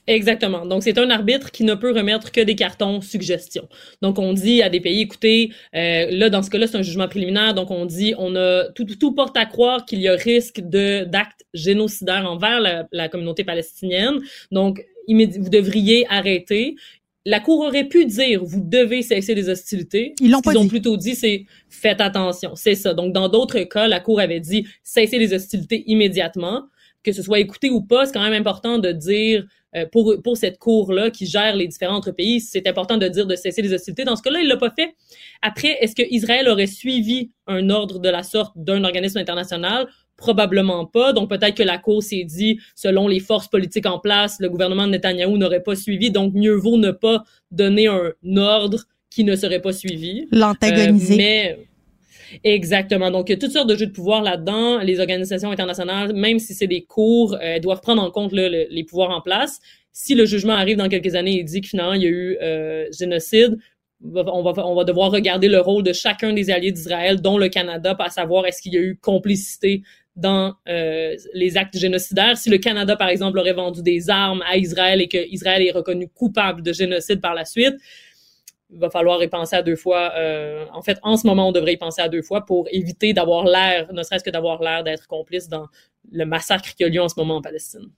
Exactement. 0.09 0.65
Donc, 0.65 0.81
c'est 0.81 0.97
un 0.97 1.11
arbitre 1.11 1.51
qui 1.51 1.63
ne 1.63 1.75
peut 1.75 1.91
remettre 1.91 2.31
que 2.31 2.41
des 2.41 2.55
cartons 2.55 2.99
suggestions. 2.99 3.69
Donc, 4.01 4.17
on 4.17 4.33
dit 4.33 4.63
à 4.63 4.69
des 4.69 4.79
pays, 4.79 5.01
écoutez, 5.01 5.51
euh, 5.75 6.07
là, 6.09 6.31
dans 6.31 6.41
ce 6.41 6.49
cas-là, 6.49 6.65
c'est 6.65 6.77
un 6.77 6.81
jugement 6.81 7.07
préliminaire. 7.07 7.53
Donc, 7.53 7.69
on 7.69 7.85
dit, 7.85 8.15
on 8.17 8.35
a 8.35 8.71
tout, 8.73 8.85
tout 8.85 9.13
porte 9.13 9.37
à 9.37 9.45
croire 9.45 9.85
qu'il 9.85 10.01
y 10.01 10.07
a 10.07 10.15
risque 10.15 10.61
de 10.61 11.03
d'actes 11.03 11.45
génocidaires 11.53 12.25
envers 12.25 12.59
la, 12.59 12.87
la, 12.91 13.07
communauté 13.07 13.43
palestinienne. 13.43 14.15
Donc, 14.51 14.83
vous 15.07 15.49
devriez 15.49 16.07
arrêter. 16.09 16.75
La 17.25 17.39
Cour 17.39 17.59
aurait 17.59 17.87
pu 17.87 18.05
dire, 18.05 18.43
vous 18.43 18.61
devez 18.61 19.03
cesser 19.03 19.35
les 19.35 19.47
hostilités. 19.47 20.15
Ils 20.19 20.31
l'ont 20.31 20.41
pas 20.41 20.53
Ils 20.53 20.57
ont 20.57 20.63
dit. 20.63 20.69
plutôt 20.69 20.97
dit, 20.97 21.13
c'est 21.13 21.45
faites 21.69 22.01
attention. 22.01 22.55
C'est 22.55 22.73
ça. 22.73 22.95
Donc, 22.95 23.13
dans 23.13 23.29
d'autres 23.29 23.59
cas, 23.59 23.87
la 23.87 23.99
Cour 23.99 24.19
avait 24.19 24.39
dit, 24.39 24.65
cessez 24.81 25.19
les 25.19 25.33
hostilités 25.35 25.83
immédiatement. 25.85 26.63
Que 27.03 27.11
ce 27.11 27.21
soit 27.21 27.39
écouté 27.39 27.69
ou 27.69 27.81
pas, 27.81 28.05
c'est 28.05 28.13
quand 28.13 28.21
même 28.21 28.39
important 28.39 28.77
de 28.77 28.91
dire 28.91 29.45
euh, 29.75 29.85
pour, 29.91 30.15
pour 30.23 30.35
cette 30.35 30.57
cour-là 30.57 31.11
qui 31.11 31.27
gère 31.27 31.55
les 31.55 31.67
différents 31.67 31.97
autres 31.97 32.11
pays, 32.11 32.41
c'est 32.41 32.67
important 32.67 32.97
de 32.97 33.07
dire 33.07 33.27
de 33.27 33.35
cesser 33.35 33.61
les 33.61 33.71
hostilités. 33.71 34.03
Dans 34.03 34.15
ce 34.15 34.23
cas-là, 34.23 34.39
il 34.41 34.47
l'a 34.47 34.57
pas 34.57 34.71
fait. 34.71 34.95
Après, 35.41 35.77
est-ce 35.81 35.95
que 35.95 36.01
Israël 36.09 36.49
aurait 36.49 36.67
suivi 36.67 37.31
un 37.45 37.69
ordre 37.69 37.99
de 37.99 38.09
la 38.09 38.23
sorte 38.23 38.53
d'un 38.57 38.83
organisme 38.83 39.19
international? 39.19 39.87
Probablement 40.17 40.85
pas. 40.85 41.13
Donc 41.13 41.29
peut-être 41.29 41.55
que 41.55 41.63
la 41.63 41.77
Cour 41.77 42.01
s'est 42.01 42.23
dit, 42.23 42.59
selon 42.75 43.07
les 43.07 43.19
forces 43.19 43.47
politiques 43.47 43.85
en 43.85 43.99
place, 43.99 44.37
le 44.39 44.49
gouvernement 44.49 44.87
de 44.87 44.91
Netanyahou 44.91 45.37
n'aurait 45.37 45.63
pas 45.63 45.75
suivi, 45.75 46.11
donc 46.11 46.33
mieux 46.33 46.55
vaut 46.55 46.77
ne 46.77 46.91
pas 46.91 47.23
donner 47.51 47.87
un 47.87 48.11
ordre 48.37 48.85
qui 49.09 49.23
ne 49.23 49.35
serait 49.35 49.61
pas 49.61 49.73
suivi. 49.73 50.27
L'antagoniser. 50.31 51.13
Euh, 51.13 51.17
mais 51.17 51.68
Exactement. 52.43 53.11
Donc, 53.11 53.29
il 53.29 53.33
y 53.33 53.35
a 53.35 53.39
toutes 53.39 53.51
sortes 53.51 53.69
de 53.69 53.75
jeux 53.75 53.87
de 53.87 53.91
pouvoir 53.91 54.21
là-dedans. 54.21 54.79
Les 54.79 54.99
organisations 54.99 55.51
internationales, 55.51 56.13
même 56.13 56.39
si 56.39 56.53
c'est 56.53 56.67
des 56.67 56.81
cours, 56.81 57.37
euh, 57.41 57.59
doivent 57.59 57.81
prendre 57.81 58.01
en 58.01 58.11
compte 58.11 58.31
le, 58.31 58.67
les 58.69 58.83
pouvoirs 58.83 59.11
en 59.11 59.21
place. 59.21 59.59
Si 59.91 60.15
le 60.15 60.25
jugement 60.25 60.53
arrive 60.53 60.77
dans 60.77 60.87
quelques 60.89 61.15
années 61.15 61.39
et 61.39 61.43
dit 61.43 61.61
que 61.61 61.67
finalement 61.67 61.93
il 61.93 62.03
y 62.03 62.05
a 62.05 62.09
eu 62.09 62.37
euh, 62.41 62.85
génocide, 62.97 63.57
on 64.01 64.43
va, 64.43 64.65
on 64.65 64.75
va 64.75 64.83
devoir 64.85 65.11
regarder 65.11 65.49
le 65.49 65.59
rôle 65.59 65.83
de 65.83 65.91
chacun 65.91 66.31
des 66.31 66.51
alliés 66.51 66.71
d'Israël, 66.71 67.19
dont 67.19 67.37
le 67.37 67.49
Canada, 67.49 67.95
pour 67.95 68.09
savoir 68.09 68.45
est-ce 68.45 68.61
qu'il 68.61 68.73
y 68.73 68.77
a 68.77 68.81
eu 68.81 68.95
complicité 68.95 69.81
dans 70.15 70.53
euh, 70.67 71.15
les 71.33 71.57
actes 71.57 71.77
génocidaires. 71.77 72.37
Si 72.37 72.49
le 72.49 72.57
Canada, 72.57 72.95
par 72.95 73.09
exemple, 73.09 73.39
aurait 73.39 73.53
vendu 73.53 73.81
des 73.81 74.09
armes 74.09 74.43
à 74.47 74.57
Israël 74.57 75.01
et 75.01 75.07
que 75.07 75.17
Israël 75.29 75.61
est 75.65 75.71
reconnu 75.71 76.07
coupable 76.09 76.61
de 76.61 76.73
génocide 76.73 77.21
par 77.21 77.33
la 77.33 77.45
suite, 77.45 77.75
il 78.71 78.79
va 78.79 78.89
falloir 78.89 79.21
y 79.23 79.27
penser 79.27 79.55
à 79.55 79.61
deux 79.61 79.75
fois. 79.75 80.11
Euh, 80.15 80.65
en 80.73 80.81
fait, 80.81 80.99
en 81.01 81.17
ce 81.17 81.25
moment, 81.25 81.49
on 81.49 81.51
devrait 81.51 81.73
y 81.73 81.77
penser 81.77 82.01
à 82.01 82.09
deux 82.09 82.21
fois 82.21 82.45
pour 82.45 82.67
éviter 82.71 83.13
d'avoir 83.13 83.45
l'air, 83.45 83.91
ne 83.91 84.03
serait-ce 84.03 84.23
que 84.23 84.29
d'avoir 84.29 84.61
l'air 84.61 84.83
d'être 84.83 85.07
complice 85.07 85.47
dans 85.47 85.67
le 86.11 86.25
massacre 86.25 86.75
qui 86.75 86.83
a 86.83 86.89
lieu 86.89 87.01
en 87.01 87.09
ce 87.09 87.15
moment 87.17 87.37
en 87.37 87.41
Palestine. 87.41 87.89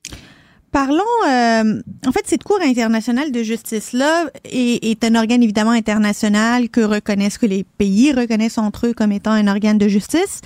Parlons, 0.72 1.04
euh, 1.28 1.82
en 2.08 2.12
fait, 2.14 2.26
cette 2.26 2.44
Cour 2.44 2.60
internationale 2.62 3.34
de 3.34 3.44
justice-là 3.44 4.28
est, 4.46 4.86
est, 4.86 5.04
un 5.04 5.16
organe 5.16 5.44
évidemment 5.44 5.72
international 5.72 6.70
que 6.70 6.80
reconnaissent, 6.80 7.38
que 7.38 7.46
les 7.46 7.66
pays 7.78 8.14
reconnaissent 8.14 8.58
entre 8.58 8.88
eux 8.88 8.94
comme 8.94 9.12
étant 9.12 9.32
un 9.32 9.48
organe 9.48 9.78
de 9.78 9.90
justice. 9.90 10.40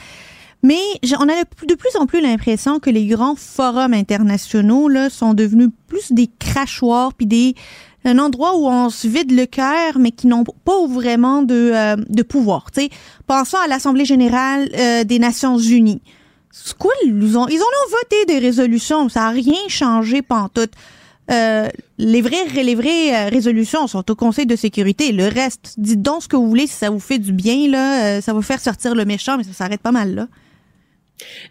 Mais 0.63 0.79
on 1.19 1.29
a 1.29 1.43
de 1.67 1.75
plus 1.75 1.95
en 1.95 2.07
plus 2.07 2.21
l'impression 2.21 2.79
que 2.79 2.89
les 2.89 3.05
grands 3.05 3.35
forums 3.35 3.93
internationaux 3.93 4.89
là, 4.89 5.11
sont 5.11 5.35
devenus 5.35 5.69
plus 5.85 6.11
des 6.11 6.27
crachoirs 6.39 7.13
puis 7.13 7.27
des 7.27 7.53
un 8.05 8.19
endroit 8.19 8.55
où 8.55 8.67
on 8.67 8.89
se 8.89 9.07
vide 9.07 9.31
le 9.31 9.45
cœur, 9.45 9.97
mais 9.99 10.11
qui 10.11 10.27
n'ont 10.27 10.43
pas 10.43 10.87
vraiment 10.87 11.41
de, 11.41 11.71
euh, 11.73 11.95
de 12.07 12.23
pouvoir. 12.23 12.71
T'sais. 12.71 12.89
Pensons 13.27 13.57
à 13.57 13.67
l'Assemblée 13.67 14.05
générale 14.05 14.69
euh, 14.77 15.03
des 15.03 15.19
Nations 15.19 15.57
unies. 15.57 16.01
Quoi, 16.79 16.93
ils 17.03 17.37
ont, 17.37 17.47
ils 17.47 17.59
ont 17.59 17.89
voté 17.89 18.25
des 18.27 18.39
résolutions, 18.39 19.09
ça 19.09 19.21
n'a 19.21 19.29
rien 19.31 19.59
changé 19.67 20.21
pantoute. 20.21 20.71
Euh, 21.31 21.67
les 21.97 22.21
vraies, 22.21 22.45
les 22.53 22.75
vraies 22.75 23.27
résolutions 23.29 23.87
sont 23.87 24.09
au 24.09 24.15
Conseil 24.15 24.45
de 24.45 24.55
sécurité. 24.55 25.11
Le 25.11 25.27
reste, 25.27 25.73
dites 25.77 26.01
donc 26.01 26.23
ce 26.23 26.27
que 26.27 26.35
vous 26.35 26.47
voulez 26.47 26.67
si 26.67 26.75
ça 26.75 26.91
vous 26.91 26.99
fait 26.99 27.17
du 27.17 27.33
bien, 27.33 27.67
là, 27.67 28.21
ça 28.21 28.31
va 28.31 28.41
faire 28.41 28.61
sortir 28.61 28.95
le 28.95 29.03
méchant, 29.03 29.35
mais 29.37 29.43
ça 29.43 29.51
s'arrête 29.51 29.81
pas 29.81 29.91
mal 29.91 30.15
là. 30.15 30.27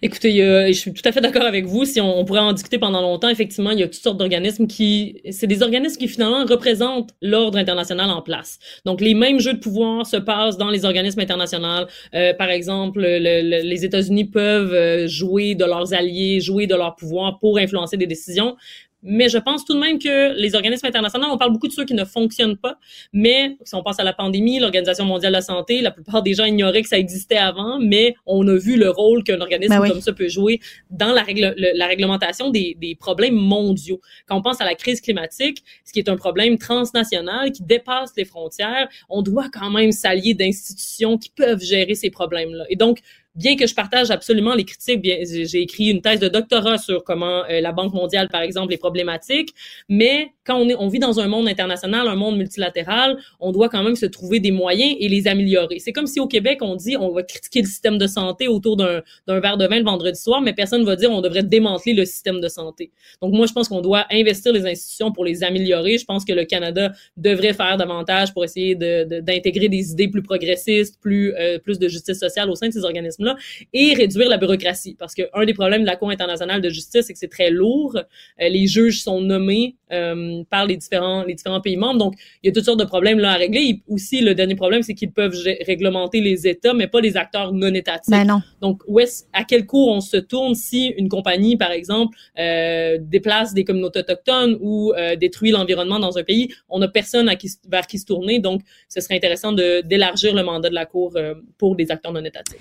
Écoutez, 0.02 0.42
euh, 0.42 0.66
je 0.68 0.72
suis 0.72 0.92
tout 0.92 1.02
à 1.04 1.12
fait 1.12 1.20
d'accord 1.20 1.44
avec 1.44 1.64
vous. 1.64 1.84
Si 1.84 2.00
on, 2.00 2.18
on, 2.18 2.24
pourrait 2.24 2.40
en 2.40 2.52
discuter 2.52 2.78
pendant 2.78 3.00
longtemps, 3.00 3.28
effectivement, 3.28 3.70
il 3.70 3.78
y 3.78 3.82
a 3.82 3.86
toutes 3.86 4.02
sortes 4.02 4.18
d'organismes 4.18 4.66
qui, 4.66 5.22
c'est 5.30 5.46
des 5.46 5.62
organismes 5.62 5.96
qui 5.96 6.08
finalement 6.08 6.44
représentent 6.44 7.14
l'ordre 7.22 7.56
international 7.56 8.10
en 8.10 8.20
place. 8.20 8.58
Donc, 8.84 9.00
les 9.00 9.14
mêmes 9.14 9.40
jeux 9.40 9.54
de 9.54 9.58
pouvoir 9.58 10.06
se 10.06 10.18
passent 10.18 10.58
dans 10.58 10.68
les 10.68 10.84
organismes 10.84 11.20
internationaux. 11.20 11.86
Euh, 12.14 12.34
par 12.34 12.50
exemple, 12.50 13.00
le, 13.00 13.18
le, 13.18 13.62
les 13.62 13.84
États-Unis 13.84 14.26
peuvent 14.26 14.74
euh, 14.74 15.06
jouer 15.08 15.54
de 15.54 15.64
leurs 15.64 15.94
alliés, 15.94 16.40
jouer 16.40 16.66
de 16.66 16.74
leur 16.74 16.94
pouvoir 16.96 17.38
pour 17.38 17.58
influencer 17.58 17.96
des 17.96 18.06
décisions 18.06 18.56
Mais 19.04 19.28
je 19.28 19.38
pense 19.38 19.64
tout 19.64 19.74
de 19.74 19.78
même 19.78 19.98
que 19.98 20.34
les 20.36 20.54
organismes 20.54 20.86
internationaux, 20.86 21.26
on 21.30 21.38
parle 21.38 21.52
beaucoup 21.52 21.68
de 21.68 21.72
ceux 21.72 21.84
qui 21.84 21.94
ne 21.94 22.04
fonctionnent 22.04 22.56
pas, 22.56 22.78
mais 23.12 23.56
si 23.62 23.74
on 23.74 23.82
pense 23.82 24.00
à 24.00 24.04
la 24.04 24.12
pandémie, 24.12 24.58
l'Organisation 24.58 25.04
mondiale 25.04 25.32
de 25.32 25.36
la 25.36 25.42
santé, 25.42 25.82
la 25.82 25.90
plupart 25.90 26.22
des 26.22 26.34
gens 26.34 26.44
ignoraient 26.44 26.82
que 26.82 26.88
ça 26.88 26.98
existait 26.98 27.36
avant, 27.36 27.78
mais 27.78 28.14
on 28.26 28.46
a 28.48 28.56
vu 28.56 28.76
le 28.76 28.90
rôle 28.90 29.22
qu'un 29.22 29.40
organisme 29.40 29.78
ben 29.78 29.88
comme 29.88 30.00
ça 30.00 30.12
peut 30.12 30.28
jouer 30.28 30.60
dans 30.90 31.12
la, 31.12 31.22
règle, 31.22 31.54
la 31.56 31.86
réglementation 31.86 32.50
des, 32.50 32.76
des 32.80 32.94
problèmes 32.94 33.34
mondiaux. 33.34 34.00
Quand 34.26 34.36
on 34.36 34.42
pense 34.42 34.60
à 34.60 34.64
la 34.64 34.74
crise 34.74 35.00
climatique, 35.00 35.62
ce 35.84 35.92
qui 35.92 35.98
est 35.98 36.08
un 36.08 36.16
problème 36.16 36.58
transnational 36.58 37.52
qui 37.52 37.62
dépasse 37.62 38.12
les 38.16 38.24
frontières, 38.24 38.88
on 39.08 39.22
doit 39.22 39.48
quand 39.52 39.70
même 39.70 39.92
s'allier 39.92 40.34
d'institutions 40.34 41.18
qui 41.18 41.30
peuvent 41.30 41.62
gérer 41.62 41.94
ces 41.94 42.10
problèmes-là. 42.10 42.64
Et 42.70 42.76
donc, 42.76 43.00
bien 43.34 43.56
que 43.56 43.66
je 43.66 43.74
partage 43.74 44.10
absolument 44.10 44.54
les 44.54 44.64
critiques, 44.64 45.04
j'ai 45.04 45.60
écrit 45.60 45.88
une 45.88 46.00
thèse 46.00 46.20
de 46.20 46.28
doctorat 46.28 46.78
sur 46.78 47.02
comment 47.02 47.44
euh, 47.50 47.60
la 47.60 47.72
Banque 47.72 47.92
mondiale, 47.92 48.28
par 48.28 48.42
exemple, 48.42 48.72
est 48.72 48.78
problématique, 48.78 49.54
mais 49.88 50.32
quand 50.44 50.58
on, 50.58 50.88
vit 50.88 50.98
dans 50.98 51.20
un 51.20 51.26
monde 51.26 51.48
international, 51.48 52.06
un 52.06 52.14
monde 52.16 52.36
multilatéral, 52.36 53.18
on 53.40 53.50
doit 53.50 53.70
quand 53.70 53.82
même 53.82 53.96
se 53.96 54.06
trouver 54.06 54.40
des 54.40 54.50
moyens 54.50 54.94
et 55.00 55.08
les 55.08 55.26
améliorer. 55.26 55.78
C'est 55.78 55.92
comme 55.92 56.06
si 56.06 56.20
au 56.20 56.26
Québec, 56.26 56.58
on 56.60 56.76
dit 56.76 56.96
on 56.98 57.10
va 57.10 57.22
critiquer 57.22 57.62
le 57.62 57.66
système 57.66 57.96
de 57.96 58.06
santé 58.06 58.46
autour 58.46 58.76
d'un 58.76 59.00
verre 59.26 59.56
de 59.56 59.66
vin 59.66 59.78
le 59.78 59.84
vendredi 59.84 60.20
soir, 60.20 60.42
mais 60.42 60.52
personne 60.52 60.82
ne 60.82 60.86
va 60.86 60.96
dire 60.96 61.10
on 61.10 61.22
devrait 61.22 61.42
démanteler 61.42 61.94
le 61.94 62.04
système 62.04 62.40
de 62.40 62.48
santé. 62.48 62.92
Donc 63.22 63.32
moi, 63.32 63.46
je 63.46 63.52
pense 63.52 63.68
qu'on 63.68 63.80
doit 63.80 64.04
investir 64.10 64.52
les 64.52 64.66
institutions 64.66 65.12
pour 65.12 65.24
les 65.24 65.42
améliorer. 65.42 65.96
Je 65.96 66.04
pense 66.04 66.24
que 66.26 66.32
le 66.32 66.44
Canada 66.44 66.92
devrait 67.16 67.54
faire 67.54 67.78
davantage 67.78 68.34
pour 68.34 68.44
essayer 68.44 68.74
d'intégrer 68.74 69.68
de, 69.68 69.76
des 69.76 69.92
idées 69.92 70.08
plus 70.08 70.22
progressistes, 70.22 71.00
plus, 71.00 71.34
euh, 71.34 71.58
plus 71.58 71.78
de 71.78 71.88
justice 71.88 72.18
sociale 72.18 72.50
au 72.50 72.54
sein 72.54 72.68
de 72.68 72.72
ces 72.72 72.84
organismes 72.84 73.23
et 73.72 73.94
réduire 73.94 74.28
la 74.28 74.36
bureaucratie. 74.36 74.96
Parce 74.98 75.14
que 75.14 75.22
un 75.32 75.44
des 75.44 75.54
problèmes 75.54 75.82
de 75.82 75.86
la 75.86 75.96
Cour 75.96 76.10
internationale 76.10 76.60
de 76.60 76.68
justice, 76.68 77.06
c'est 77.06 77.12
que 77.12 77.18
c'est 77.18 77.28
très 77.28 77.50
lourd. 77.50 77.96
Euh, 77.96 78.48
les 78.48 78.66
juges 78.66 79.02
sont 79.02 79.20
nommés 79.20 79.76
euh, 79.92 80.42
par 80.50 80.66
les 80.66 80.76
différents, 80.76 81.24
les 81.24 81.34
différents 81.34 81.60
pays 81.60 81.76
membres. 81.76 81.98
Donc, 81.98 82.14
il 82.42 82.48
y 82.48 82.50
a 82.50 82.52
toutes 82.52 82.64
sortes 82.64 82.80
de 82.80 82.84
problèmes 82.84 83.18
là 83.18 83.32
à 83.32 83.36
régler. 83.36 83.82
aussi, 83.88 84.20
le 84.20 84.34
dernier 84.34 84.54
problème, 84.54 84.82
c'est 84.82 84.94
qu'ils 84.94 85.12
peuvent 85.12 85.36
réglementer 85.66 86.20
les 86.20 86.46
États, 86.46 86.74
mais 86.74 86.86
pas 86.86 87.00
les 87.00 87.16
acteurs 87.16 87.52
non 87.52 87.72
étatiques. 87.74 88.10
Ben 88.10 88.24
non. 88.24 88.40
Donc, 88.60 88.82
où 88.86 89.00
est 89.00 89.26
à 89.32 89.44
quel 89.44 89.66
cours 89.66 89.88
on 89.88 90.00
se 90.00 90.16
tourne 90.16 90.54
si 90.54 90.88
une 90.98 91.08
compagnie, 91.08 91.56
par 91.56 91.70
exemple, 91.70 92.16
euh, 92.38 92.98
déplace 93.00 93.54
des 93.54 93.64
communautés 93.64 94.00
autochtones 94.00 94.58
ou 94.60 94.92
détruit 95.18 95.50
l'environnement 95.50 95.98
dans 95.98 96.18
un 96.18 96.22
pays? 96.22 96.52
On 96.68 96.78
n'a 96.78 96.88
personne 96.88 97.28
à 97.28 97.36
qui, 97.36 97.50
vers 97.68 97.86
qui 97.86 97.98
se 97.98 98.06
tourner. 98.06 98.38
Donc, 98.38 98.62
ce 98.88 99.00
serait 99.00 99.16
intéressant 99.16 99.52
d'élargir 99.52 100.34
le 100.34 100.42
mandat 100.42 100.68
de 100.68 100.74
la 100.74 100.86
Cour 100.86 101.16
pour 101.58 101.76
des 101.76 101.90
acteurs 101.90 102.12
non 102.12 102.24
étatiques. 102.24 102.60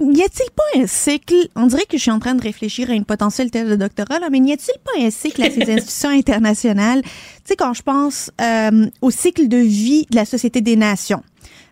Y 0.00 0.22
a-t-il 0.22 0.50
pas 0.50 0.80
un 0.82 0.86
cycle, 0.86 1.48
on 1.56 1.66
dirait 1.66 1.84
que 1.84 1.98
je 1.98 2.02
suis 2.02 2.10
en 2.10 2.18
train 2.18 2.34
de 2.34 2.42
réfléchir 2.42 2.88
à 2.88 2.94
une 2.94 3.04
potentielle 3.04 3.50
thèse 3.50 3.68
de 3.68 3.76
doctorat, 3.76 4.18
là, 4.18 4.28
mais 4.30 4.40
n'y 4.40 4.52
a-t-il 4.52 4.78
pas 4.80 4.92
un 4.98 5.10
cycle 5.10 5.42
à 5.42 5.50
ces 5.50 5.62
institutions 5.72 6.08
internationales? 6.08 7.02
Tu 7.02 7.10
sais, 7.44 7.56
quand 7.56 7.74
je 7.74 7.82
pense 7.82 8.30
euh, 8.40 8.86
au 9.02 9.10
cycle 9.10 9.46
de 9.46 9.58
vie 9.58 10.06
de 10.10 10.16
la 10.16 10.24
Société 10.24 10.62
des 10.62 10.76
Nations, 10.76 11.22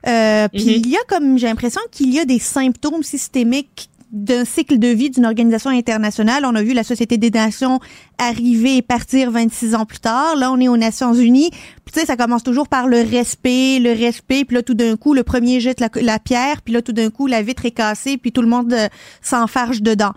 euh, 0.07 0.47
puis 0.49 0.63
mm-hmm. 0.63 0.83
il 0.85 0.89
y 0.89 0.97
a 0.97 1.01
comme, 1.09 1.39
j'ai 1.39 1.47
l'impression 1.47 1.81
qu'il 1.91 2.13
y 2.13 2.19
a 2.19 2.27
des 2.27 2.39
symptômes 2.39 3.03
systémiques 3.03 3.89
d'un 4.11 4.45
cycle 4.45 4.79
de 4.79 4.89
vie 4.89 5.11
d'une 5.11 5.27
organisation 5.27 5.71
internationale. 5.71 6.45
On 6.47 6.55
a 6.55 6.63
vu 6.63 6.73
la 6.73 6.85
Société 6.85 7.19
des 7.19 7.31
Nations 7.31 7.79
arriver 8.19 8.79
et 8.79 8.83
partir 8.83 9.31
26 9.31 9.75
ans 9.75 9.85
plus 9.85 9.99
tard. 9.99 10.37
Là, 10.37 10.51
on 10.51 10.59
est 10.59 10.69
aux 10.69 10.77
Nations 10.77 11.13
Unies. 11.15 11.51
Puis, 11.51 11.93
tu 11.93 12.01
sais, 12.01 12.07
ça 12.07 12.17
commence 12.17 12.43
toujours 12.43 12.69
par 12.69 12.89
le 12.89 13.03
respect, 13.03 13.79
le 13.79 13.93
respect. 13.93 14.45
Puis 14.45 14.57
là, 14.57 14.63
tout 14.63 14.75
d'un 14.75 14.97
coup, 14.97 15.15
le 15.15 15.25
premier 15.25 15.61
jette 15.61 15.81
la, 15.81 16.19
pierre. 16.19 16.63
Puis 16.63 16.73
là, 16.73 16.83
tout 16.83 16.93
d'un 16.93 17.11
coup, 17.11 17.27
la 17.27 17.43
vitre 17.43 17.67
est 17.67 17.71
cassée. 17.71 18.17
Puis 18.17 18.33
tout 18.33 18.43
le 18.43 18.49
monde 18.49 18.73
euh, 18.73 18.89
s'enfarge 19.21 19.83
dedans. 19.83 20.13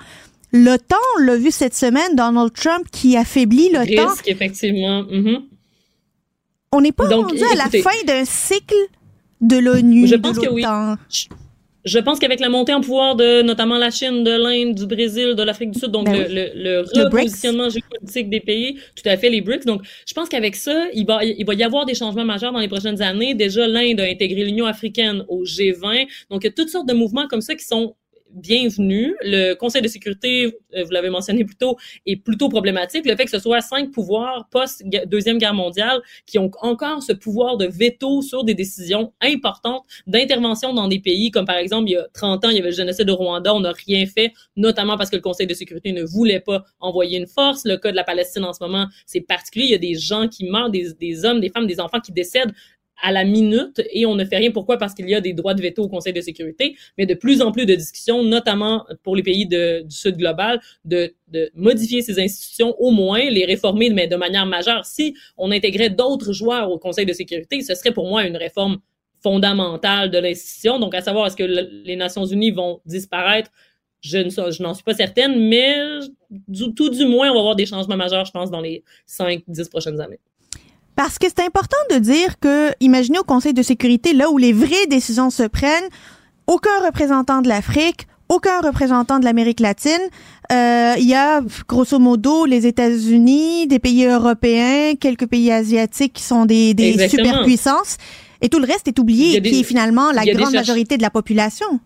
L'OTAN, 0.54 0.98
on 1.18 1.24
l'a 1.24 1.38
vu 1.38 1.52
cette 1.52 1.76
semaine, 1.76 2.16
Donald 2.16 2.52
Trump 2.54 2.86
qui 2.92 3.16
affaiblit 3.16 3.70
l'OTAN. 3.70 4.10
Risque, 4.10 4.28
effectivement. 4.28 5.04
Mm-hmm. 5.04 5.44
On 6.74 6.82
n'est 6.82 6.92
pas 6.92 7.08
rendu 7.08 7.42
à 7.52 7.56
la 7.56 7.70
fin 7.70 8.06
d'un 8.06 8.24
cycle 8.26 8.76
de 9.42 9.58
l'ONU. 9.58 10.08
Je 10.08 10.16
pense 10.16 10.40
que 10.40 10.50
oui. 10.50 10.64
Je 11.86 12.00
pense 12.00 12.20
qu'avec 12.20 12.40
la 12.40 12.50
montée 12.50 12.74
en 12.74 12.82
pouvoir 12.82 13.16
de 13.16 13.42
notamment 13.42 13.78
la 13.78 13.90
Chine, 13.90 14.24
de 14.24 14.32
l'Inde, 14.32 14.76
du 14.76 14.86
Brésil, 14.86 15.36
de 15.36 15.44
l'Afrique 15.44 15.72
du 15.72 15.80
Sud, 15.80 15.90
donc 15.90 16.06
ben 16.06 16.28
le, 16.30 16.52
le, 16.56 17.04
repositionnement 17.04 17.70
géopolitique 17.70 18.30
des 18.30 18.40
pays, 18.40 18.80
tout 18.96 19.08
à 19.08 19.18
fait 19.18 19.30
les 19.30 19.42
BRICS. 19.42 19.66
Donc, 19.66 19.82
je 20.08 20.14
pense 20.14 20.30
qu'avec 20.30 20.56
ça, 20.56 20.88
il 20.94 21.06
va, 21.06 21.24
il 21.24 21.46
va 21.46 21.54
y 21.54 21.64
avoir 21.64 21.86
des 21.86 21.96
changements 21.96 22.26
majeurs 22.26 22.52
dans 22.52 22.60
les 22.60 22.68
prochaines 22.68 23.02
années. 23.02 23.34
Déjà, 23.34 23.68
l'Inde 23.68 24.00
a 24.00 24.04
intégré 24.04 24.44
l'Union 24.44 24.66
africaine 24.66 25.26
au 25.28 25.44
G20. 25.44 26.08
Donc, 26.30 26.44
il 26.44 26.48
y 26.48 26.50
a 26.50 26.54
toutes 26.54 26.70
sortes 26.70 26.88
de 26.88 26.94
mouvements 26.94 27.28
comme 27.28 27.42
ça 27.42 27.56
qui 27.56 27.66
sont 27.66 27.96
bienvenue. 28.34 29.16
Le 29.22 29.54
Conseil 29.54 29.82
de 29.82 29.88
sécurité, 29.88 30.58
euh, 30.76 30.84
vous 30.84 30.92
l'avez 30.92 31.10
mentionné 31.10 31.44
plus 31.44 31.56
tôt, 31.56 31.78
est 32.06 32.16
plutôt 32.16 32.50
problématique. 32.50 33.06
Le 33.06 33.16
fait 33.16 33.26
que 33.26 33.32
ce 33.32 33.40
soit 33.40 33.62
cinq 33.62 33.92
pouvoirs 33.92 34.48
post-deuxième 34.52 35.38
guerre 35.38 35.54
mondiale 35.54 36.02
qui 36.26 36.40
ont 36.40 36.52
encore 36.62 37.04
ce 37.04 37.14
pouvoir 37.14 37.58
de 37.58 37.66
veto 37.66 38.22
sur 38.22 38.44
des 38.44 38.54
décisions 38.54 39.14
importantes 39.22 39.84
d'intervention 40.08 40.74
dans 40.74 40.88
des 40.88 41.00
pays, 41.00 41.32
comme 41.32 41.46
par 41.46 41.58
exemple, 41.58 41.90
il 41.90 41.94
y 41.94 41.98
a 41.98 42.08
30 42.14 42.46
ans, 42.46 42.50
il 42.50 42.56
y 42.56 42.60
avait 42.60 42.70
le 42.70 42.76
génocide 42.76 43.10
au 43.10 43.16
Rwanda, 43.16 43.54
on 43.54 43.62
n'a 43.62 43.72
rien 43.72 44.06
fait, 44.06 44.34
notamment 44.56 44.98
parce 44.98 45.10
que 45.10 45.16
le 45.16 45.22
Conseil 45.22 45.48
de 45.48 45.54
sécurité 45.54 45.92
ne 45.92 46.04
voulait 46.04 46.40
pas 46.40 46.64
envoyer 46.80 47.18
une 47.18 47.28
force. 47.28 47.66
Le 47.66 47.78
cas 47.78 47.92
de 47.92 47.96
la 47.96 48.04
Palestine 48.04 48.44
en 48.44 48.54
ce 48.54 48.64
moment, 48.64 48.88
c'est 49.06 49.22
particulier. 49.22 49.66
Il 49.66 49.72
y 49.72 49.76
a 49.76 49.78
des 49.78 49.96
gens 49.96 50.28
qui 50.28 50.46
meurent, 50.46 50.70
des, 50.70 50.94
des 51.00 51.26
hommes, 51.26 51.40
des 51.40 51.50
femmes, 51.50 51.68
des 51.68 51.80
enfants 51.80 52.00
qui 52.00 52.12
décèdent 52.12 52.54
à 53.02 53.12
la 53.12 53.24
minute 53.24 53.82
et 53.92 54.06
on 54.06 54.16
ne 54.16 54.26
fait 54.26 54.38
rien. 54.38 54.52
Pourquoi? 54.52 54.78
Parce 54.78 54.94
qu'il 54.94 55.10
y 55.10 55.16
a 55.16 55.22
des 55.22 55.34
droits 55.34 55.54
de 55.54 55.62
veto 55.62 55.84
au 55.84 55.90
Conseil 55.90 56.14
de 56.14 56.22
sécurité, 56.22 56.76
mais 56.98 57.06
de 57.06 57.14
plus 57.14 57.42
en 57.42 57.52
plus 57.52 57.66
de 57.66 57.76
discussions, 57.76 58.24
notamment 58.24 58.86
pour 59.04 59.16
les 59.16 59.24
pays 59.24 59.46
du 59.46 59.84
Sud 59.90 60.18
global, 60.18 60.62
de, 60.86 61.14
de 61.30 61.52
modifier 61.56 62.02
ces 62.02 62.20
institutions, 62.20 62.76
au 62.80 62.92
moins 62.92 63.30
les 63.30 63.46
réformer, 63.46 63.90
mais 63.90 64.08
de 64.08 64.16
manière 64.16 64.46
majeure. 64.46 64.86
Si 64.86 65.16
on 65.38 65.52
intégrait 65.52 65.90
d'autres 65.90 66.34
joueurs 66.34 66.72
au 66.72 66.78
Conseil 66.78 67.06
de 67.06 67.14
sécurité, 67.14 67.62
ce 67.62 67.76
serait 67.76 67.92
pour 67.92 68.08
moi 68.08 68.26
une 68.26 68.38
réforme 68.38 68.80
fondamentale 69.22 70.10
de 70.12 70.18
l'institution. 70.18 70.80
Donc, 70.80 70.96
à 70.96 71.02
savoir, 71.02 71.28
est-ce 71.28 71.36
que 71.36 71.44
les 71.44 71.96
Nations 71.96 72.26
unies 72.26 72.52
vont 72.52 72.82
disparaître? 72.86 73.52
Je, 74.02 74.18
je 74.30 74.64
n'en 74.64 74.74
suis 74.74 74.84
pas 74.84 74.96
certaine, 74.96 75.48
mais 75.48 75.76
tout 76.76 76.90
du 76.90 77.06
moins, 77.06 77.30
on 77.30 77.34
va 77.34 77.40
avoir 77.40 77.56
des 77.56 77.68
changements 77.68 77.98
majeurs, 77.98 78.26
je 78.26 78.32
pense, 78.32 78.50
dans 78.50 78.62
les 78.62 78.84
5-10 79.08 79.70
prochaines 79.70 80.02
années. 80.02 80.20
Parce 81.04 81.18
que 81.18 81.26
c'est 81.36 81.44
important 81.44 81.78
de 81.90 81.98
dire 81.98 82.40
que, 82.40 82.70
imaginez 82.80 83.18
au 83.18 83.24
Conseil 83.24 83.56
de 83.56 83.64
sécurité, 83.64 84.14
là 84.14 84.30
où 84.30 84.38
les 84.38 84.54
vraies 84.54 84.86
décisions 84.88 85.32
se 85.32 85.42
prennent, 85.42 85.90
aucun 86.46 86.78
représentant 86.86 87.42
de 87.42 87.48
l'Afrique, 87.48 88.06
aucun 88.30 88.62
représentant 88.62 89.18
de 89.18 89.26
l'Amérique 89.26 89.62
latine. 89.62 90.00
Euh, 90.52 90.94
il 91.00 91.08
y 91.08 91.16
a 91.16 91.42
grosso 91.68 91.98
modo 91.98 92.46
les 92.46 92.68
États-Unis, 92.68 93.66
des 93.66 93.80
pays 93.80 94.06
européens, 94.06 94.94
quelques 94.94 95.26
pays 95.26 95.52
asiatiques 95.52 96.14
qui 96.14 96.22
sont 96.22 96.46
des, 96.46 96.76
des 96.76 97.10
superpuissances. 97.10 97.98
Et 98.42 98.50
tout 98.50 98.60
le 98.60 98.68
reste 98.68 98.88
est 98.88 99.00
oublié, 99.00 99.42
qui 99.42 99.62
est 99.62 99.64
finalement 99.64 100.12
la 100.12 100.24
grande 100.24 100.54
majorité 100.54 100.98
de 100.98 101.02
la 101.02 101.10
population. 101.10 101.80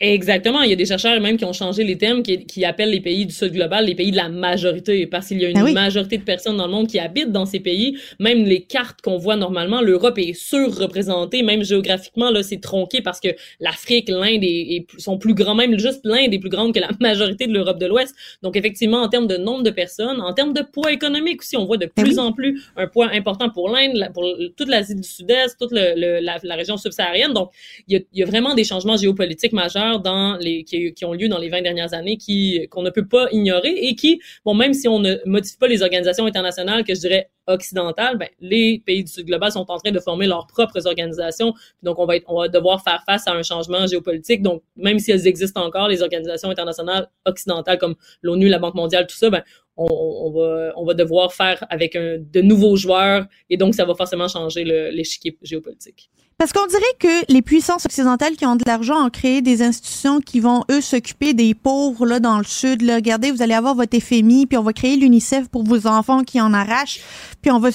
Exactement. 0.00 0.62
Il 0.62 0.70
y 0.70 0.72
a 0.74 0.76
des 0.76 0.84
chercheurs 0.84 1.18
même 1.20 1.38
qui 1.38 1.44
ont 1.44 1.54
changé 1.54 1.82
les 1.82 1.96
thèmes, 1.96 2.22
qui, 2.22 2.44
qui 2.44 2.64
appellent 2.64 2.90
les 2.90 3.00
pays 3.00 3.24
du 3.24 3.32
Sud 3.32 3.52
global 3.52 3.86
les 3.86 3.94
pays 3.94 4.10
de 4.10 4.16
la 4.16 4.28
majorité, 4.28 5.06
parce 5.06 5.28
qu'il 5.28 5.40
y 5.40 5.44
a 5.44 5.48
une 5.48 5.56
ah 5.56 5.72
majorité 5.72 6.18
de 6.18 6.22
personnes 6.22 6.56
dans 6.56 6.66
le 6.66 6.72
monde 6.72 6.88
qui 6.88 6.98
habitent 6.98 7.32
dans 7.32 7.46
ces 7.46 7.60
pays. 7.60 7.98
Même 8.18 8.44
les 8.44 8.62
cartes 8.62 9.00
qu'on 9.00 9.16
voit 9.16 9.36
normalement, 9.36 9.80
l'Europe 9.80 10.18
est 10.18 10.34
surreprésentée, 10.34 11.42
même 11.42 11.62
géographiquement, 11.62 12.30
là, 12.30 12.42
c'est 12.42 12.60
tronqué 12.60 13.00
parce 13.00 13.20
que 13.20 13.28
l'Afrique, 13.60 14.08
l'Inde 14.08 14.42
est, 14.42 14.86
sont 14.98 15.18
plus 15.18 15.34
grands, 15.34 15.54
même 15.54 15.78
juste 15.78 16.00
l'Inde 16.04 16.32
est 16.34 16.38
plus 16.38 16.50
grande 16.50 16.74
que 16.74 16.80
la 16.80 16.90
majorité 17.00 17.46
de 17.46 17.52
l'Europe 17.52 17.78
de 17.78 17.86
l'Ouest. 17.86 18.14
Donc, 18.42 18.56
effectivement, 18.56 19.02
en 19.02 19.08
termes 19.08 19.26
de 19.26 19.36
nombre 19.36 19.62
de 19.62 19.70
personnes, 19.70 20.20
en 20.20 20.34
termes 20.34 20.52
de 20.52 20.62
poids 20.62 20.92
économique 20.92 21.40
aussi, 21.40 21.56
on 21.56 21.64
voit 21.64 21.78
de 21.78 21.86
ah 21.96 22.02
plus 22.02 22.18
en 22.18 22.32
plus 22.32 22.62
un 22.76 22.86
poids 22.86 23.08
important 23.12 23.48
pour 23.48 23.70
l'Inde, 23.70 24.10
pour 24.12 24.24
toute 24.56 24.68
l'Asie 24.68 24.94
du 24.94 25.02
Sud-Est, 25.02 25.56
toute 25.58 25.72
le, 25.72 26.20
la, 26.20 26.38
la, 26.42 26.54
région 26.54 26.76
subsaharienne. 26.76 27.32
Donc, 27.32 27.50
il 27.88 27.94
y, 27.94 27.96
a, 27.96 28.00
il 28.12 28.20
y 28.20 28.22
a 28.22 28.26
vraiment 28.26 28.54
des 28.54 28.64
changements 28.64 28.96
géopolitiques 28.96 29.52
majeurs 29.52 29.85
dans 29.94 30.36
les, 30.36 30.64
qui, 30.64 31.04
ont 31.04 31.12
lieu 31.12 31.28
dans 31.28 31.38
les 31.38 31.48
20 31.48 31.62
dernières 31.62 31.94
années 31.94 32.16
qui 32.16 32.66
qu'on 32.70 32.82
ne 32.82 32.90
peut 32.90 33.06
pas 33.06 33.26
ignorer 33.32 33.70
et 33.70 33.94
qui, 33.94 34.20
bon, 34.44 34.54
même 34.54 34.74
si 34.74 34.88
on 34.88 34.98
ne 34.98 35.16
modifie 35.24 35.56
pas 35.58 35.68
les 35.68 35.82
organisations 35.82 36.26
internationales 36.26 36.84
que 36.84 36.94
je 36.94 37.00
dirais 37.00 37.30
occidentales, 37.46 38.18
ben, 38.18 38.28
les 38.40 38.82
pays 38.84 39.04
du 39.04 39.12
Sud 39.12 39.26
global 39.26 39.52
sont 39.52 39.66
en 39.68 39.78
train 39.78 39.92
de 39.92 40.00
former 40.00 40.26
leurs 40.26 40.46
propres 40.46 40.86
organisations. 40.86 41.54
Donc, 41.82 41.98
on 41.98 42.06
va, 42.06 42.16
être, 42.16 42.24
on 42.28 42.40
va 42.40 42.48
devoir 42.48 42.82
faire 42.82 43.02
face 43.06 43.26
à 43.26 43.32
un 43.32 43.42
changement 43.42 43.86
géopolitique. 43.86 44.42
Donc, 44.42 44.62
même 44.76 44.98
si 44.98 45.10
elles 45.10 45.26
existent 45.26 45.64
encore, 45.64 45.88
les 45.88 46.02
organisations 46.02 46.50
internationales 46.50 47.08
occidentales 47.24 47.78
comme 47.78 47.94
l'ONU, 48.22 48.48
la 48.48 48.58
Banque 48.58 48.74
mondiale, 48.74 49.06
tout 49.06 49.16
ça, 49.16 49.30
ben, 49.30 49.42
on, 49.76 49.86
on, 49.86 50.30
va, 50.30 50.72
on 50.76 50.84
va 50.84 50.94
devoir 50.94 51.32
faire 51.32 51.64
avec 51.70 51.96
un, 51.96 52.18
de 52.18 52.40
nouveaux 52.40 52.76
joueurs 52.76 53.26
et 53.50 53.56
donc 53.56 53.74
ça 53.74 53.84
va 53.84 53.94
forcément 53.94 54.28
changer 54.28 54.64
l'échiquier 54.64 55.36
géopolitique. 55.42 56.10
Parce 56.38 56.52
qu'on 56.52 56.66
dirait 56.66 56.82
que 56.98 57.32
les 57.32 57.40
puissances 57.40 57.86
occidentales 57.86 58.36
qui 58.36 58.44
ont 58.44 58.56
de 58.56 58.64
l'argent 58.66 59.06
ont 59.06 59.08
créé 59.08 59.40
des 59.40 59.62
institutions 59.62 60.20
qui 60.20 60.38
vont, 60.38 60.64
eux, 60.70 60.82
s'occuper 60.82 61.32
des 61.32 61.54
pauvres 61.54 62.04
là, 62.04 62.20
dans 62.20 62.36
le 62.36 62.44
sud. 62.44 62.82
Là. 62.82 62.96
Regardez, 62.96 63.30
vous 63.30 63.40
allez 63.40 63.54
avoir 63.54 63.74
votre 63.74 63.98
FMI, 63.98 64.44
puis 64.44 64.58
on 64.58 64.62
va 64.62 64.74
créer 64.74 64.96
l'UNICEF 64.96 65.48
pour 65.48 65.64
vos 65.64 65.86
enfants 65.86 66.24
qui 66.24 66.38
en 66.38 66.52
arrachent, 66.52 67.00
puis 67.46 67.52
on 67.52 67.60
va... 67.60 67.68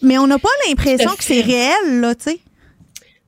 Mais 0.00 0.16
on 0.16 0.26
n'a 0.26 0.38
pas 0.38 0.48
l'impression 0.66 1.10
que 1.10 1.22
c'est 1.22 1.42
réel, 1.42 2.00
là, 2.00 2.14
tu 2.14 2.30
sais. 2.30 2.38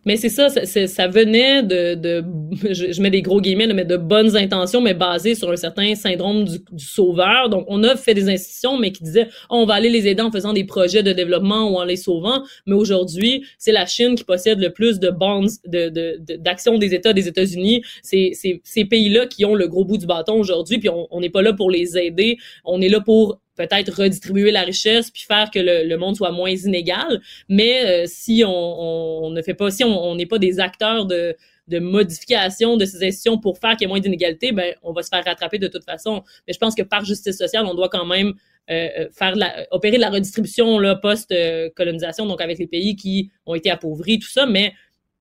Mais 0.07 0.17
c'est 0.17 0.31
ça, 0.31 0.49
ça, 0.49 0.87
ça 0.87 1.09
venait 1.09 1.63
de, 1.63 1.95
de 1.95 2.25
je, 2.73 3.01
mets 3.03 3.11
des 3.11 3.21
gros 3.21 3.43
guillemets, 3.43 3.67
mais 3.75 3.85
de 3.85 3.97
bonnes 3.99 4.37
intentions, 4.37 4.81
mais 4.81 4.95
basées 4.95 5.35
sur 5.35 5.51
un 5.51 5.57
certain 5.57 5.95
syndrome 5.95 6.45
du, 6.45 6.59
du, 6.73 6.85
sauveur. 6.85 7.51
Donc, 7.51 7.67
on 7.69 7.83
a 7.85 7.95
fait 7.97 8.15
des 8.15 8.29
institutions, 8.31 8.79
mais 8.79 8.91
qui 8.91 9.03
disaient, 9.03 9.29
oh, 9.51 9.57
on 9.57 9.67
va 9.67 9.75
aller 9.75 9.91
les 9.91 10.09
aider 10.09 10.23
en 10.23 10.31
faisant 10.31 10.55
des 10.55 10.65
projets 10.65 11.03
de 11.03 11.13
développement 11.13 11.71
ou 11.71 11.77
en 11.77 11.85
les 11.85 11.97
sauvant. 11.97 12.43
Mais 12.67 12.75
aujourd'hui, 12.75 13.45
c'est 13.59 13.73
la 13.73 13.85
Chine 13.85 14.15
qui 14.15 14.25
possède 14.25 14.61
le 14.61 14.73
plus 14.73 14.99
de 14.99 15.11
bonds 15.11 15.47
de, 15.67 15.91
de, 15.91 16.79
des 16.79 16.95
États 16.95 17.13
des 17.13 17.29
États-Unis. 17.29 17.83
C'est 18.03 18.33
ces 18.33 18.85
pays-là 18.87 19.27
qui 19.27 19.45
ont 19.45 19.55
le 19.55 19.69
gros 19.69 19.85
bout 19.85 19.99
du 19.99 20.07
bâton 20.07 20.35
aujourd'hui, 20.35 20.79
puis 20.79 20.89
on 20.89 21.21
n'est 21.21 21.31
pas 21.31 21.43
là 21.43 21.53
pour 21.53 21.71
les 21.71 21.99
aider. 21.99 22.39
On 22.65 22.81
est 22.81 22.89
là 22.89 23.01
pour 23.01 23.41
peut-être 23.57 23.93
redistribuer 24.03 24.51
la 24.51 24.63
richesse 24.63 25.11
puis 25.11 25.23
faire 25.23 25.51
que 25.51 25.59
le, 25.59 25.97
monde 25.97 26.17
soit 26.17 26.33
moins 26.33 26.51
inégal. 26.51 27.21
Mais 27.49 27.85
euh, 27.85 28.05
si 28.07 28.43
on, 28.47 29.31
ne 29.31 29.43
fait 29.43 29.55
pas, 29.55 29.71
si 29.71 29.85
on 29.85 30.15
n'est 30.15 30.27
pas 30.27 30.39
des 30.39 30.61
acteurs 30.61 31.07
de, 31.07 31.37
de 31.69 31.79
modification 31.79 32.77
de 32.77 32.85
ces 32.85 32.97
institutions 32.97 33.39
pour 33.39 33.59
faire 33.59 33.73
qu'il 33.73 33.83
y 33.83 33.85
ait 33.85 33.89
moins 33.89 34.01
d'inégalités, 34.01 34.53
ben 34.53 34.75
on 34.83 34.93
va 34.93 35.03
se 35.03 35.09
faire 35.09 35.25
rattraper 35.25 35.59
de 35.59 35.69
toute 35.69 35.85
façon. 35.85 36.23
Mais 36.47 36.53
je 36.53 36.59
pense 36.59 36.75
que 36.75 36.83
par 36.83 37.05
justice 37.05 37.37
sociale, 37.37 37.65
on 37.67 37.75
doit 37.75 37.89
quand 37.89 38.07
même 38.07 38.35
euh, 38.71 38.89
euh, 38.99 39.09
faire 39.13 39.35
opérer 39.71 39.97
de 39.97 40.03
la 40.03 40.11
redistribution 40.11 40.79
post-colonisation, 41.01 42.27
donc 42.27 42.41
avec 42.41 42.59
les 42.59 42.67
pays 42.67 42.97
qui 42.97 43.31
ont 43.47 43.55
été 43.55 43.71
appauvris, 43.71 44.19
tout 44.19 44.29
ça. 44.29 44.47
Mais 44.47 44.75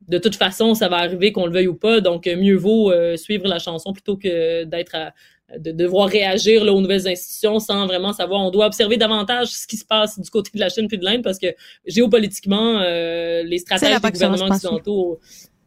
de 0.07 0.17
toute 0.17 0.36
façon, 0.36 0.73
ça 0.75 0.89
va 0.89 0.97
arriver 0.97 1.31
qu'on 1.31 1.45
le 1.45 1.53
veuille 1.53 1.67
ou 1.67 1.75
pas. 1.75 2.01
Donc, 2.01 2.25
mieux 2.25 2.57
vaut 2.57 2.91
suivre 3.15 3.47
la 3.47 3.59
chanson 3.59 3.93
plutôt 3.93 4.17
que 4.17 4.65
d'être 4.65 4.95
à, 4.95 5.13
de 5.58 5.72
devoir 5.72 6.10
réagir 6.10 6.64
là, 6.64 6.74
aux 6.74 6.82
nouvelles 6.82 7.08
institutions 7.08 7.60
sans 7.60 7.86
vraiment 7.86 8.14
savoir. 8.14 8.41
On 8.41 8.50
doit 8.50 8.66
observer 8.66 8.98
davantage 8.98 9.50
ce 9.50 9.68
qui 9.68 9.78
se 9.78 9.86
passe 9.86 10.20
du 10.20 10.30
côté 10.30 10.52
de 10.54 10.60
la 10.60 10.70
Chine 10.70 10.88
puis 10.88 10.98
de 10.98 11.06
l'Inde 11.06 11.22
parce 11.22 11.38
que 11.38 11.48
géopolitiquement, 11.86 12.80
euh, 12.80 13.44
les 13.44 13.60
stratèges 13.60 14.02
des 14.02 14.12
gouvernements 14.12 14.48
occidentaux. 14.48 15.20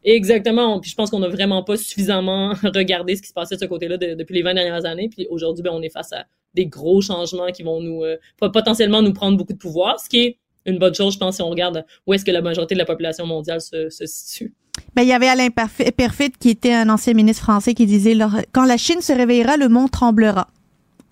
Exactement. 0.03 0.81
Puis 0.81 0.91
je 0.91 0.95
pense 0.95 1.11
qu'on 1.11 1.19
n'a 1.19 1.29
vraiment 1.29 1.63
pas 1.63 1.77
suffisamment 1.77 2.55
regardé 2.63 3.17
ce 3.17 3.23
qui 3.23 3.29
se 3.29 3.35
passait 3.35 3.57
de 3.57 3.61
ce 3.61 3.67
côté-là 3.67 3.97
depuis 3.97 4.35
les 4.35 4.43
20 4.43 4.55
dernières 4.55 4.85
années. 4.87 5.09
Puis 5.09 5.27
aujourd'hui, 5.31 5.63
ben, 5.63 5.73
on 5.73 5.83
est 5.83 5.91
face 5.91 6.13
à 6.13 6.27
des 6.55 6.67
gros 6.67 7.01
changements 7.01 7.53
qui 7.53 7.63
vont 7.63 7.81
nous 7.81 8.05
euh, 8.05 8.17
potentiellement 8.39 9.03
nous 9.03 9.13
prendre 9.13 9.37
beaucoup 9.37 9.53
de 9.53 9.59
pouvoir, 9.59 10.01
ce 10.01 10.09
qui 10.09 10.21
est 10.21 10.39
une 10.67 10.79
bonne 10.79 10.95
chose, 10.95 11.15
je 11.15 11.19
pense, 11.19 11.37
si 11.37 11.43
on 11.43 11.49
regarde 11.49 11.85
où 12.07 12.15
est-ce 12.15 12.25
que 12.25 12.31
la 12.31 12.43
majorité 12.43 12.75
de 12.75 12.79
la 12.81 12.85
population 12.85 13.27
mondiale 13.27 13.61
se, 13.61 13.89
se 13.91 14.07
situe. 14.07 14.53
Ben, 14.95 15.03
il 15.03 15.09
y 15.09 15.13
avait 15.13 15.29
Alain 15.29 15.49
Perfit 15.51 16.33
qui 16.39 16.51
était 16.51 16.73
un 16.73 16.89
ancien 16.89 17.15
ministre 17.15 17.43
français 17.43 17.75
qui 17.75 17.87
disait 17.87 18.17
quand 18.53 18.65
la 18.65 18.77
Chine 18.77 19.01
se 19.01 19.13
réveillera, 19.13 19.57
le 19.57 19.69
monde 19.69 19.91
tremblera. 19.91 20.49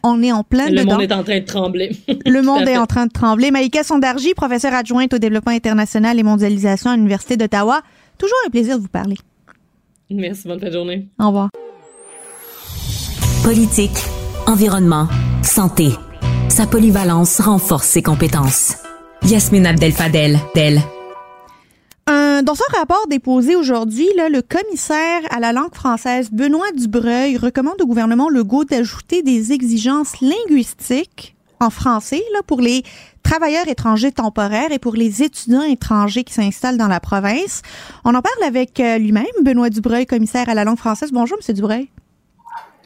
On 0.02 0.22
est 0.22 0.32
en 0.32 0.42
plein 0.42 0.68
le 0.68 0.80
dedans. 0.80 0.82
Le 0.82 0.92
monde 0.92 1.02
est 1.02 1.14
en 1.14 1.24
train 1.24 1.40
de 1.40 1.44
trembler. 1.46 1.96
le 2.26 2.42
monde 2.42 2.68
est 2.68 2.76
en 2.76 2.86
train 2.86 3.06
de 3.06 3.12
trembler. 3.12 3.50
Maïka 3.50 3.82
Sondarji, 3.82 4.34
professeure 4.34 4.74
adjointe 4.74 5.14
au 5.14 5.18
développement 5.18 5.52
international 5.52 6.18
et 6.18 6.22
mondialisation 6.22 6.90
à 6.90 6.96
l'Université 6.96 7.38
d'Ottawa. 7.38 7.80
Toujours 8.18 8.36
un 8.46 8.50
plaisir 8.50 8.76
de 8.76 8.82
vous 8.82 8.88
parler. 8.88 9.16
Merci, 10.10 10.46
bonne 10.46 10.60
fin 10.60 10.68
de 10.68 10.72
journée. 10.72 11.08
Au 11.18 11.28
revoir. 11.28 11.48
Politique, 13.42 13.96
environnement, 14.46 15.08
santé. 15.42 15.88
Sa 16.48 16.66
polyvalence 16.66 17.40
renforce 17.40 17.86
ses 17.86 18.02
compétences. 18.02 18.76
Yasmine 19.26 19.66
Abdel-Fadel, 19.66 20.38
d'elle. 20.54 20.80
dans 22.06 22.54
son 22.54 22.64
rapport 22.76 23.06
déposé 23.08 23.56
aujourd'hui, 23.56 24.06
le 24.16 24.42
commissaire 24.42 25.22
à 25.30 25.40
la 25.40 25.52
langue 25.52 25.74
française, 25.74 26.30
Benoît 26.30 26.72
Dubreuil, 26.76 27.38
recommande 27.38 27.80
au 27.80 27.86
gouvernement 27.86 28.28
Legault 28.28 28.64
d'ajouter 28.64 29.22
des 29.22 29.52
exigences 29.52 30.20
linguistiques 30.20 31.36
en 31.58 31.70
français 31.70 32.22
là, 32.34 32.40
pour 32.46 32.60
les 32.60 32.82
travailleurs 33.22 33.66
étrangers 33.66 34.12
temporaires 34.12 34.72
et 34.72 34.78
pour 34.78 34.94
les 34.94 35.22
étudiants 35.22 35.62
étrangers 35.62 36.24
qui 36.24 36.34
s'installent 36.34 36.76
dans 36.76 36.88
la 36.88 37.00
province. 37.00 37.62
On 38.04 38.14
en 38.14 38.20
parle 38.20 38.44
avec 38.46 38.78
euh, 38.78 38.98
lui-même, 38.98 39.24
Benoît 39.42 39.70
Dubreuil, 39.70 40.04
commissaire 40.04 40.50
à 40.50 40.54
la 40.54 40.64
langue 40.64 40.76
française. 40.76 41.10
Bonjour, 41.12 41.38
M. 41.48 41.54
Dubreuil. 41.54 41.88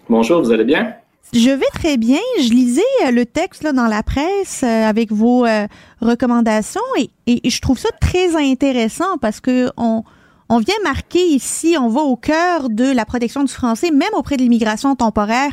Bonjour, 0.08 0.40
vous 0.40 0.52
allez 0.52 0.64
bien? 0.64 0.94
Je 1.32 1.50
vais 1.50 1.66
très 1.74 1.98
bien. 1.98 2.20
Je 2.38 2.50
lisais 2.50 2.80
euh, 3.06 3.10
le 3.10 3.26
texte 3.26 3.62
là, 3.62 3.72
dans 3.72 3.86
la 3.86 4.02
presse 4.02 4.62
euh, 4.64 4.88
avec 4.88 5.12
vos 5.12 5.44
euh, 5.44 5.66
recommandations 6.00 6.80
et, 6.96 7.10
je 7.48 7.60
trouve 7.60 7.78
ça 7.78 7.90
très 8.00 8.34
intéressant 8.36 9.18
parce 9.20 9.40
que 9.40 9.68
on, 9.76 10.02
vient 10.50 10.74
marquer 10.82 11.22
ici, 11.22 11.76
on 11.78 11.88
va 11.88 12.00
au 12.00 12.16
cœur 12.16 12.70
de 12.70 12.90
la 12.90 13.04
protection 13.04 13.44
du 13.44 13.52
français, 13.52 13.90
même 13.90 14.08
auprès 14.16 14.38
de 14.38 14.42
l'immigration 14.42 14.96
temporaire. 14.96 15.52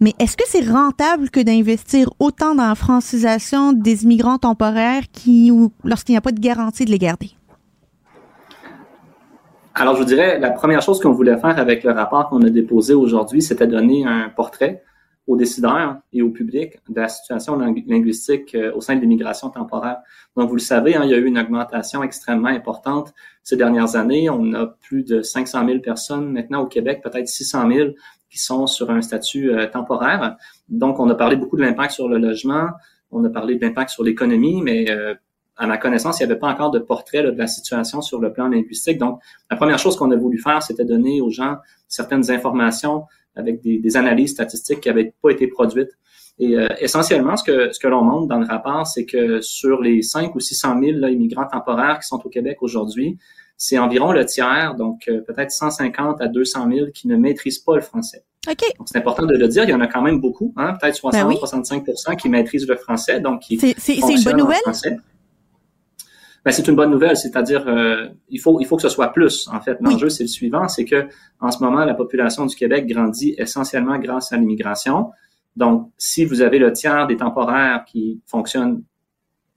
Mais 0.00 0.14
est-ce 0.18 0.36
que 0.38 0.44
c'est 0.46 0.66
rentable 0.66 1.28
que 1.28 1.40
d'investir 1.40 2.08
autant 2.18 2.54
dans 2.54 2.66
la 2.66 2.74
francisation 2.74 3.74
des 3.74 4.04
immigrants 4.04 4.38
temporaires 4.38 5.02
qui, 5.12 5.52
lorsqu'il 5.84 6.14
n'y 6.14 6.18
a 6.18 6.22
pas 6.22 6.32
de 6.32 6.40
garantie 6.40 6.86
de 6.86 6.90
les 6.90 6.98
garder? 6.98 7.32
Alors, 9.74 9.94
je 9.96 10.00
vous 10.00 10.06
dirais, 10.06 10.38
la 10.38 10.50
première 10.50 10.80
chose 10.80 11.00
qu'on 11.00 11.12
voulait 11.12 11.36
faire 11.36 11.58
avec 11.58 11.84
le 11.84 11.92
rapport 11.92 12.28
qu'on 12.30 12.42
a 12.42 12.50
déposé 12.50 12.94
aujourd'hui, 12.94 13.42
c'était 13.42 13.66
donner 13.66 14.06
un 14.06 14.30
portrait 14.34 14.82
aux 15.26 15.36
décideurs 15.36 15.96
et 16.12 16.20
au 16.20 16.30
public 16.30 16.78
de 16.88 17.00
la 17.00 17.08
situation 17.08 17.56
linguistique 17.56 18.54
euh, 18.54 18.72
au 18.74 18.80
sein 18.80 18.94
de 18.96 19.00
l'immigration 19.00 19.48
temporaire. 19.48 19.98
Donc, 20.36 20.48
vous 20.48 20.56
le 20.56 20.60
savez, 20.60 20.94
hein, 20.96 21.02
il 21.04 21.10
y 21.10 21.14
a 21.14 21.16
eu 21.16 21.24
une 21.24 21.38
augmentation 21.38 22.02
extrêmement 22.02 22.48
importante 22.48 23.14
ces 23.42 23.56
dernières 23.56 23.96
années. 23.96 24.28
On 24.28 24.52
a 24.52 24.66
plus 24.66 25.02
de 25.02 25.22
500 25.22 25.66
000 25.66 25.78
personnes 25.80 26.30
maintenant 26.30 26.62
au 26.62 26.66
Québec, 26.66 27.00
peut-être 27.02 27.26
600 27.26 27.70
000 27.72 27.88
qui 28.28 28.38
sont 28.38 28.66
sur 28.66 28.90
un 28.90 29.00
statut 29.00 29.50
euh, 29.50 29.66
temporaire. 29.66 30.36
Donc, 30.68 31.00
on 31.00 31.08
a 31.08 31.14
parlé 31.14 31.36
beaucoup 31.36 31.56
de 31.56 31.62
l'impact 31.62 31.92
sur 31.92 32.08
le 32.08 32.18
logement, 32.18 32.68
on 33.10 33.24
a 33.24 33.30
parlé 33.30 33.54
de 33.56 33.64
l'impact 33.64 33.90
sur 33.90 34.04
l'économie, 34.04 34.60
mais 34.60 34.90
euh, 34.90 35.14
à 35.56 35.66
ma 35.66 35.78
connaissance, 35.78 36.20
il 36.20 36.26
n'y 36.26 36.32
avait 36.32 36.40
pas 36.40 36.48
encore 36.48 36.70
de 36.70 36.80
portrait 36.80 37.22
de 37.22 37.30
la 37.30 37.46
situation 37.46 38.02
sur 38.02 38.20
le 38.20 38.32
plan 38.32 38.48
linguistique. 38.48 38.98
Donc, 38.98 39.20
la 39.50 39.56
première 39.56 39.78
chose 39.78 39.96
qu'on 39.96 40.10
a 40.10 40.16
voulu 40.16 40.38
faire, 40.38 40.62
c'était 40.62 40.84
donner 40.84 41.20
aux 41.20 41.30
gens 41.30 41.56
certaines 41.88 42.30
informations 42.30 43.04
avec 43.36 43.62
des, 43.62 43.78
des, 43.78 43.96
analyses 43.96 44.32
statistiques 44.32 44.80
qui 44.80 44.88
n'avaient 44.88 45.12
pas 45.22 45.30
été 45.30 45.46
produites. 45.46 45.90
Et 46.38 46.56
euh, 46.56 46.66
essentiellement, 46.80 47.36
ce 47.36 47.44
que, 47.44 47.72
ce 47.72 47.78
que 47.78 47.86
l'on 47.86 48.02
montre 48.02 48.26
dans 48.26 48.38
le 48.38 48.46
rapport, 48.46 48.86
c'est 48.86 49.06
que 49.06 49.40
sur 49.40 49.80
les 49.80 50.02
5 50.02 50.34
ou 50.34 50.40
600 50.40 50.80
000 50.80 50.98
là, 50.98 51.10
immigrants 51.10 51.46
temporaires 51.46 51.98
qui 52.00 52.08
sont 52.08 52.20
au 52.24 52.28
Québec 52.28 52.58
aujourd'hui, 52.60 53.18
c'est 53.56 53.78
environ 53.78 54.10
le 54.10 54.26
tiers, 54.26 54.74
donc 54.76 55.02
euh, 55.08 55.20
peut-être 55.20 55.52
150 55.52 56.20
à 56.20 56.26
200 56.26 56.68
000 56.72 56.86
qui 56.92 57.06
ne 57.06 57.16
maîtrisent 57.16 57.60
pas 57.60 57.76
le 57.76 57.82
français. 57.82 58.24
Okay. 58.46 58.66
Donc 58.78 58.88
c'est 58.90 58.98
important 58.98 59.24
de 59.26 59.36
le 59.36 59.48
dire, 59.48 59.64
il 59.64 59.70
y 59.70 59.74
en 59.74 59.80
a 59.80 59.86
quand 59.86 60.02
même 60.02 60.20
beaucoup, 60.20 60.52
hein, 60.56 60.74
peut-être 60.80 60.96
60, 60.96 61.38
65 61.38 61.84
ben 61.86 62.16
qui 62.16 62.28
maîtrisent 62.28 62.68
le 62.68 62.76
français, 62.76 63.20
donc 63.20 63.40
qui 63.40 63.58
C'est 63.58 63.96
une 63.96 64.22
bonne 64.24 64.36
nouvelle? 64.38 64.58
Ben, 66.44 66.50
c'est 66.50 66.68
une 66.68 66.76
bonne 66.76 66.90
nouvelle, 66.90 67.16
c'est-à-dire 67.16 67.66
euh, 67.66 68.08
il 68.28 68.38
faut 68.38 68.60
il 68.60 68.66
faut 68.66 68.76
que 68.76 68.82
ce 68.82 68.90
soit 68.90 69.12
plus. 69.12 69.48
En 69.48 69.60
fait, 69.60 69.78
l'enjeu 69.80 70.10
c'est 70.10 70.24
le 70.24 70.28
suivant, 70.28 70.68
c'est 70.68 70.84
que 70.84 71.06
en 71.40 71.50
ce 71.50 71.62
moment 71.62 71.84
la 71.84 71.94
population 71.94 72.44
du 72.44 72.54
Québec 72.54 72.86
grandit 72.86 73.34
essentiellement 73.38 73.98
grâce 73.98 74.32
à 74.32 74.36
l'immigration. 74.36 75.10
Donc, 75.56 75.90
si 75.96 76.24
vous 76.24 76.42
avez 76.42 76.58
le 76.58 76.72
tiers 76.72 77.06
des 77.06 77.16
temporaires 77.16 77.84
qui 77.86 78.20
fonctionnent 78.26 78.82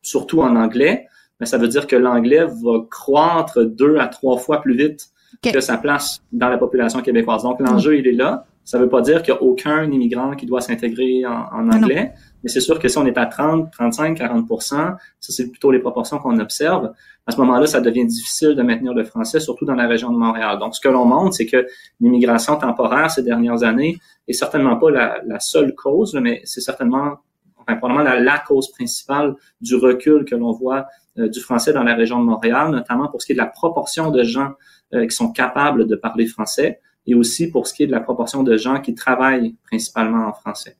surtout 0.01 0.41
en 0.41 0.55
anglais, 0.55 1.07
ben, 1.39 1.45
ça 1.45 1.57
veut 1.57 1.67
dire 1.67 1.87
que 1.87 1.95
l'anglais 1.95 2.45
va 2.45 2.85
croître 2.89 3.63
deux 3.65 3.97
à 3.97 4.07
trois 4.07 4.37
fois 4.37 4.61
plus 4.61 4.75
vite 4.75 5.07
que 5.41 5.59
sa 5.59 5.77
place 5.77 6.21
dans 6.31 6.49
la 6.49 6.57
population 6.57 7.01
québécoise. 7.01 7.43
Donc, 7.43 7.59
l'enjeu, 7.59 7.97
il 7.97 8.07
est 8.07 8.13
là. 8.13 8.45
Ça 8.63 8.77
ne 8.77 8.83
veut 8.83 8.89
pas 8.89 9.01
dire 9.01 9.23
qu'il 9.23 9.33
n'y 9.33 9.39
a 9.39 9.43
aucun 9.43 9.83
immigrant 9.91 10.35
qui 10.35 10.45
doit 10.45 10.61
s'intégrer 10.61 11.25
en, 11.25 11.45
en, 11.51 11.71
anglais, 11.71 12.13
mais 12.43 12.49
c'est 12.49 12.61
sûr 12.61 12.79
que 12.79 12.87
si 12.87 12.97
on 12.97 13.05
est 13.05 13.17
à 13.17 13.25
30, 13.25 13.71
35, 13.71 14.19
40% 14.19 14.65
ça 14.67 14.97
c'est 15.19 15.49
plutôt 15.49 15.71
les 15.71 15.79
proportions 15.79 16.19
qu'on 16.19 16.39
observe. 16.39 16.91
À 17.25 17.31
ce 17.31 17.37
moment-là, 17.37 17.67
ça 17.67 17.81
devient 17.81 18.05
difficile 18.05 18.55
de 18.55 18.63
maintenir 18.63 18.93
le 18.93 19.03
français, 19.03 19.39
surtout 19.41 19.65
dans 19.65 19.75
la 19.75 19.87
région 19.87 20.11
de 20.11 20.17
Montréal. 20.17 20.59
Donc, 20.59 20.75
ce 20.75 20.79
que 20.79 20.87
l'on 20.87 21.03
montre, 21.03 21.35
c'est 21.35 21.45
que 21.45 21.67
l'immigration 21.99 22.55
temporaire 22.55 23.11
ces 23.11 23.21
dernières 23.21 23.63
années 23.63 23.97
est 24.29 24.33
certainement 24.33 24.77
pas 24.77 24.91
la, 24.91 25.39
seule 25.39 25.75
cause, 25.75 26.13
mais 26.21 26.41
c'est 26.45 26.61
certainement, 26.61 27.17
enfin, 27.57 27.75
probablement 27.75 28.03
la, 28.03 28.19
la, 28.19 28.39
cause 28.39 28.71
principale 28.71 29.35
du 29.59 29.75
recul 29.75 30.23
que 30.23 30.35
l'on 30.35 30.53
voit 30.53 30.85
euh, 31.19 31.27
du 31.27 31.41
français 31.41 31.73
dans 31.73 31.83
la 31.83 31.95
région 31.95 32.19
de 32.19 32.25
Montréal, 32.25 32.71
notamment 32.71 33.09
pour 33.09 33.21
ce 33.21 33.25
qui 33.25 33.33
est 33.33 33.35
de 33.35 33.41
la 33.41 33.47
proportion 33.47 34.09
de 34.09 34.23
gens 34.23 34.51
euh, 34.93 35.05
qui 35.05 35.15
sont 35.15 35.31
capables 35.31 35.85
de 35.85 35.95
parler 35.97 36.27
français 36.27 36.79
et 37.07 37.15
aussi 37.15 37.49
pour 37.49 37.67
ce 37.67 37.73
qui 37.73 37.83
est 37.83 37.87
de 37.87 37.91
la 37.91 37.99
proportion 37.99 38.43
de 38.43 38.55
gens 38.55 38.79
qui 38.79 38.93
travaillent 38.93 39.55
principalement 39.65 40.27
en 40.27 40.33
français. 40.33 40.77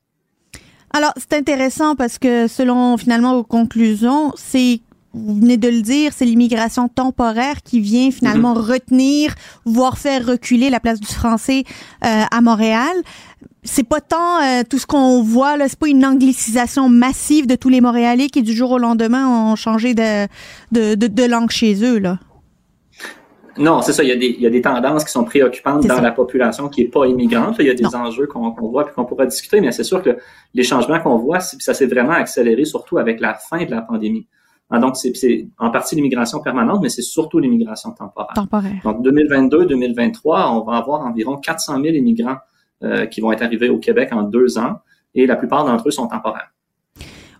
Alors, 0.98 1.12
c'est 1.16 1.38
intéressant 1.38 1.94
parce 1.94 2.18
que 2.18 2.48
selon 2.48 2.96
finalement 2.96 3.36
vos 3.36 3.44
conclusions, 3.44 4.32
c'est 4.34 4.80
vous 5.14 5.36
venez 5.36 5.56
de 5.56 5.68
le 5.68 5.80
dire, 5.80 6.10
c'est 6.12 6.24
l'immigration 6.24 6.88
temporaire 6.88 7.62
qui 7.62 7.78
vient 7.78 8.10
finalement 8.10 8.52
mm-hmm. 8.52 8.72
retenir, 8.72 9.34
voire 9.64 9.96
faire 9.96 10.26
reculer 10.26 10.70
la 10.70 10.80
place 10.80 10.98
du 10.98 11.06
français 11.06 11.62
euh, 12.04 12.24
à 12.28 12.40
Montréal. 12.40 12.96
C'est 13.62 13.84
pas 13.84 14.00
tant 14.00 14.42
euh, 14.42 14.64
tout 14.68 14.80
ce 14.80 14.86
qu'on 14.86 15.22
voit 15.22 15.56
là, 15.56 15.68
c'est 15.68 15.78
pas 15.78 15.86
une 15.86 16.04
anglicisation 16.04 16.88
massive 16.88 17.46
de 17.46 17.54
tous 17.54 17.68
les 17.68 17.80
Montréalais 17.80 18.28
qui 18.28 18.42
du 18.42 18.52
jour 18.52 18.72
au 18.72 18.78
lendemain 18.78 19.28
ont 19.28 19.54
changé 19.54 19.94
de, 19.94 20.26
de, 20.72 20.96
de, 20.96 21.06
de 21.06 21.22
langue 21.22 21.50
chez 21.50 21.84
eux 21.84 22.00
là. 22.00 22.18
Non, 23.58 23.82
c'est 23.82 23.92
ça. 23.92 24.02
Il 24.02 24.08
y, 24.08 24.12
a 24.12 24.16
des, 24.16 24.26
il 24.28 24.40
y 24.40 24.46
a 24.46 24.50
des 24.50 24.62
tendances 24.62 25.04
qui 25.04 25.12
sont 25.12 25.24
préoccupantes 25.24 25.86
dans 25.86 26.00
la 26.00 26.12
population 26.12 26.68
qui 26.68 26.82
est 26.82 26.88
pas 26.88 27.06
immigrante. 27.06 27.56
Il 27.58 27.66
y 27.66 27.70
a 27.70 27.74
des 27.74 27.94
enjeux 27.94 28.26
qu'on 28.26 28.50
voit 28.50 28.88
et 28.88 28.92
qu'on 28.92 29.04
pourrait 29.04 29.26
discuter, 29.26 29.60
mais 29.60 29.72
c'est 29.72 29.84
sûr 29.84 30.02
que 30.02 30.16
les 30.54 30.62
changements 30.62 31.00
qu'on 31.00 31.16
voit, 31.16 31.40
ça 31.40 31.74
s'est 31.74 31.86
vraiment 31.86 32.12
accéléré, 32.12 32.64
surtout 32.64 32.98
avec 32.98 33.20
la 33.20 33.34
fin 33.34 33.64
de 33.64 33.70
la 33.70 33.82
pandémie. 33.82 34.26
Ah, 34.70 34.78
donc, 34.78 34.96
c'est 34.96 35.48
en 35.58 35.70
partie 35.70 35.94
l'immigration 35.94 36.40
permanente, 36.40 36.80
mais 36.82 36.90
c'est 36.90 37.02
surtout 37.02 37.38
l'immigration 37.38 37.92
temporaire. 37.92 38.34
Temporaire. 38.34 38.80
Donc, 38.84 39.02
2022-2023, 39.06 40.50
on 40.52 40.60
va 40.64 40.76
avoir 40.76 41.00
environ 41.06 41.38
400 41.38 41.80
000 41.82 41.94
immigrants 41.94 42.36
euh, 42.82 43.06
qui 43.06 43.22
vont 43.22 43.32
être 43.32 43.42
arrivés 43.42 43.70
au 43.70 43.78
Québec 43.78 44.10
en 44.12 44.24
deux 44.24 44.58
ans, 44.58 44.76
et 45.14 45.26
la 45.26 45.36
plupart 45.36 45.64
d'entre 45.64 45.88
eux 45.88 45.90
sont 45.90 46.06
temporaires. 46.06 46.52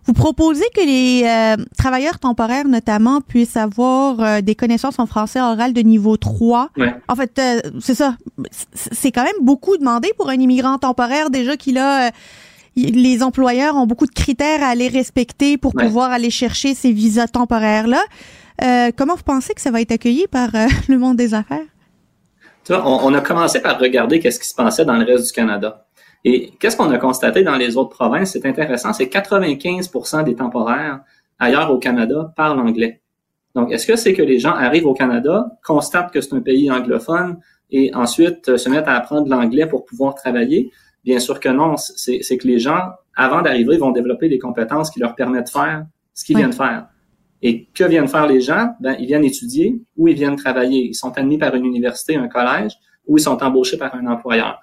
Vous 0.09 0.13
proposez 0.13 0.65
que 0.73 0.81
les 0.81 1.21
euh, 1.23 1.63
travailleurs 1.77 2.17
temporaires, 2.17 2.67
notamment, 2.67 3.21
puissent 3.21 3.55
avoir 3.55 4.19
euh, 4.19 4.41
des 4.41 4.55
connaissances 4.55 4.97
en 4.97 5.05
français 5.05 5.39
oral 5.39 5.71
de 5.71 5.81
niveau 5.81 6.17
3. 6.17 6.71
Ouais. 6.77 6.95
En 7.07 7.15
fait, 7.15 7.37
euh, 7.37 7.59
c'est 7.79 7.93
ça. 7.93 8.15
C'est 8.73 9.11
quand 9.11 9.23
même 9.23 9.39
beaucoup 9.43 9.77
demandé 9.77 10.09
pour 10.17 10.29
un 10.29 10.33
immigrant 10.33 10.79
temporaire 10.79 11.29
déjà 11.29 11.57
qu'il 11.57 11.77
a 11.77 12.09
les 12.75 13.21
employeurs 13.21 13.75
ont 13.75 13.85
beaucoup 13.85 14.07
de 14.07 14.11
critères 14.11 14.63
à 14.63 14.69
aller 14.69 14.87
respecter 14.87 15.59
pour 15.59 15.73
pouvoir 15.73 16.11
aller 16.11 16.31
chercher 16.31 16.73
ces 16.73 16.91
visas 16.91 17.27
temporaires-là. 17.27 18.01
Comment 18.97 19.13
vous 19.13 19.23
pensez 19.23 19.53
que 19.53 19.61
ça 19.61 19.69
va 19.69 19.79
être 19.81 19.91
accueilli 19.91 20.25
par 20.25 20.49
le 20.87 20.97
monde 20.97 21.17
des 21.17 21.35
affaires? 21.35 21.67
on, 22.69 22.99
on, 23.03 23.13
a 23.13 23.21
commencé 23.21 23.61
par 23.61 23.79
regarder 23.79 24.19
qu'est-ce 24.19 24.39
qui 24.39 24.47
se 24.47 24.55
passait 24.55 24.85
dans 24.85 24.95
le 24.95 25.05
reste 25.05 25.27
du 25.27 25.31
Canada. 25.33 25.85
Et 26.25 26.51
qu'est-ce 26.59 26.75
qu'on 26.75 26.91
a 26.91 26.97
constaté 26.97 27.43
dans 27.43 27.55
les 27.55 27.77
autres 27.77 27.91
provinces? 27.91 28.31
C'est 28.33 28.45
intéressant, 28.45 28.93
c'est 28.93 29.05
95% 29.05 30.23
des 30.23 30.35
temporaires 30.35 31.01
ailleurs 31.39 31.71
au 31.71 31.79
Canada 31.79 32.33
parlent 32.35 32.59
anglais. 32.59 33.01
Donc, 33.55 33.71
est-ce 33.71 33.87
que 33.87 33.95
c'est 33.95 34.13
que 34.13 34.21
les 34.21 34.39
gens 34.39 34.53
arrivent 34.53 34.85
au 34.85 34.93
Canada, 34.93 35.57
constatent 35.63 36.11
que 36.11 36.21
c'est 36.21 36.35
un 36.35 36.41
pays 36.41 36.69
anglophone 36.69 37.39
et 37.71 37.93
ensuite 37.95 38.49
euh, 38.49 38.57
se 38.57 38.69
mettent 38.69 38.87
à 38.87 38.95
apprendre 38.95 39.27
l'anglais 39.27 39.65
pour 39.65 39.85
pouvoir 39.85 40.15
travailler? 40.15 40.71
Bien 41.03 41.19
sûr 41.19 41.39
que 41.39 41.49
non. 41.49 41.75
C'est 41.77 42.37
que 42.37 42.47
les 42.47 42.59
gens, 42.59 42.81
avant 43.15 43.41
d'arriver, 43.41 43.77
vont 43.77 43.91
développer 43.91 44.29
des 44.29 44.37
compétences 44.37 44.91
qui 44.91 44.99
leur 44.99 45.15
permettent 45.15 45.45
de 45.45 45.51
faire 45.51 45.85
ce 46.13 46.25
qu'ils 46.25 46.37
viennent 46.37 46.53
faire. 46.53 46.87
Et 47.41 47.67
que 47.73 47.85
viennent 47.85 48.09
faire 48.09 48.27
les 48.27 48.41
gens? 48.41 48.75
Ben, 48.81 48.97
ils 48.99 49.07
viennent 49.07 49.23
étudier 49.23 49.81
ou 49.95 50.09
ils 50.09 50.15
viennent 50.15 50.35
travailler. 50.35 50.89
Ils 50.89 50.93
sont 50.93 51.17
admis 51.17 51.37
par 51.37 51.55
une 51.55 51.65
université, 51.65 52.17
un 52.17 52.27
collège, 52.27 52.73
ou 53.07 53.17
ils 53.17 53.21
sont 53.21 53.41
embauchés 53.41 53.77
par 53.77 53.95
un 53.95 54.05
employeur. 54.07 54.59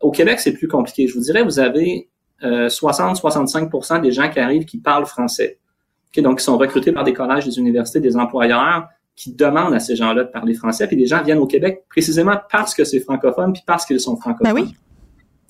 Au 0.00 0.10
Québec, 0.10 0.40
c'est 0.40 0.52
plus 0.52 0.68
compliqué. 0.68 1.06
Je 1.06 1.14
vous 1.14 1.20
dirais, 1.20 1.42
vous 1.42 1.58
avez 1.58 2.08
euh, 2.42 2.68
60-65% 2.68 4.00
des 4.00 4.12
gens 4.12 4.30
qui 4.30 4.40
arrivent 4.40 4.64
qui 4.64 4.78
parlent 4.78 5.06
français. 5.06 5.58
donc, 6.16 6.40
ils 6.40 6.44
sont 6.44 6.56
recrutés 6.56 6.92
par 6.92 7.04
des 7.04 7.12
collèges, 7.12 7.44
des 7.44 7.58
universités, 7.58 8.00
des 8.00 8.16
employeurs 8.16 8.88
qui 9.14 9.34
demandent 9.34 9.74
à 9.74 9.80
ces 9.80 9.96
gens-là 9.96 10.24
de 10.24 10.30
parler 10.30 10.54
français. 10.54 10.86
Puis 10.86 10.96
les 10.96 11.06
gens 11.06 11.22
viennent 11.22 11.38
au 11.38 11.46
Québec 11.46 11.84
précisément 11.90 12.36
parce 12.50 12.74
que 12.74 12.84
c'est 12.84 13.00
francophone, 13.00 13.52
puis 13.52 13.62
parce 13.66 13.84
qu'ils 13.84 14.00
sont 14.00 14.16
francophones. 14.16 14.54
Ben 14.54 14.62
oui. 14.62 14.74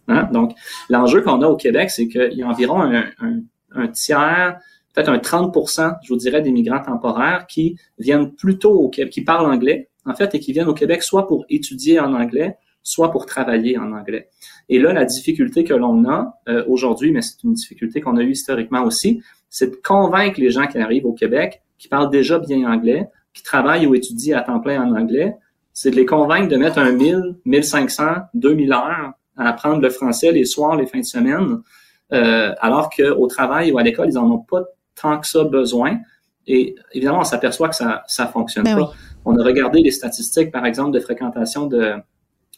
Hein? 0.09 0.29
Donc, 0.33 0.55
l'enjeu 0.89 1.23
qu'on 1.23 1.41
a 1.43 1.47
au 1.47 1.57
Québec, 1.57 1.91
c'est 1.91 2.09
qu'il 2.09 2.33
y 2.33 2.43
a 2.43 2.49
environ 2.49 2.83
un, 2.83 3.05
un, 3.21 3.41
un 3.73 3.87
tiers, 3.87 4.59
peut-être 4.93 5.09
un 5.09 5.19
30% 5.19 5.99
je 6.03 6.09
vous 6.09 6.19
dirais, 6.19 6.43
des 6.43 6.51
migrants 6.51 6.83
temporaires 6.83 7.47
qui 7.47 7.77
viennent 7.99 8.33
plutôt 8.33 8.73
au 8.73 8.89
Québec, 8.89 9.13
qui 9.13 9.23
parlent 9.23 9.47
anglais, 9.47 9.89
en 10.05 10.15
fait, 10.15 10.35
et 10.35 10.41
qui 10.41 10.53
viennent 10.53 10.69
au 10.69 10.75
Québec 10.75 11.03
soit 11.03 11.29
pour 11.29 11.45
étudier 11.49 12.01
en 12.01 12.13
anglais, 12.15 12.59
soit 12.83 13.11
pour 13.11 13.27
travailler 13.27 13.79
en 13.79 13.93
anglais. 13.93 14.29
Et 14.69 14.79
là, 14.79 14.93
la 14.93 15.05
difficulté 15.05 15.65
que 15.65 15.75
l'on 15.75 16.09
a 16.09 16.41
euh, 16.49 16.65
aujourd'hui, 16.69 17.13
mais 17.13 17.23
c'est 17.23 17.43
une 17.45 17.55
difficulté 17.55 18.01
qu'on 18.01 18.17
a 18.17 18.23
eue 18.23 18.33
historiquement 18.33 18.85
aussi, 18.85 19.23
c'est 19.49 19.71
de 19.71 19.77
convaincre 19.83 20.41
les 20.41 20.51
gens 20.51 20.67
qui 20.67 20.79
arrivent 20.79 21.07
au 21.07 21.13
Québec, 21.13 21.63
qui 21.79 21.89
parlent 21.89 22.11
déjà 22.11 22.39
bien 22.39 22.71
anglais, 22.71 23.09
qui 23.35 23.43
travaillent 23.43 23.87
ou 23.87 23.95
étudient 23.95 24.39
à 24.39 24.43
temps 24.43 24.61
plein 24.61 24.83
en 24.83 24.97
anglais, 24.97 25.37
c'est 25.73 25.91
de 25.91 25.97
les 25.97 26.07
convaincre 26.07 26.49
de 26.49 26.57
mettre 26.57 26.79
un 26.79 26.93
1000, 26.93 27.37
1500, 27.45 28.05
2000 28.35 28.73
heures 28.73 29.13
à 29.37 29.49
apprendre 29.49 29.81
le 29.81 29.91
français 29.91 30.33
les 30.33 30.45
soirs, 30.45 30.77
les 30.77 30.87
fins 30.87 31.01
de 31.01 31.05
semaine, 31.05 31.61
euh, 32.13 32.53
alors 32.61 32.91
qu'au 32.91 33.27
travail 33.29 33.73
ou 33.73 33.79
à 33.79 33.83
l'école, 33.83 34.09
ils 34.11 34.19
en 34.19 34.31
ont 34.31 34.39
pas 34.39 34.63
tant 35.01 35.19
que 35.19 35.27
ça 35.27 35.45
besoin. 35.45 35.99
Et 36.47 36.75
évidemment, 36.93 37.21
on 37.21 37.25
s'aperçoit 37.25 37.69
que 37.69 37.77
ça 37.77 38.03
ça 38.09 38.27
fonctionne 38.27 38.65
ben 38.65 38.77
pas. 38.77 38.93
On 39.25 39.39
a 39.39 39.45
regardé 39.45 39.81
les 39.81 39.91
statistiques, 39.91 40.51
par 40.51 40.67
exemple, 40.67 40.91
de 40.91 41.01
fréquentation 41.01 41.67
de, 41.67 41.95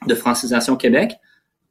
de 0.06 0.14
Francisation 0.14 0.76
Québec. 0.76 1.14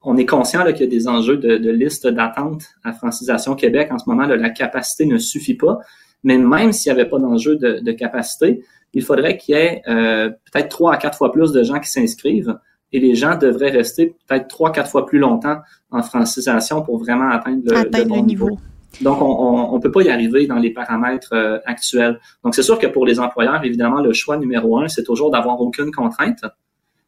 On 0.01 0.17
est 0.17 0.25
conscient 0.25 0.63
qu'il 0.65 0.81
y 0.81 0.83
a 0.83 0.87
des 0.87 1.07
enjeux 1.07 1.37
de, 1.37 1.57
de 1.57 1.69
liste 1.69 2.07
d'attente 2.07 2.63
à 2.83 2.91
Francisation 2.91 3.55
Québec. 3.55 3.89
En 3.91 3.99
ce 3.99 4.09
moment, 4.09 4.25
là, 4.25 4.35
la 4.35 4.49
capacité 4.49 5.05
ne 5.05 5.17
suffit 5.17 5.55
pas. 5.55 5.79
Mais 6.23 6.37
même 6.37 6.71
s'il 6.71 6.91
n'y 6.91 6.99
avait 6.99 7.09
pas 7.09 7.19
d'enjeu 7.19 7.55
de, 7.55 7.79
de, 7.79 7.91
capacité, 7.91 8.63
il 8.93 9.03
faudrait 9.03 9.37
qu'il 9.37 9.55
y 9.55 9.57
ait 9.57 9.81
euh, 9.87 10.29
peut-être 10.29 10.69
trois 10.69 10.93
à 10.93 10.97
quatre 10.97 11.17
fois 11.17 11.31
plus 11.31 11.51
de 11.51 11.63
gens 11.63 11.79
qui 11.79 11.89
s'inscrivent 11.89 12.57
et 12.93 12.99
les 12.99 13.15
gens 13.15 13.37
devraient 13.37 13.69
rester 13.69 14.15
peut-être 14.27 14.47
trois, 14.47 14.71
quatre 14.71 14.89
fois 14.89 15.05
plus 15.05 15.19
longtemps 15.19 15.57
en 15.91 16.03
francisation 16.03 16.81
pour 16.81 16.97
vraiment 16.97 17.29
atteindre 17.29 17.61
le, 17.65 18.05
bon 18.05 18.23
niveau. 18.23 18.59
Donc, 18.99 19.21
on 19.21 19.73
ne 19.73 19.81
peut 19.81 19.91
pas 19.91 20.01
y 20.01 20.09
arriver 20.09 20.47
dans 20.47 20.57
les 20.57 20.71
paramètres 20.71 21.33
euh, 21.33 21.59
actuels. 21.65 22.19
Donc, 22.43 22.55
c'est 22.55 22.63
sûr 22.63 22.77
que 22.77 22.87
pour 22.87 23.05
les 23.05 23.19
employeurs, 23.21 23.63
évidemment, 23.63 24.01
le 24.01 24.11
choix 24.11 24.37
numéro 24.37 24.77
un, 24.79 24.89
c'est 24.89 25.03
toujours 25.03 25.31
d'avoir 25.31 25.61
aucune 25.61 25.91
contrainte. 25.91 26.43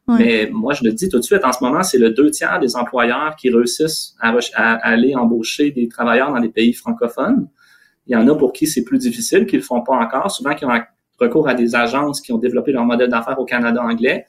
Mais 0.07 0.49
moi, 0.51 0.73
je 0.73 0.83
le 0.83 0.91
dis 0.91 1.07
tout 1.07 1.17
de 1.17 1.23
suite, 1.23 1.45
en 1.45 1.53
ce 1.53 1.63
moment, 1.63 1.81
c'est 1.81 1.97
le 1.97 2.09
deux 2.09 2.29
tiers 2.29 2.59
des 2.59 2.75
employeurs 2.75 3.35
qui 3.37 3.49
réussissent 3.49 4.15
à, 4.19 4.35
à, 4.55 4.73
aller 4.85 5.15
embaucher 5.15 5.71
des 5.71 5.87
travailleurs 5.87 6.31
dans 6.31 6.39
les 6.39 6.49
pays 6.49 6.73
francophones. 6.73 7.47
Il 8.07 8.13
y 8.13 8.15
en 8.17 8.27
a 8.27 8.35
pour 8.35 8.51
qui 8.51 8.67
c'est 8.67 8.83
plus 8.83 8.97
difficile, 8.97 9.45
qui 9.45 9.55
le 9.55 9.61
font 9.61 9.81
pas 9.81 9.95
encore, 9.95 10.29
souvent 10.29 10.53
qui 10.55 10.65
ont 10.65 10.71
recours 11.19 11.47
à 11.47 11.53
des 11.53 11.75
agences 11.75 12.21
qui 12.21 12.33
ont 12.33 12.37
développé 12.37 12.71
leur 12.71 12.85
modèle 12.85 13.09
d'affaires 13.09 13.39
au 13.39 13.45
Canada 13.45 13.81
anglais. 13.81 14.25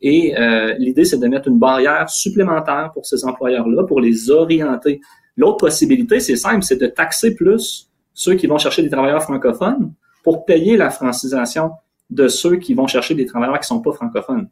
Et 0.00 0.36
euh, 0.38 0.74
l'idée, 0.78 1.04
c'est 1.04 1.18
de 1.18 1.26
mettre 1.28 1.48
une 1.48 1.58
barrière 1.58 2.08
supplémentaire 2.10 2.90
pour 2.92 3.06
ces 3.06 3.24
employeurs-là, 3.24 3.84
pour 3.84 4.00
les 4.00 4.30
orienter. 4.30 5.00
L'autre 5.36 5.58
possibilité, 5.58 6.20
c'est 6.20 6.36
simple, 6.36 6.62
c'est 6.62 6.80
de 6.80 6.86
taxer 6.86 7.34
plus 7.34 7.88
ceux 8.14 8.34
qui 8.34 8.46
vont 8.46 8.58
chercher 8.58 8.82
des 8.82 8.90
travailleurs 8.90 9.22
francophones 9.22 9.92
pour 10.24 10.44
payer 10.44 10.76
la 10.76 10.90
francisation 10.90 11.72
de 12.10 12.28
ceux 12.28 12.56
qui 12.56 12.74
vont 12.74 12.86
chercher 12.86 13.14
des 13.14 13.26
travailleurs 13.26 13.58
qui 13.58 13.66
sont 13.66 13.80
pas 13.80 13.92
francophones. 13.92 14.48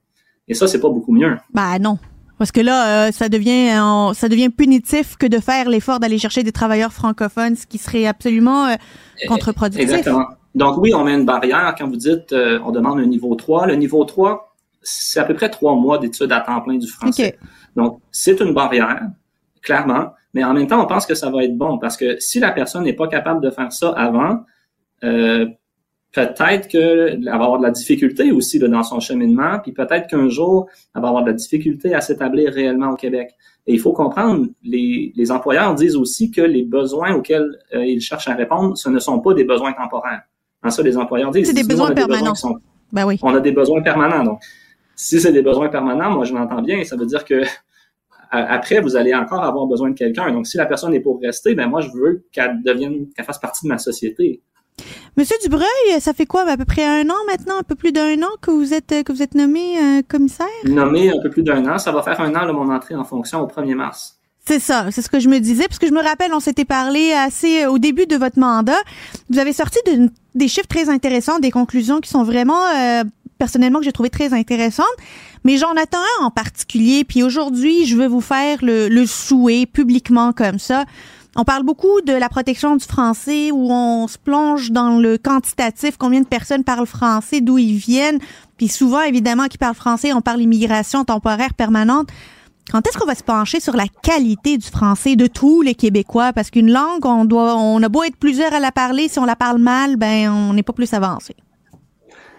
Et 0.51 0.55
ça, 0.55 0.67
c'est 0.67 0.81
pas 0.81 0.91
beaucoup 0.91 1.13
mieux. 1.13 1.37
Bah 1.55 1.79
non. 1.79 1.99
Parce 2.37 2.53
que 2.53 2.61
là, 2.61 3.07
euh, 3.07 3.13
ça 3.13 3.29
devient 3.29 3.71
ça 4.15 4.29
devient 4.29 4.51
punitif 4.51 5.17
que 5.17 5.27
de 5.27 5.39
faire 5.39 5.69
l'effort 5.69 6.01
d'aller 6.01 6.19
chercher 6.19 6.43
des 6.43 6.53
travailleurs 6.53 6.93
francophones, 6.93 7.57
ce 7.57 7.67
qui 7.67 7.79
serait 7.79 8.07
absolument 8.07 8.67
euh, 8.67 8.75
contre-productif. 9.29 9.83
Exactement. 9.83 10.27
Donc 10.55 10.77
oui, 10.79 10.93
on 10.95 11.05
met 11.05 11.15
une 11.15 11.25
barrière. 11.25 11.75
Quand 11.79 11.87
vous 11.87 11.97
dites 11.97 12.35
on 12.35 12.71
demande 12.73 12.99
un 12.99 13.07
niveau 13.07 13.35
3, 13.35 13.67
le 13.67 13.77
niveau 13.77 14.05
3, 14.05 14.51
c'est 14.83 15.21
à 15.21 15.25
peu 15.25 15.35
près 15.35 15.51
trois 15.51 15.75
mois 15.75 15.99
d'études 15.99 16.33
à 16.33 16.41
temps 16.41 16.61
plein 16.61 16.77
du 16.77 16.87
français. 16.87 17.39
Donc, 17.77 18.01
c'est 18.11 18.41
une 18.41 18.55
barrière, 18.55 19.09
clairement, 19.63 20.13
mais 20.35 20.45
en 20.45 20.55
même 20.55 20.67
temps, 20.67 20.83
on 20.83 20.87
pense 20.87 21.07
que 21.07 21.15
ça 21.15 21.31
va 21.31 21.45
être 21.45 21.57
bon 21.57 21.79
parce 21.79 21.97
que 21.97 22.19
si 22.19 22.41
la 22.41 22.53
personne 22.53 22.85
n'est 22.85 22.95
pas 22.95 23.09
capable 23.09 23.41
de 23.43 23.51
faire 23.51 23.73
ça 23.73 23.91
avant, 23.91 24.45
euh, 25.05 25.47
peut-être 26.13 26.69
qu'elle 26.69 27.25
va 27.25 27.35
avoir 27.35 27.59
de 27.59 27.65
la 27.65 27.71
difficulté 27.71 28.33
aussi 28.33 28.59
dans 28.59 28.83
son 28.83 29.01
cheminement, 29.01 29.59
puis 29.63 29.73
peut-être 29.73 30.09
qu'un 30.09 30.29
jour, 30.29 30.67
elle 30.95 31.03
va 31.03 31.09
avoir 31.09 31.23
de 31.23 31.31
la 31.31 31.35
difficulté 31.35 31.95
à 31.95 32.01
s'établir 32.01 32.53
réellement 32.53 32.91
au 32.91 32.97
Québec. 32.97 33.31
Et 33.67 33.75
il 33.75 33.81
faut 33.81 33.93
comprendre, 33.93 34.47
les, 34.63 35.13
les 35.15 35.31
employeurs 35.31 35.75
disent 35.75 35.97
aussi 35.97 36.31
que 36.31 36.41
les 36.41 36.65
besoins 36.65 37.15
auxquels 37.15 37.59
euh, 37.75 37.85
ils 37.85 38.01
cherchent 38.01 38.29
à 38.29 38.35
répondre, 38.35 38.77
ce 38.77 38.89
ne 38.89 38.99
sont 38.99 39.21
pas 39.21 39.35
des 39.35 39.45
besoins 39.45 39.73
temporaires. 39.73 40.23
En 40.63 40.71
ça, 40.71 40.83
les 40.83 40.97
employeurs 40.97 41.31
disent. 41.31 41.47
C'est 41.47 41.55
des 41.55 41.65
besoins 41.65 41.93
permanents. 41.93 42.35
ben 42.93 43.07
oui. 43.07 43.19
On 43.23 43.35
a 43.35 43.41
des 43.41 43.53
besoins 43.53 43.83
permanents. 43.83 44.25
Donc, 44.25 44.41
si 44.97 45.21
c'est 45.21 45.33
des 45.33 45.43
besoins 45.43 45.69
permanents, 45.69 46.11
moi 46.11 46.25
je 46.25 46.35
l'entends 46.35 46.61
bien, 46.61 46.85
ça 46.85 46.97
veut 46.97 47.07
dire 47.07 47.25
que 47.25 47.43
après 48.31 48.81
vous 48.81 48.97
allez 48.97 49.15
encore 49.15 49.43
avoir 49.43 49.67
besoin 49.67 49.91
de 49.91 49.95
quelqu'un. 49.95 50.31
Donc 50.31 50.47
si 50.47 50.57
la 50.59 50.67
personne 50.67 50.93
est 50.95 51.01
pour 51.01 51.21
rester, 51.21 51.55
ben 51.55 51.69
moi 51.69 51.81
je 51.81 51.89
veux 51.91 52.27
qu'elle 52.33 52.63
devienne, 52.63 53.09
qu'elle 53.17 53.25
fasse 53.25 53.39
partie 53.39 53.65
de 53.65 53.71
ma 53.71 53.79
société. 53.79 54.43
Monsieur 55.17 55.37
Dubreuil, 55.43 56.01
ça 56.01 56.13
fait 56.13 56.27
quoi? 56.27 56.49
À 56.49 56.57
peu 56.57 56.65
près 56.65 56.85
un 56.85 57.09
an 57.11 57.19
maintenant, 57.27 57.59
un 57.59 57.63
peu 57.63 57.75
plus 57.75 57.93
d'un 57.93 58.23
an 58.23 58.31
que 58.41 58.51
vous 58.51 58.73
êtes 58.75 59.05
que 59.05 59.13
vous 59.13 59.23
êtes 59.23 59.35
nommé 59.35 59.79
euh, 59.79 60.03
commissaire? 60.09 60.47
Nommé 60.65 61.11
un 61.11 61.21
peu 61.23 61.31
plus 61.31 61.43
d'un 61.43 61.67
an, 61.67 61.79
ça 61.79 61.93
va 61.93 62.03
faire 62.03 62.21
un 62.21 62.35
an 62.35 62.47
de 62.47 62.53
mon 62.53 62.73
entrée 62.73 62.95
en 62.95 63.05
fonction 63.05 63.41
au 63.41 63.47
1er 63.47 63.75
mars. 63.75 64.17
C'est 64.47 64.59
ça, 64.59 64.87
c'est 64.91 65.03
ce 65.03 65.11
que 65.11 65.21
je 65.21 65.29
me 65.29 65.39
disais, 65.39 65.67
parce 65.69 65.79
que 65.79 65.87
je 65.87 65.93
me 65.93 66.03
rappelle, 66.03 66.33
on 66.33 66.41
s'était 66.41 66.65
parlé 66.65 67.13
assez 67.13 67.65
euh, 67.65 67.71
au 67.71 67.79
début 67.79 68.07
de 68.07 68.17
votre 68.17 68.39
mandat. 68.39 68.79
Vous 69.29 69.39
avez 69.39 69.53
sorti 69.53 69.79
des 70.35 70.49
chiffres 70.49 70.67
très 70.67 70.89
intéressants, 70.89 71.39
des 71.39 71.51
conclusions 71.51 72.01
qui 72.01 72.11
sont 72.11 72.25
vraiment 72.25 72.67
euh, 72.77 73.05
personnellement 73.39 73.79
que 73.81 73.85
j'ai 73.85 73.93
trouvé 73.93 74.11
très 74.11 74.33
intéressante. 74.33 74.87
Mais 75.45 75.57
j'en 75.57 75.73
attends 75.77 75.99
un 76.21 76.25
en 76.25 76.31
particulier. 76.31 77.05
Puis 77.05 77.23
aujourd'hui, 77.23 77.87
je 77.87 77.97
veux 77.97 78.07
vous 78.07 78.21
faire 78.21 78.59
le, 78.63 78.89
le 78.89 79.07
souhait 79.07 79.67
publiquement 79.67 80.33
comme 80.33 80.59
ça. 80.59 80.85
On 81.41 81.45
parle 81.45 81.63
beaucoup 81.63 82.03
de 82.03 82.13
la 82.13 82.29
protection 82.29 82.77
du 82.77 82.85
français 82.85 83.51
où 83.51 83.73
on 83.73 84.07
se 84.09 84.19
plonge 84.19 84.73
dans 84.73 84.99
le 84.99 85.17
quantitatif, 85.17 85.97
combien 85.97 86.21
de 86.21 86.27
personnes 86.27 86.65
parlent 86.65 86.87
français, 86.87 87.41
d'où 87.41 87.57
ils 87.57 87.79
viennent. 87.79 88.19
Puis 88.59 88.69
souvent, 88.69 89.01
évidemment, 89.01 89.47
qui 89.47 89.57
parlent 89.57 89.75
français, 89.75 90.13
on 90.13 90.21
parle 90.21 90.43
immigration 90.43 91.03
temporaire 91.03 91.55
permanente. 91.55 92.09
Quand 92.71 92.87
est-ce 92.87 92.99
qu'on 92.99 93.07
va 93.07 93.15
se 93.15 93.23
pencher 93.23 93.59
sur 93.59 93.75
la 93.75 93.87
qualité 94.03 94.59
du 94.59 94.67
français 94.67 95.17
de 95.17 95.29
tous 95.29 95.63
les 95.63 95.75
Québécois? 95.75 96.35
Parce 96.35 96.51
qu'une 96.51 96.71
langue, 96.71 97.07
on 97.07 97.25
doit, 97.25 97.57
on 97.57 97.83
a 97.83 97.89
beau 97.89 98.03
être 98.03 98.17
plusieurs 98.17 98.53
à 98.53 98.61
la 98.61 98.71
parler, 98.71 99.09
si 99.09 99.19
on 99.19 99.25
la 99.25 99.35
parle 99.35 99.61
mal, 99.61 99.97
ben, 99.97 100.31
on 100.31 100.53
n'est 100.53 100.63
pas 100.63 100.75
plus 100.75 100.93
avancé. 100.93 101.35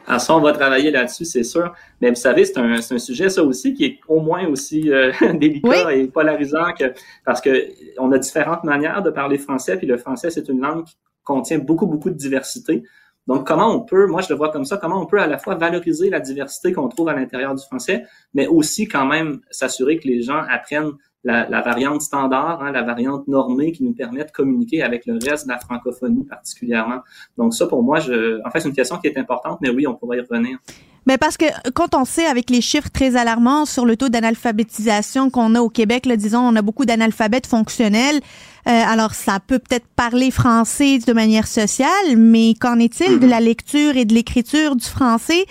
Alors 0.07 0.21
ça, 0.21 0.35
on 0.35 0.41
va 0.41 0.51
travailler 0.51 0.91
là-dessus, 0.91 1.25
c'est 1.25 1.43
sûr. 1.43 1.73
Mais 2.01 2.09
vous 2.09 2.15
savez, 2.15 2.45
c'est 2.45 2.57
un, 2.57 2.71
un, 2.71 2.99
sujet, 2.99 3.29
ça 3.29 3.43
aussi, 3.43 3.73
qui 3.73 3.85
est 3.85 3.99
au 4.07 4.19
moins 4.19 4.47
aussi 4.47 4.91
euh, 4.91 5.11
délicat 5.33 5.93
et 5.93 6.07
polarisant 6.07 6.73
que 6.77 6.93
parce 7.25 7.41
que 7.41 7.67
on 7.99 8.11
a 8.11 8.17
différentes 8.17 8.63
manières 8.63 9.03
de 9.03 9.11
parler 9.11 9.37
français, 9.37 9.77
puis 9.77 9.87
le 9.87 9.97
français, 9.97 10.29
c'est 10.29 10.49
une 10.49 10.61
langue 10.61 10.85
qui 10.85 10.95
contient 11.23 11.59
beaucoup, 11.59 11.85
beaucoup 11.85 12.09
de 12.09 12.15
diversité. 12.15 12.83
Donc, 13.27 13.45
comment 13.45 13.73
on 13.73 13.81
peut, 13.81 14.07
moi 14.07 14.21
je 14.21 14.29
le 14.29 14.35
vois 14.35 14.49
comme 14.49 14.65
ça, 14.65 14.77
comment 14.77 15.01
on 15.01 15.05
peut 15.05 15.21
à 15.21 15.27
la 15.27 15.37
fois 15.37 15.55
valoriser 15.55 16.09
la 16.09 16.19
diversité 16.19 16.73
qu'on 16.73 16.89
trouve 16.89 17.09
à 17.09 17.13
l'intérieur 17.13 17.53
du 17.53 17.63
français, 17.63 18.03
mais 18.33 18.47
aussi 18.47 18.87
quand 18.87 19.05
même 19.05 19.41
s'assurer 19.51 19.97
que 19.97 20.07
les 20.07 20.23
gens 20.23 20.41
apprennent 20.49 20.93
la, 21.23 21.47
la 21.47 21.61
variante 21.61 22.01
standard, 22.01 22.63
hein, 22.63 22.71
la 22.71 22.83
variante 22.83 23.27
normée 23.27 23.71
qui 23.71 23.83
nous 23.83 23.93
permet 23.93 24.23
de 24.23 24.31
communiquer 24.31 24.81
avec 24.81 25.05
le 25.05 25.19
reste 25.21 25.45
de 25.45 25.51
la 25.51 25.59
francophonie 25.59 26.23
particulièrement. 26.23 26.99
Donc 27.37 27.53
ça, 27.53 27.67
pour 27.67 27.83
moi, 27.83 27.99
je, 27.99 28.39
en 28.45 28.49
fait, 28.49 28.61
c'est 28.61 28.69
une 28.69 28.75
question 28.75 28.97
qui 28.97 29.07
est 29.07 29.17
importante, 29.17 29.59
mais 29.61 29.69
oui, 29.69 29.85
on 29.87 29.93
pourrait 29.95 30.17
y 30.17 30.21
revenir. 30.21 30.57
Mais 31.07 31.17
parce 31.17 31.35
que 31.35 31.45
quand 31.73 31.95
on 31.95 32.05
sait 32.05 32.27
avec 32.27 32.49
les 32.49 32.61
chiffres 32.61 32.89
très 32.91 33.15
alarmants 33.15 33.65
sur 33.65 33.85
le 33.85 33.97
taux 33.97 34.09
d'analphabétisation 34.09 35.31
qu'on 35.31 35.55
a 35.55 35.61
au 35.61 35.69
Québec, 35.69 36.05
là, 36.05 36.15
disons, 36.15 36.41
on 36.41 36.55
a 36.55 36.61
beaucoup 36.61 36.85
d'analphabètes 36.85 37.47
fonctionnels. 37.47 38.17
Euh, 38.67 38.69
alors, 38.69 39.15
ça 39.15 39.39
peut 39.39 39.57
peut-être 39.57 39.87
parler 39.95 40.29
français 40.29 40.99
de 40.99 41.13
manière 41.13 41.47
sociale, 41.47 42.17
mais 42.17 42.53
qu'en 42.53 42.77
est-il 42.77 43.19
de 43.19 43.25
mm-hmm. 43.25 43.29
la 43.29 43.39
lecture 43.39 43.97
et 43.97 44.05
de 44.05 44.13
l'écriture 44.13 44.75
du 44.75 44.85
français? 44.85 45.45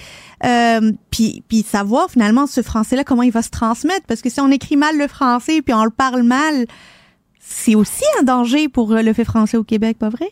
Euh, 0.44 0.92
puis, 1.10 1.42
puis 1.48 1.62
savoir 1.62 2.10
finalement 2.10 2.46
ce 2.46 2.62
français-là, 2.62 3.04
comment 3.04 3.22
il 3.22 3.32
va 3.32 3.42
se 3.42 3.50
transmettre. 3.50 4.06
Parce 4.06 4.22
que 4.22 4.30
si 4.30 4.40
on 4.40 4.50
écrit 4.50 4.76
mal 4.76 4.96
le 4.96 5.06
français 5.06 5.62
puis 5.62 5.74
on 5.74 5.84
le 5.84 5.90
parle 5.90 6.22
mal, 6.22 6.66
c'est 7.38 7.74
aussi 7.74 8.04
un 8.20 8.22
danger 8.22 8.68
pour 8.68 8.94
le 8.94 9.12
fait 9.12 9.24
français 9.24 9.56
au 9.56 9.64
Québec, 9.64 9.98
pas 9.98 10.08
vrai? 10.08 10.30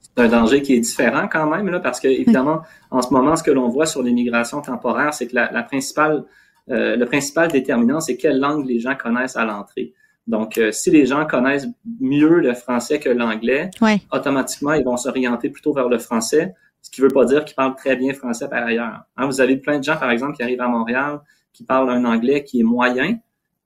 C'est 0.00 0.24
un 0.24 0.28
danger 0.28 0.62
qui 0.62 0.74
est 0.74 0.80
différent 0.80 1.28
quand 1.30 1.48
même, 1.48 1.68
là, 1.68 1.78
parce 1.78 2.00
que 2.00 2.08
évidemment, 2.08 2.62
en 2.90 3.02
ce 3.02 3.12
moment, 3.12 3.36
ce 3.36 3.42
que 3.44 3.52
l'on 3.52 3.68
voit 3.68 3.86
sur 3.86 4.02
l'immigration 4.02 4.60
temporaire, 4.60 5.14
c'est 5.14 5.28
que 5.28 5.34
la, 5.36 5.52
la 5.52 5.62
principale, 5.62 6.24
euh, 6.70 6.96
le 6.96 7.06
principal 7.06 7.52
déterminant, 7.52 8.00
c'est 8.00 8.16
quelle 8.16 8.40
langue 8.40 8.66
les 8.66 8.80
gens 8.80 8.96
connaissent 8.96 9.36
à 9.36 9.44
l'entrée. 9.44 9.94
Donc, 10.26 10.58
euh, 10.58 10.72
si 10.72 10.90
les 10.90 11.06
gens 11.06 11.24
connaissent 11.24 11.68
mieux 12.00 12.40
le 12.40 12.54
français 12.54 12.98
que 12.98 13.08
l'anglais, 13.08 13.70
automatiquement, 14.12 14.74
ils 14.74 14.84
vont 14.84 14.96
s'orienter 14.96 15.48
plutôt 15.48 15.72
vers 15.72 15.88
le 15.88 15.98
français, 15.98 16.54
ce 16.88 16.90
qui 16.90 17.02
veut 17.02 17.08
pas 17.08 17.26
dire 17.26 17.44
qu'ils 17.44 17.54
parlent 17.54 17.76
très 17.76 17.96
bien 17.96 18.14
français 18.14 18.48
par 18.48 18.64
ailleurs. 18.64 19.02
Hein, 19.18 19.26
vous 19.26 19.42
avez 19.42 19.58
plein 19.58 19.78
de 19.78 19.84
gens, 19.84 19.98
par 19.98 20.10
exemple, 20.10 20.36
qui 20.36 20.42
arrivent 20.42 20.62
à 20.62 20.68
Montréal, 20.68 21.20
qui 21.52 21.62
parlent 21.62 21.90
un 21.90 22.06
anglais 22.06 22.44
qui 22.44 22.60
est 22.60 22.64
moyen, 22.64 23.18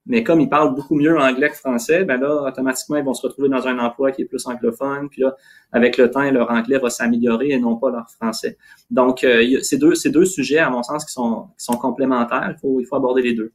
mais 0.07 0.25
comme 0.25 0.41
ils 0.41 0.49
parlent 0.49 0.75
beaucoup 0.75 0.97
mieux 0.97 1.17
anglais 1.17 1.49
que 1.51 1.55
français, 1.55 2.05
ben 2.05 2.21
là, 2.21 2.49
automatiquement, 2.49 2.97
ils 2.97 3.05
vont 3.05 3.15
se 3.15 3.25
retrouver 3.25 3.49
dans 3.49 3.69
un 3.69 3.79
emploi 3.79 4.11
qui 4.11 4.23
est 4.23 4.25
plus 4.25 4.45
anglophone. 4.49 5.09
Puis 5.09 5.23
là, 5.23 5.37
avec 5.71 5.99
le 5.99 6.11
temps, 6.11 6.29
leur 6.33 6.51
anglais 6.51 6.79
va 6.79 6.91
s'améliorer 6.91 7.51
et 7.51 7.61
non 7.61 7.77
pas 7.77 7.91
leur 7.91 8.11
français. 8.11 8.59
Donc, 8.91 9.23
euh, 9.23 9.61
c'est 9.63 9.79
deux, 9.79 9.95
ces 9.95 10.11
deux 10.11 10.25
sujets, 10.25 10.59
à 10.59 10.71
mon 10.71 10.83
sens, 10.83 11.05
qui 11.05 11.13
sont, 11.13 11.47
qui 11.57 11.65
sont 11.65 11.77
complémentaires. 11.77 12.55
Il 12.57 12.59
faut, 12.61 12.81
il 12.81 12.87
faut 12.87 12.97
aborder 12.97 13.23
les 13.23 13.35
deux. 13.35 13.53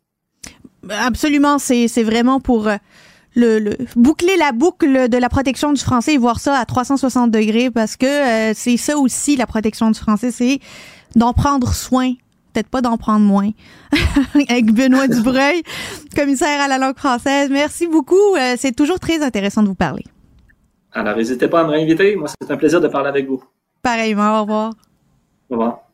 Absolument, 0.90 1.60
c'est, 1.60 1.90
c'est 1.90 2.04
vraiment 2.04 2.40
pour 2.40 2.70
euh, 2.70 2.78
le, 3.38 3.60
le, 3.60 3.78
boucler 3.96 4.36
la 4.36 4.52
boucle 4.52 5.10
de 5.10 5.18
la 5.18 5.30
protection 5.30 5.72
du 5.72 5.82
français 5.82 6.16
et 6.16 6.18
voir 6.18 6.40
ça 6.40 6.58
à 6.58 6.66
360 6.66 7.30
degrés 7.32 7.70
parce 7.70 7.96
que 7.96 8.06
euh, 8.06 8.54
c'est 8.56 8.78
ça 8.78 8.98
aussi 8.98 9.36
la 9.36 9.46
protection 9.46 9.92
du 9.92 10.00
français, 10.00 10.32
c'est 10.32 10.60
d'en 11.16 11.34
prendre 11.34 11.74
soin 11.74 12.14
peut-être 12.54 12.70
pas 12.70 12.82
d'en 12.82 12.98
prendre 12.98 13.24
moins. 13.24 13.52
Avec 14.50 14.74
Benoît 14.74 15.08
Dubreuil, 15.08 15.62
commissaire 16.16 16.60
à 16.60 16.68
la 16.68 16.80
langue 16.80 16.98
française. 16.98 17.52
Merci 17.52 17.86
beaucoup. 17.86 18.16
Euh, 18.36 18.56
c'est 18.58 18.76
toujours 18.76 19.00
très 19.00 19.22
intéressant 19.22 19.62
de 19.62 19.68
vous 19.68 19.76
parler. 19.76 20.04
Alors, 20.92 21.16
n'hésitez 21.16 21.48
pas 21.48 21.62
à 21.62 21.64
me 21.66 21.70
réinviter. 21.70 22.16
Moi, 22.16 22.28
c'est 22.42 22.50
un 22.50 22.58
plaisir 22.58 22.82
de 22.82 22.88
parler 22.88 23.10
avec 23.10 23.28
vous. 23.28 23.44
Pareillement. 23.84 24.40
Au 24.40 24.42
revoir. 24.42 24.74
Au 25.52 25.54
revoir. 25.54 25.87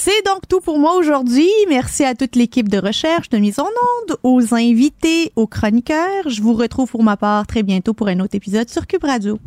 C'est 0.00 0.24
donc 0.24 0.46
tout 0.48 0.60
pour 0.60 0.78
moi 0.78 0.94
aujourd'hui. 0.94 1.50
Merci 1.68 2.04
à 2.04 2.14
toute 2.14 2.36
l'équipe 2.36 2.68
de 2.68 2.78
recherche, 2.78 3.28
de 3.30 3.38
mise 3.38 3.58
en 3.58 3.64
onde, 3.64 4.16
aux 4.22 4.54
invités, 4.54 5.32
aux 5.34 5.48
chroniqueurs. 5.48 6.28
Je 6.28 6.40
vous 6.40 6.54
retrouve 6.54 6.88
pour 6.88 7.02
ma 7.02 7.16
part 7.16 7.48
très 7.48 7.64
bientôt 7.64 7.94
pour 7.94 8.06
un 8.06 8.20
autre 8.20 8.36
épisode 8.36 8.70
sur 8.70 8.86
Cube 8.86 9.02
Radio. 9.02 9.40